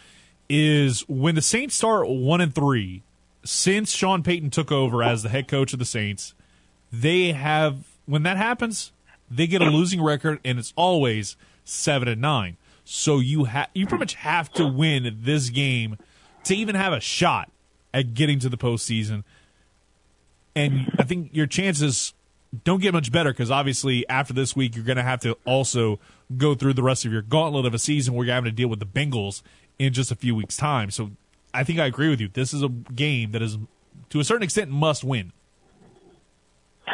is 0.50 1.02
when 1.08 1.36
the 1.36 1.42
Saints 1.42 1.76
start 1.76 2.10
one 2.10 2.42
and 2.42 2.54
three 2.54 3.04
since 3.44 3.92
Sean 3.92 4.24
Payton 4.24 4.50
took 4.50 4.72
over 4.72 5.04
as 5.04 5.24
the 5.24 5.30
head 5.30 5.48
coach 5.48 5.74
of 5.74 5.80
the 5.80 5.86
Saints, 5.86 6.34
they 6.92 7.32
have 7.32 7.88
when 8.06 8.24
that 8.24 8.38
happens, 8.38 8.92
they 9.30 9.48
get 9.48 9.62
a 9.62 9.70
losing 9.70 10.02
record, 10.02 10.40
and 10.44 10.60
it's 10.60 10.74
always 10.76 11.38
seven 11.64 12.08
and 12.08 12.22
nine. 12.22 12.58
So 12.84 13.20
you 13.20 13.46
have 13.46 13.70
you 13.74 13.86
pretty 13.86 14.02
much 14.02 14.16
have 14.16 14.52
to 14.54 14.68
win 14.68 15.20
this 15.22 15.50
game 15.50 15.98
to 16.44 16.56
even 16.56 16.76
have 16.76 16.94
a 16.94 17.00
shot 17.00 17.52
at 17.94 18.14
getting 18.14 18.40
to 18.40 18.50
the 18.50 18.58
postseason. 18.58 19.24
And 20.56 20.92
I 21.00 21.04
think 21.04 21.30
your 21.34 21.48
chances 21.48 22.14
don't 22.64 22.82
get 22.82 22.94
much 22.94 23.12
better 23.12 23.32
because 23.32 23.50
obviously 23.50 24.08
after 24.10 24.34
this 24.34 24.56
week 24.56 24.76
you're 24.76 24.86
going 24.86 24.98
to 24.98 25.04
have 25.04 25.22
to 25.22 25.38
also 25.46 26.00
go 26.38 26.54
through 26.54 26.74
the 26.74 26.84
rest 26.84 27.06
of 27.06 27.12
your 27.12 27.22
gauntlet 27.22 27.66
of 27.66 27.74
a 27.74 27.80
season 27.80 28.14
where 28.14 28.26
you're 28.26 28.36
having 28.36 28.52
to 28.52 28.56
deal 28.56 28.68
with 28.68 28.80
the 28.80 28.86
Bengals 28.86 29.42
in 29.80 29.94
just 29.94 30.12
a 30.12 30.16
few 30.16 30.36
weeks' 30.36 30.58
time. 30.58 30.92
So 30.92 31.12
I 31.54 31.64
think 31.64 31.80
I 31.80 31.86
agree 31.86 32.10
with 32.10 32.20
you. 32.20 32.28
This 32.28 32.54
is 32.54 32.62
a 32.62 32.70
game 32.70 33.32
that 33.32 33.42
is 33.42 33.58
to 34.10 34.20
a 34.20 34.24
certain 34.24 34.44
extent 34.44 34.70
must 34.70 35.04
win. 35.04 35.32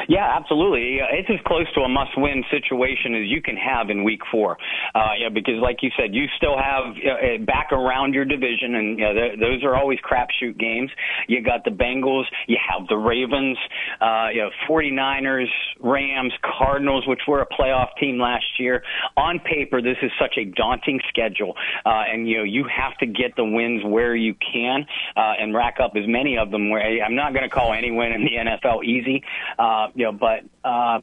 Yeah, 0.07 0.37
absolutely. 0.37 0.99
It's 1.11 1.29
as 1.29 1.39
close 1.45 1.71
to 1.73 1.81
a 1.81 1.89
must-win 1.89 2.43
situation 2.51 3.15
as 3.15 3.27
you 3.27 3.41
can 3.41 3.57
have 3.57 3.89
in 3.89 4.03
Week 4.03 4.21
Four. 4.31 4.57
Uh, 4.93 5.17
yeah, 5.19 5.29
because 5.29 5.55
like 5.61 5.77
you 5.81 5.89
said, 5.97 6.13
you 6.13 6.25
still 6.37 6.57
have 6.57 6.95
uh, 6.95 7.43
back 7.45 7.71
around 7.71 8.13
your 8.13 8.25
division, 8.25 8.75
and 8.75 8.99
you 8.99 9.05
know, 9.05 9.13
those 9.39 9.63
are 9.63 9.75
always 9.75 9.99
crapshoot 9.99 10.57
games. 10.57 10.91
You 11.27 11.41
got 11.41 11.63
the 11.63 11.71
Bengals, 11.71 12.25
you 12.47 12.57
have 12.69 12.87
the 12.87 12.97
Ravens, 12.97 13.57
uh, 14.01 14.27
you 14.33 14.41
know, 14.41 14.49
49ers, 14.69 15.47
Rams, 15.79 16.33
Cardinals, 16.57 17.07
which 17.07 17.21
were 17.27 17.41
a 17.41 17.47
playoff 17.47 17.89
team 17.99 18.19
last 18.19 18.59
year. 18.59 18.83
On 19.15 19.39
paper, 19.39 19.81
this 19.81 19.97
is 20.01 20.11
such 20.19 20.37
a 20.37 20.45
daunting 20.45 20.99
schedule, 21.09 21.55
uh, 21.85 22.03
and 22.11 22.27
you 22.27 22.37
know 22.37 22.43
you 22.43 22.65
have 22.65 22.97
to 22.99 23.05
get 23.05 23.35
the 23.35 23.45
wins 23.45 23.83
where 23.83 24.15
you 24.15 24.35
can 24.35 24.85
uh, 25.15 25.33
and 25.39 25.55
rack 25.55 25.77
up 25.81 25.93
as 25.95 26.07
many 26.07 26.37
of 26.37 26.51
them. 26.51 26.69
Where 26.69 26.81
I'm 27.03 27.15
not 27.15 27.33
going 27.33 27.47
to 27.47 27.53
call 27.53 27.73
any 27.73 27.91
win 27.91 28.11
in 28.11 28.23
the 28.23 28.31
NFL 28.35 28.83
easy. 28.83 29.23
Uh, 29.57 29.86
you 29.95 30.05
know, 30.05 30.11
but 30.11 30.43
uh, 30.67 30.99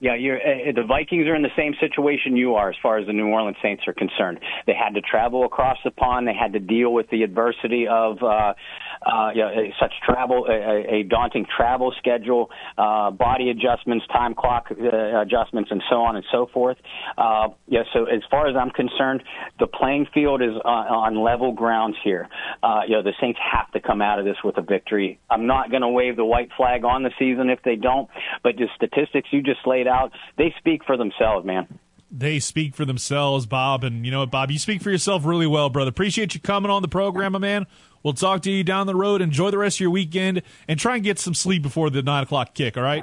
yeah, 0.00 0.16
you're, 0.16 0.36
uh, 0.36 0.72
the 0.74 0.84
Vikings 0.86 1.26
are 1.26 1.34
in 1.34 1.42
the 1.42 1.56
same 1.56 1.74
situation 1.80 2.36
you 2.36 2.56
are 2.56 2.68
as 2.68 2.76
far 2.82 2.98
as 2.98 3.06
the 3.06 3.12
New 3.12 3.28
Orleans 3.28 3.56
Saints 3.62 3.84
are 3.86 3.94
concerned. 3.94 4.38
They 4.66 4.74
had 4.74 4.94
to 4.94 5.00
travel 5.00 5.44
across 5.44 5.78
the 5.84 5.90
pond. 5.90 6.28
They 6.28 6.34
had 6.34 6.52
to 6.52 6.60
deal 6.60 6.92
with 6.92 7.08
the 7.10 7.22
adversity 7.22 7.86
of 7.88 8.22
uh, 8.22 8.54
uh, 9.02 9.30
you 9.34 9.42
know, 9.42 9.50
such 9.80 9.92
travel, 10.04 10.46
a, 10.48 11.00
a 11.00 11.02
daunting 11.04 11.46
travel 11.56 11.92
schedule, 11.98 12.50
uh, 12.78 13.10
body 13.10 13.50
adjustments, 13.50 14.06
time 14.12 14.34
clock 14.34 14.66
uh, 14.70 15.20
adjustments, 15.20 15.70
and 15.70 15.82
so 15.88 15.96
on 15.96 16.16
and 16.16 16.24
so 16.30 16.48
forth. 16.52 16.76
Uh, 17.16 17.48
yeah, 17.66 17.82
so 17.92 18.04
as 18.04 18.22
far 18.30 18.48
as 18.48 18.56
I'm 18.56 18.70
concerned, 18.70 19.22
the 19.58 19.66
playing 19.66 20.06
field 20.12 20.42
is 20.42 20.54
on, 20.64 21.14
on 21.16 21.24
level 21.24 21.52
grounds 21.52 21.96
here. 22.02 22.28
Uh, 22.62 22.80
you 22.86 22.94
know, 22.94 23.02
the 23.02 23.14
Saints 23.20 23.38
have 23.52 23.70
to 23.72 23.80
come 23.80 24.02
out 24.02 24.18
of 24.18 24.24
this 24.24 24.36
with 24.44 24.56
a 24.58 24.62
victory. 24.62 25.18
I'm 25.30 25.46
not 25.46 25.70
going 25.70 25.82
to 25.82 25.88
wave 25.88 26.16
the 26.16 26.24
white 26.24 26.50
flag 26.56 26.84
on 26.84 27.02
the 27.02 27.10
season 27.18 27.50
if 27.50 27.60
they 27.64 27.76
don't, 27.76 28.08
but 28.42 28.56
the 28.56 28.68
statistics 28.76 29.28
you 29.32 29.42
just 29.42 29.66
laid 29.66 29.86
out, 29.86 30.12
they 30.38 30.54
speak 30.58 30.84
for 30.84 30.96
themselves, 30.96 31.46
man 31.46 31.78
they 32.16 32.38
speak 32.38 32.76
for 32.76 32.84
themselves, 32.84 33.44
Bob. 33.44 33.82
And 33.82 34.04
you 34.04 34.12
know 34.12 34.20
what, 34.20 34.30
Bob, 34.30 34.50
you 34.50 34.58
speak 34.58 34.82
for 34.82 34.90
yourself 34.90 35.24
really 35.24 35.46
well, 35.48 35.68
brother. 35.68 35.88
Appreciate 35.88 36.34
you 36.34 36.40
coming 36.40 36.70
on 36.70 36.80
the 36.80 36.88
program, 36.88 37.32
my 37.32 37.38
man. 37.38 37.66
We'll 38.04 38.12
talk 38.12 38.42
to 38.42 38.50
you 38.50 38.62
down 38.62 38.86
the 38.86 38.94
road. 38.94 39.22
Enjoy 39.22 39.50
the 39.50 39.58
rest 39.58 39.78
of 39.78 39.80
your 39.80 39.90
weekend 39.90 40.42
and 40.68 40.78
try 40.78 40.94
and 40.96 41.02
get 41.02 41.18
some 41.18 41.32
sleep 41.34 41.62
before 41.62 41.88
the 41.88 42.02
nine 42.02 42.22
o'clock 42.22 42.52
kick. 42.54 42.76
All 42.76 42.82
right. 42.82 43.02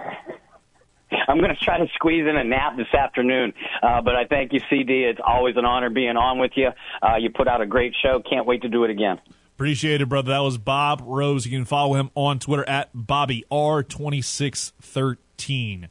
I'm 1.27 1.39
going 1.39 1.49
to 1.49 1.55
try 1.55 1.79
to 1.79 1.87
squeeze 1.95 2.27
in 2.27 2.37
a 2.37 2.43
nap 2.43 2.77
this 2.77 2.93
afternoon. 2.93 3.53
Uh, 3.81 3.99
but 4.01 4.15
I 4.15 4.25
thank 4.25 4.53
you, 4.53 4.59
CD. 4.69 5.03
It's 5.03 5.19
always 5.25 5.57
an 5.57 5.65
honor 5.65 5.89
being 5.89 6.17
on 6.17 6.37
with 6.39 6.51
you. 6.55 6.69
Uh, 7.01 7.15
you 7.17 7.31
put 7.31 7.47
out 7.47 7.61
a 7.61 7.65
great 7.65 7.95
show. 8.01 8.21
Can't 8.29 8.45
wait 8.45 8.61
to 8.61 8.69
do 8.69 8.83
it 8.83 8.91
again. 8.91 9.19
Appreciate 9.55 10.01
it, 10.01 10.09
brother. 10.09 10.29
That 10.29 10.39
was 10.39 10.59
Bob 10.59 11.01
Rose. 11.03 11.45
You 11.45 11.51
can 11.51 11.65
follow 11.65 11.95
him 11.95 12.11
on 12.15 12.39
Twitter 12.39 12.67
at 12.69 12.95
BobbyR2613. 12.95 15.87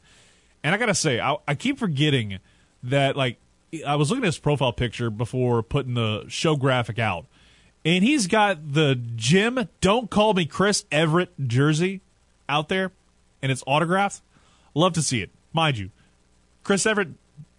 And 0.63 0.75
I 0.75 0.77
got 0.77 0.85
to 0.87 0.95
say, 0.95 1.19
I, 1.19 1.35
I 1.47 1.55
keep 1.55 1.79
forgetting 1.79 2.39
that, 2.83 3.17
like, 3.17 3.37
I 3.85 3.95
was 3.95 4.09
looking 4.09 4.23
at 4.23 4.27
his 4.27 4.39
profile 4.39 4.73
picture 4.73 5.09
before 5.09 5.63
putting 5.63 5.95
the 5.95 6.25
show 6.27 6.55
graphic 6.55 6.99
out 6.99 7.25
and 7.85 8.03
he's 8.03 8.27
got 8.27 8.73
the 8.73 8.99
Jim 9.15 9.67
Don't 9.79 10.09
Call 10.09 10.33
Me 10.33 10.45
Chris 10.45 10.85
Everett 10.91 11.31
jersey 11.47 12.01
out 12.47 12.69
there, 12.69 12.91
and 13.41 13.51
it's 13.51 13.63
autographed. 13.65 14.21
Love 14.73 14.93
to 14.93 15.01
see 15.01 15.21
it, 15.21 15.29
mind 15.53 15.77
you. 15.77 15.89
Chris 16.63 16.85
Everett, 16.85 17.09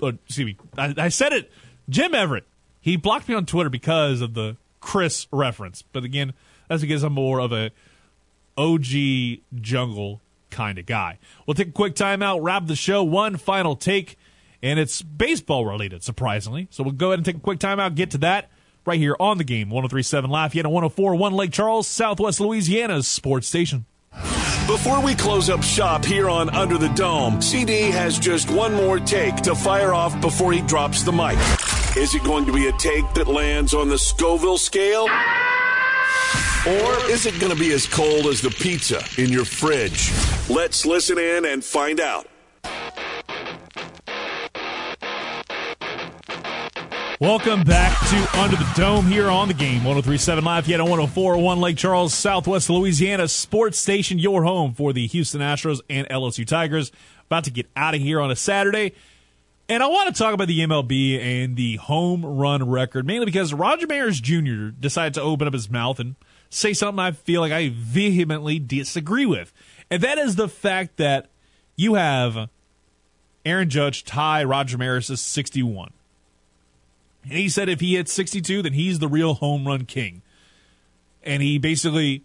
uh, 0.03 0.13
excuse 0.27 0.47
me, 0.47 0.57
I, 0.79 0.95
I 0.97 1.09
said 1.09 1.33
it. 1.33 1.51
Jim 1.89 2.15
Everett. 2.15 2.45
He 2.81 2.97
blocked 2.97 3.29
me 3.29 3.35
on 3.35 3.47
Twitter 3.47 3.71
because 3.71 4.21
of 4.21 4.35
the 4.35 4.57
Chris 4.81 5.29
reference, 5.31 5.83
but 5.83 6.05
again, 6.05 6.33
that's 6.69 6.83
because 6.83 7.05
I'm 7.05 7.13
more 7.13 7.41
of 7.41 7.53
a 7.53 7.71
OG 8.57 9.41
jungle 9.61 10.21
kind 10.51 10.79
of 10.79 10.87
guy. 10.87 11.19
We'll 11.47 11.55
take 11.55 11.69
a 11.69 11.73
quick 11.73 11.95
timeout, 11.95 12.41
wrap 12.43 12.67
the 12.67 12.77
show, 12.77 13.03
one 13.03 13.37
final 13.37 13.77
take, 13.77 14.19
and 14.63 14.79
it's 14.79 15.01
baseball 15.03 15.65
related, 15.65 16.03
surprisingly. 16.03 16.69
So 16.71 16.83
we'll 16.83 16.93
go 16.93 17.09
ahead 17.09 17.21
and 17.21 17.27
take 17.27 17.37
a 17.37 17.41
quick 17.41 17.59
timeout, 17.59 17.95
get 17.95 18.11
to 18.13 18.19
that 18.19 18.51
right 18.85 18.99
here 18.99 19.17
on 19.19 19.39
the 19.39 19.45
game 19.45 19.71
1037 19.71 20.31
Lafayette 20.31 20.67
1041 20.67 21.33
Lake 21.33 21.53
Charles, 21.53 21.87
Southwest 21.87 22.41
Louisiana's 22.41 23.07
sports 23.07 23.49
station. 23.49 23.87
Before 24.67 25.03
we 25.03 25.15
close 25.15 25.51
up 25.51 25.63
shop 25.63 26.05
here 26.05 26.31
on 26.31 26.49
Under 26.51 26.79
the 26.79 26.89
Dome, 26.91 27.43
CD 27.43 27.91
has 27.91 28.19
just 28.19 28.51
one 28.51 28.73
more 28.75 29.01
take 29.01 29.37
to 29.37 29.55
fire 29.55 29.93
off 29.93 30.19
before 30.21 30.53
he 30.53 30.63
drops 30.63 31.03
the 31.03 31.13
mic. 31.13 31.37
Is 31.97 32.15
it 32.15 32.23
going 32.25 32.47
to 32.47 32.53
be 32.53 32.69
a 32.69 32.73
take 32.73 33.13
that 33.15 33.27
lands 33.27 33.75
on 33.75 33.89
the 33.89 33.99
Scoville 33.99 34.59
scale? 34.59 35.09
Or 36.65 37.11
is 37.11 37.27
it 37.27 37.39
going 37.41 37.53
to 37.53 37.59
be 37.59 37.73
as 37.73 37.87
cold 37.87 38.27
as 38.27 38.41
the 38.41 38.51
pizza 38.51 39.03
in 39.19 39.31
your 39.31 39.45
fridge? 39.45 40.13
Let's 40.49 40.87
listen 40.87 41.19
in 41.19 41.45
and 41.45 41.65
find 41.65 42.01
out. 42.01 42.29
Welcome 47.23 47.63
back 47.63 47.97
to 48.09 48.41
Under 48.41 48.57
the 48.57 48.69
Dome 48.75 49.07
here 49.07 49.29
on 49.29 49.47
the 49.47 49.55
game. 49.55 49.85
1037 49.85 50.43
Lafayette 50.43 50.81
on 50.81 50.91
1041 50.91 51.61
Lake 51.61 51.77
Charles, 51.77 52.13
Southwest 52.13 52.69
Louisiana 52.69 53.29
sports 53.29 53.79
station, 53.79 54.19
your 54.19 54.43
home 54.43 54.75
for 54.75 54.93
the 54.93 55.07
Houston 55.07 55.41
Astros 55.41 55.81
and 55.89 56.09
LSU 56.09 56.45
Tigers. 56.45 56.91
About 57.27 57.45
to 57.45 57.53
get 57.53 57.69
out 57.77 57.95
of 57.95 58.01
here 58.01 58.21
on 58.21 58.33
a 58.33 58.35
Saturday. 58.35 58.95
And 59.69 59.85
I 59.85 59.87
want 59.87 60.13
to 60.13 60.21
talk 60.21 60.35
about 60.35 60.49
the 60.49 60.59
MLB 60.59 61.17
and 61.21 61.55
the 61.55 61.77
home 61.77 62.27
run 62.27 62.69
record, 62.69 63.07
mainly 63.07 63.27
because 63.27 63.55
Roger 63.55 63.87
Maris 63.87 64.19
Jr. 64.19 64.71
decided 64.71 65.15
to 65.15 65.23
open 65.23 65.47
up 65.47 65.53
his 65.53 65.71
mouth 65.71 66.01
and 66.01 66.17
say 66.51 66.73
something 66.73 66.99
I 66.99 67.13
feel 67.13 67.41
like 67.41 67.53
I 67.53 67.69
vehemently 67.73 68.59
disagree 68.59 69.27
with. 69.27 69.53
And 69.93 70.03
that 70.03 70.19
is 70.19 70.35
the 70.35 70.49
fact 70.49 70.97
that 70.97 71.29
you 71.77 71.95
have 71.95 72.49
Aaron 73.47 73.71
Judge 73.71 74.03
tie 74.03 74.43
Roger 74.43 74.77
Maris' 74.77 75.21
61. 75.21 75.93
And 77.25 77.33
he 77.33 77.49
said 77.49 77.69
if 77.69 77.81
he 77.81 77.97
hits 77.97 78.13
62, 78.13 78.63
then 78.63 78.73
he's 78.73 78.99
the 78.99 79.09
real 79.09 79.35
home 79.35 79.67
run 79.67 79.85
king. 79.85 80.23
And 81.23 81.43
he 81.43 81.59
basically 81.59 82.25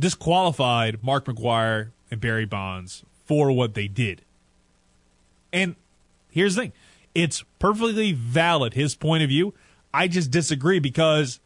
disqualified 0.00 1.02
Mark 1.02 1.26
McGwire 1.26 1.90
and 2.10 2.20
Barry 2.20 2.46
Bonds 2.46 3.04
for 3.24 3.50
what 3.50 3.74
they 3.74 3.88
did. 3.88 4.22
And 5.52 5.76
here's 6.30 6.54
the 6.54 6.62
thing 6.62 6.72
it's 7.14 7.44
perfectly 7.58 8.12
valid, 8.12 8.74
his 8.74 8.94
point 8.94 9.22
of 9.22 9.28
view. 9.28 9.54
I 9.92 10.08
just 10.08 10.30
disagree 10.30 10.78
because 10.78 11.40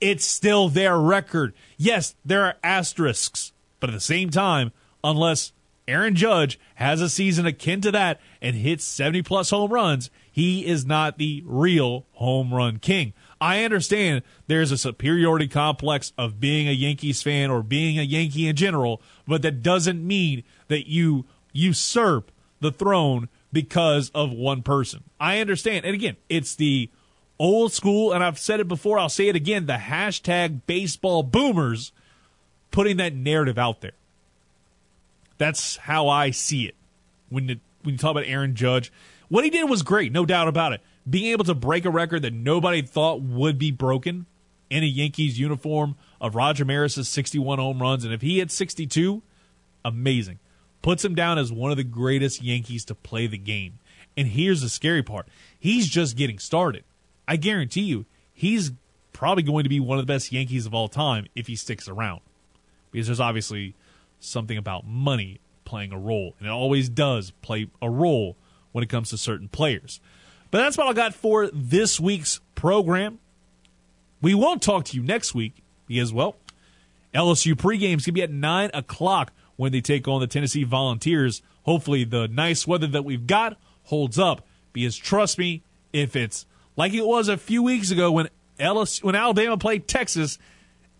it's 0.00 0.24
still 0.24 0.68
their 0.68 0.98
record. 0.98 1.54
Yes, 1.76 2.14
there 2.24 2.44
are 2.44 2.56
asterisks, 2.62 3.52
but 3.80 3.90
at 3.90 3.94
the 3.94 4.00
same 4.00 4.30
time, 4.30 4.72
unless 5.02 5.52
Aaron 5.86 6.14
Judge 6.14 6.60
has 6.74 7.00
a 7.00 7.08
season 7.08 7.46
akin 7.46 7.80
to 7.80 7.90
that 7.92 8.20
and 8.42 8.54
hits 8.54 8.84
70 8.84 9.22
plus 9.22 9.50
home 9.50 9.72
runs, 9.72 10.10
he 10.30 10.66
is 10.66 10.86
not 10.86 11.18
the 11.18 11.42
real 11.46 12.04
home 12.12 12.52
run 12.52 12.78
king. 12.78 13.12
I 13.40 13.64
understand 13.64 14.22
there's 14.46 14.72
a 14.72 14.78
superiority 14.78 15.48
complex 15.48 16.12
of 16.18 16.40
being 16.40 16.68
a 16.68 16.72
Yankees 16.72 17.22
fan 17.22 17.50
or 17.50 17.62
being 17.62 17.98
a 17.98 18.02
Yankee 18.02 18.48
in 18.48 18.56
general, 18.56 19.00
but 19.26 19.42
that 19.42 19.62
doesn't 19.62 20.04
mean 20.04 20.42
that 20.68 20.88
you 20.88 21.24
usurp 21.52 22.30
the 22.60 22.72
throne 22.72 23.28
because 23.52 24.10
of 24.14 24.32
one 24.32 24.62
person. 24.62 25.04
I 25.20 25.38
understand. 25.40 25.84
And 25.84 25.94
again, 25.94 26.16
it's 26.28 26.54
the 26.54 26.90
old 27.38 27.72
school, 27.72 28.12
and 28.12 28.22
I've 28.22 28.38
said 28.38 28.60
it 28.60 28.68
before, 28.68 28.98
I'll 28.98 29.08
say 29.08 29.28
it 29.28 29.36
again 29.36 29.66
the 29.66 29.74
hashtag 29.74 30.62
baseball 30.66 31.22
boomers 31.22 31.92
putting 32.70 32.96
that 32.98 33.14
narrative 33.14 33.58
out 33.58 33.80
there. 33.80 33.92
That's 35.38 35.76
how 35.76 36.08
I 36.08 36.32
see 36.32 36.66
it. 36.66 36.74
When, 37.28 37.60
when 37.82 37.94
you 37.94 37.98
talk 37.98 38.10
about 38.10 38.24
Aaron 38.26 38.54
Judge, 38.54 38.92
what 39.28 39.44
he 39.44 39.50
did 39.50 39.68
was 39.68 39.82
great, 39.82 40.12
no 40.12 40.24
doubt 40.26 40.48
about 40.48 40.72
it. 40.72 40.80
Being 41.08 41.32
able 41.32 41.44
to 41.44 41.54
break 41.54 41.84
a 41.84 41.90
record 41.90 42.22
that 42.22 42.32
nobody 42.32 42.82
thought 42.82 43.20
would 43.20 43.58
be 43.58 43.70
broken 43.70 44.26
in 44.70 44.82
a 44.82 44.86
Yankees 44.86 45.38
uniform 45.38 45.96
of 46.20 46.34
Roger 46.34 46.64
Maris's 46.64 47.08
61 47.08 47.58
home 47.58 47.80
runs, 47.80 48.04
and 48.04 48.12
if 48.12 48.20
he 48.20 48.38
hit 48.38 48.50
62, 48.50 49.22
amazing. 49.84 50.38
puts 50.82 51.04
him 51.04 51.14
down 51.14 51.38
as 51.38 51.50
one 51.50 51.70
of 51.70 51.76
the 51.76 51.84
greatest 51.84 52.42
Yankees 52.42 52.84
to 52.84 52.94
play 52.94 53.26
the 53.26 53.38
game. 53.38 53.78
And 54.16 54.28
here's 54.28 54.62
the 54.62 54.68
scary 54.68 55.02
part 55.02 55.28
he's 55.58 55.88
just 55.88 56.16
getting 56.16 56.38
started. 56.38 56.84
I 57.26 57.36
guarantee 57.36 57.82
you, 57.82 58.06
he's 58.32 58.72
probably 59.12 59.42
going 59.42 59.64
to 59.64 59.68
be 59.68 59.80
one 59.80 59.98
of 59.98 60.06
the 60.06 60.12
best 60.12 60.32
Yankees 60.32 60.66
of 60.66 60.74
all 60.74 60.88
time 60.88 61.26
if 61.34 61.46
he 61.46 61.56
sticks 61.56 61.88
around. 61.88 62.20
Because 62.90 63.06
there's 63.06 63.20
obviously 63.20 63.74
something 64.20 64.56
about 64.56 64.86
money 64.86 65.40
playing 65.64 65.92
a 65.92 65.98
role, 65.98 66.34
and 66.38 66.48
it 66.48 66.50
always 66.50 66.88
does 66.88 67.32
play 67.42 67.68
a 67.82 67.90
role 67.90 68.36
when 68.72 68.84
it 68.84 68.88
comes 68.88 69.10
to 69.10 69.18
certain 69.18 69.48
players. 69.48 70.00
But 70.50 70.58
that's 70.58 70.78
what 70.78 70.86
I 70.86 70.92
got 70.92 71.14
for 71.14 71.48
this 71.52 72.00
week's 72.00 72.40
program. 72.54 73.18
We 74.20 74.34
won't 74.34 74.62
talk 74.62 74.84
to 74.86 74.96
you 74.96 75.02
next 75.02 75.34
week 75.34 75.62
because, 75.86 76.12
well, 76.12 76.36
LSU 77.14 77.54
pregame 77.54 77.96
is 77.96 78.04
going 78.06 78.12
to 78.12 78.12
be 78.12 78.22
at 78.22 78.30
9 78.30 78.70
o'clock 78.74 79.32
when 79.56 79.72
they 79.72 79.80
take 79.80 80.08
on 80.08 80.20
the 80.20 80.26
Tennessee 80.26 80.64
Volunteers. 80.64 81.42
Hopefully, 81.64 82.04
the 82.04 82.28
nice 82.28 82.66
weather 82.66 82.86
that 82.86 83.04
we've 83.04 83.26
got 83.26 83.58
holds 83.84 84.18
up 84.18 84.46
because, 84.72 84.96
trust 84.96 85.38
me, 85.38 85.62
if 85.92 86.16
it's 86.16 86.46
like 86.76 86.94
it 86.94 87.04
was 87.06 87.28
a 87.28 87.36
few 87.36 87.62
weeks 87.62 87.90
ago 87.90 88.10
when, 88.10 88.28
LSU, 88.58 89.04
when 89.04 89.14
Alabama 89.14 89.56
played 89.56 89.86
Texas 89.86 90.38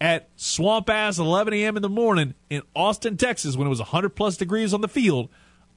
at 0.01 0.29
swamp 0.37 0.89
ass 0.91 1.19
11 1.19 1.55
a.m. 1.55 1.77
in 1.77 1.83
the 1.83 1.89
morning 1.89 2.35
in 2.51 2.63
Austin, 2.75 3.17
Texas, 3.17 3.57
when 3.57 3.67
it 3.67 3.71
was 3.71 3.81
100 3.81 4.11
plus 4.11 4.37
degrees 4.37 4.73
on 4.73 4.81
the 4.81 4.89
field, 4.89 5.29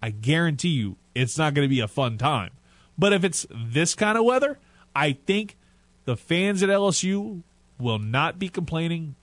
I 0.01 0.11
guarantee 0.11 0.69
you 0.69 0.97
it's 1.15 1.37
not 1.37 1.53
going 1.53 1.65
to 1.65 1.69
be 1.69 1.79
a 1.79 1.87
fun 1.87 2.17
time. 2.17 2.51
But 2.97 3.13
if 3.13 3.23
it's 3.23 3.45
this 3.51 3.95
kind 3.95 4.17
of 4.17 4.25
weather, 4.25 4.59
I 4.95 5.13
think 5.13 5.57
the 6.05 6.17
fans 6.17 6.61
at 6.61 6.69
LSU 6.69 7.41
will 7.79 7.99
not 7.99 8.37
be 8.37 8.49
complaining 8.49 9.15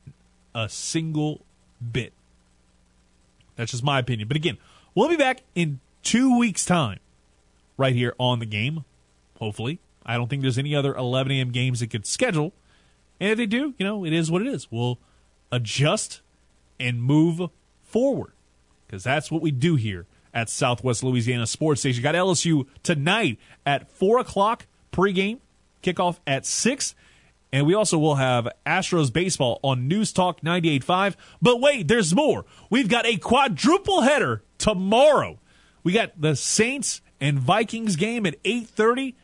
a 0.55 0.68
single 0.68 1.45
bit. 1.93 2.12
That's 3.57 3.72
just 3.72 3.84
my 3.84 3.99
opinion. 3.99 4.28
But 4.28 4.36
again, 4.36 4.59
we'll 4.95 5.09
be 5.09 5.16
back 5.16 5.43
in 5.55 5.80
two 6.03 6.39
weeks' 6.39 6.64
time 6.64 6.99
right 7.76 7.95
here 7.95 8.14
on 8.18 8.39
the 8.39 8.47
game, 8.47 8.84
hopefully. 9.39 9.78
I 10.05 10.16
don't 10.16 10.28
think 10.28 10.43
there's 10.43 10.59
any 10.59 10.74
other 10.74 10.95
11 10.95 11.32
a.m. 11.32 11.51
games 11.51 11.80
that 11.80 11.91
could 11.91 12.07
schedule. 12.07 12.53
And 13.20 13.30
if 13.30 13.36
they 13.39 13.47
do, 13.47 13.74
you 13.78 13.84
know, 13.84 14.05
it 14.05 14.12
is 14.12 14.30
what 14.30 14.43
it 14.43 14.49
is. 14.49 14.70
We'll 14.70 14.99
adjust 15.53 16.20
and 16.80 17.03
move 17.03 17.51
forward 17.82 18.32
because 18.86 19.05
that's 19.05 19.30
what 19.30 19.43
we 19.43 19.51
do 19.51 19.76
here 19.76 20.07
at 20.33 20.49
Southwest 20.49 21.03
Louisiana 21.03 21.47
Sports 21.47 21.81
Station. 21.81 22.03
Got 22.03 22.14
LSU 22.14 22.66
tonight 22.83 23.39
at 23.64 23.91
4 23.91 24.18
o'clock 24.20 24.66
pregame, 24.93 25.39
kickoff 25.83 26.18
at 26.26 26.47
6. 26.47 26.95
And 27.53 27.66
we 27.66 27.74
also 27.74 27.99
will 27.99 28.16
have 28.16 28.49
Astros 28.66 29.12
baseball 29.12 29.59
on 29.62 29.89
News 29.89 30.12
Talk 30.12 30.43
98.5. 30.43 31.16
But 31.41 31.61
wait, 31.61 31.89
there's 31.89 32.14
more. 32.14 32.45
We've 32.68 32.89
got 32.89 33.07
a 33.07 33.16
quadruple 33.16 34.03
header 34.03 34.43
tomorrow. 34.59 35.39
We 35.83 35.93
got 35.93 36.20
the 36.20 36.37
Saints 36.37 37.01
and 37.20 37.39
Vikings 37.39 37.97
game 37.97 38.26
at 38.26 38.43
8.30. 38.43 39.14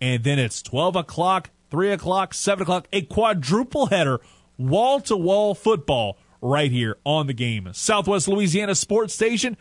And 0.00 0.22
then 0.22 0.38
it's 0.38 0.62
12 0.62 0.96
o'clock, 0.96 1.50
3 1.70 1.92
o'clock, 1.92 2.34
7 2.34 2.62
o'clock. 2.62 2.86
A 2.92 3.02
quadruple 3.02 3.86
header, 3.86 4.20
wall-to-wall 4.58 5.54
football 5.54 6.18
right 6.40 6.70
here 6.70 6.98
on 7.04 7.26
the 7.26 7.32
game. 7.32 7.68
Southwest 7.72 8.28
Louisiana 8.28 8.74
Sports 8.74 9.14
Station. 9.14 9.56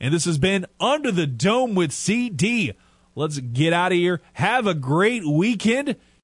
And 0.00 0.14
this 0.14 0.24
has 0.24 0.38
been 0.38 0.64
Under 0.80 1.12
the 1.12 1.26
Dome 1.26 1.74
with 1.74 1.92
CD. 1.92 2.72
Let's 3.14 3.38
get 3.38 3.72
out 3.74 3.92
of 3.92 3.98
here. 3.98 4.22
Have 4.34 4.66
a 4.66 4.74
great 4.74 5.26
weekend 5.26 5.96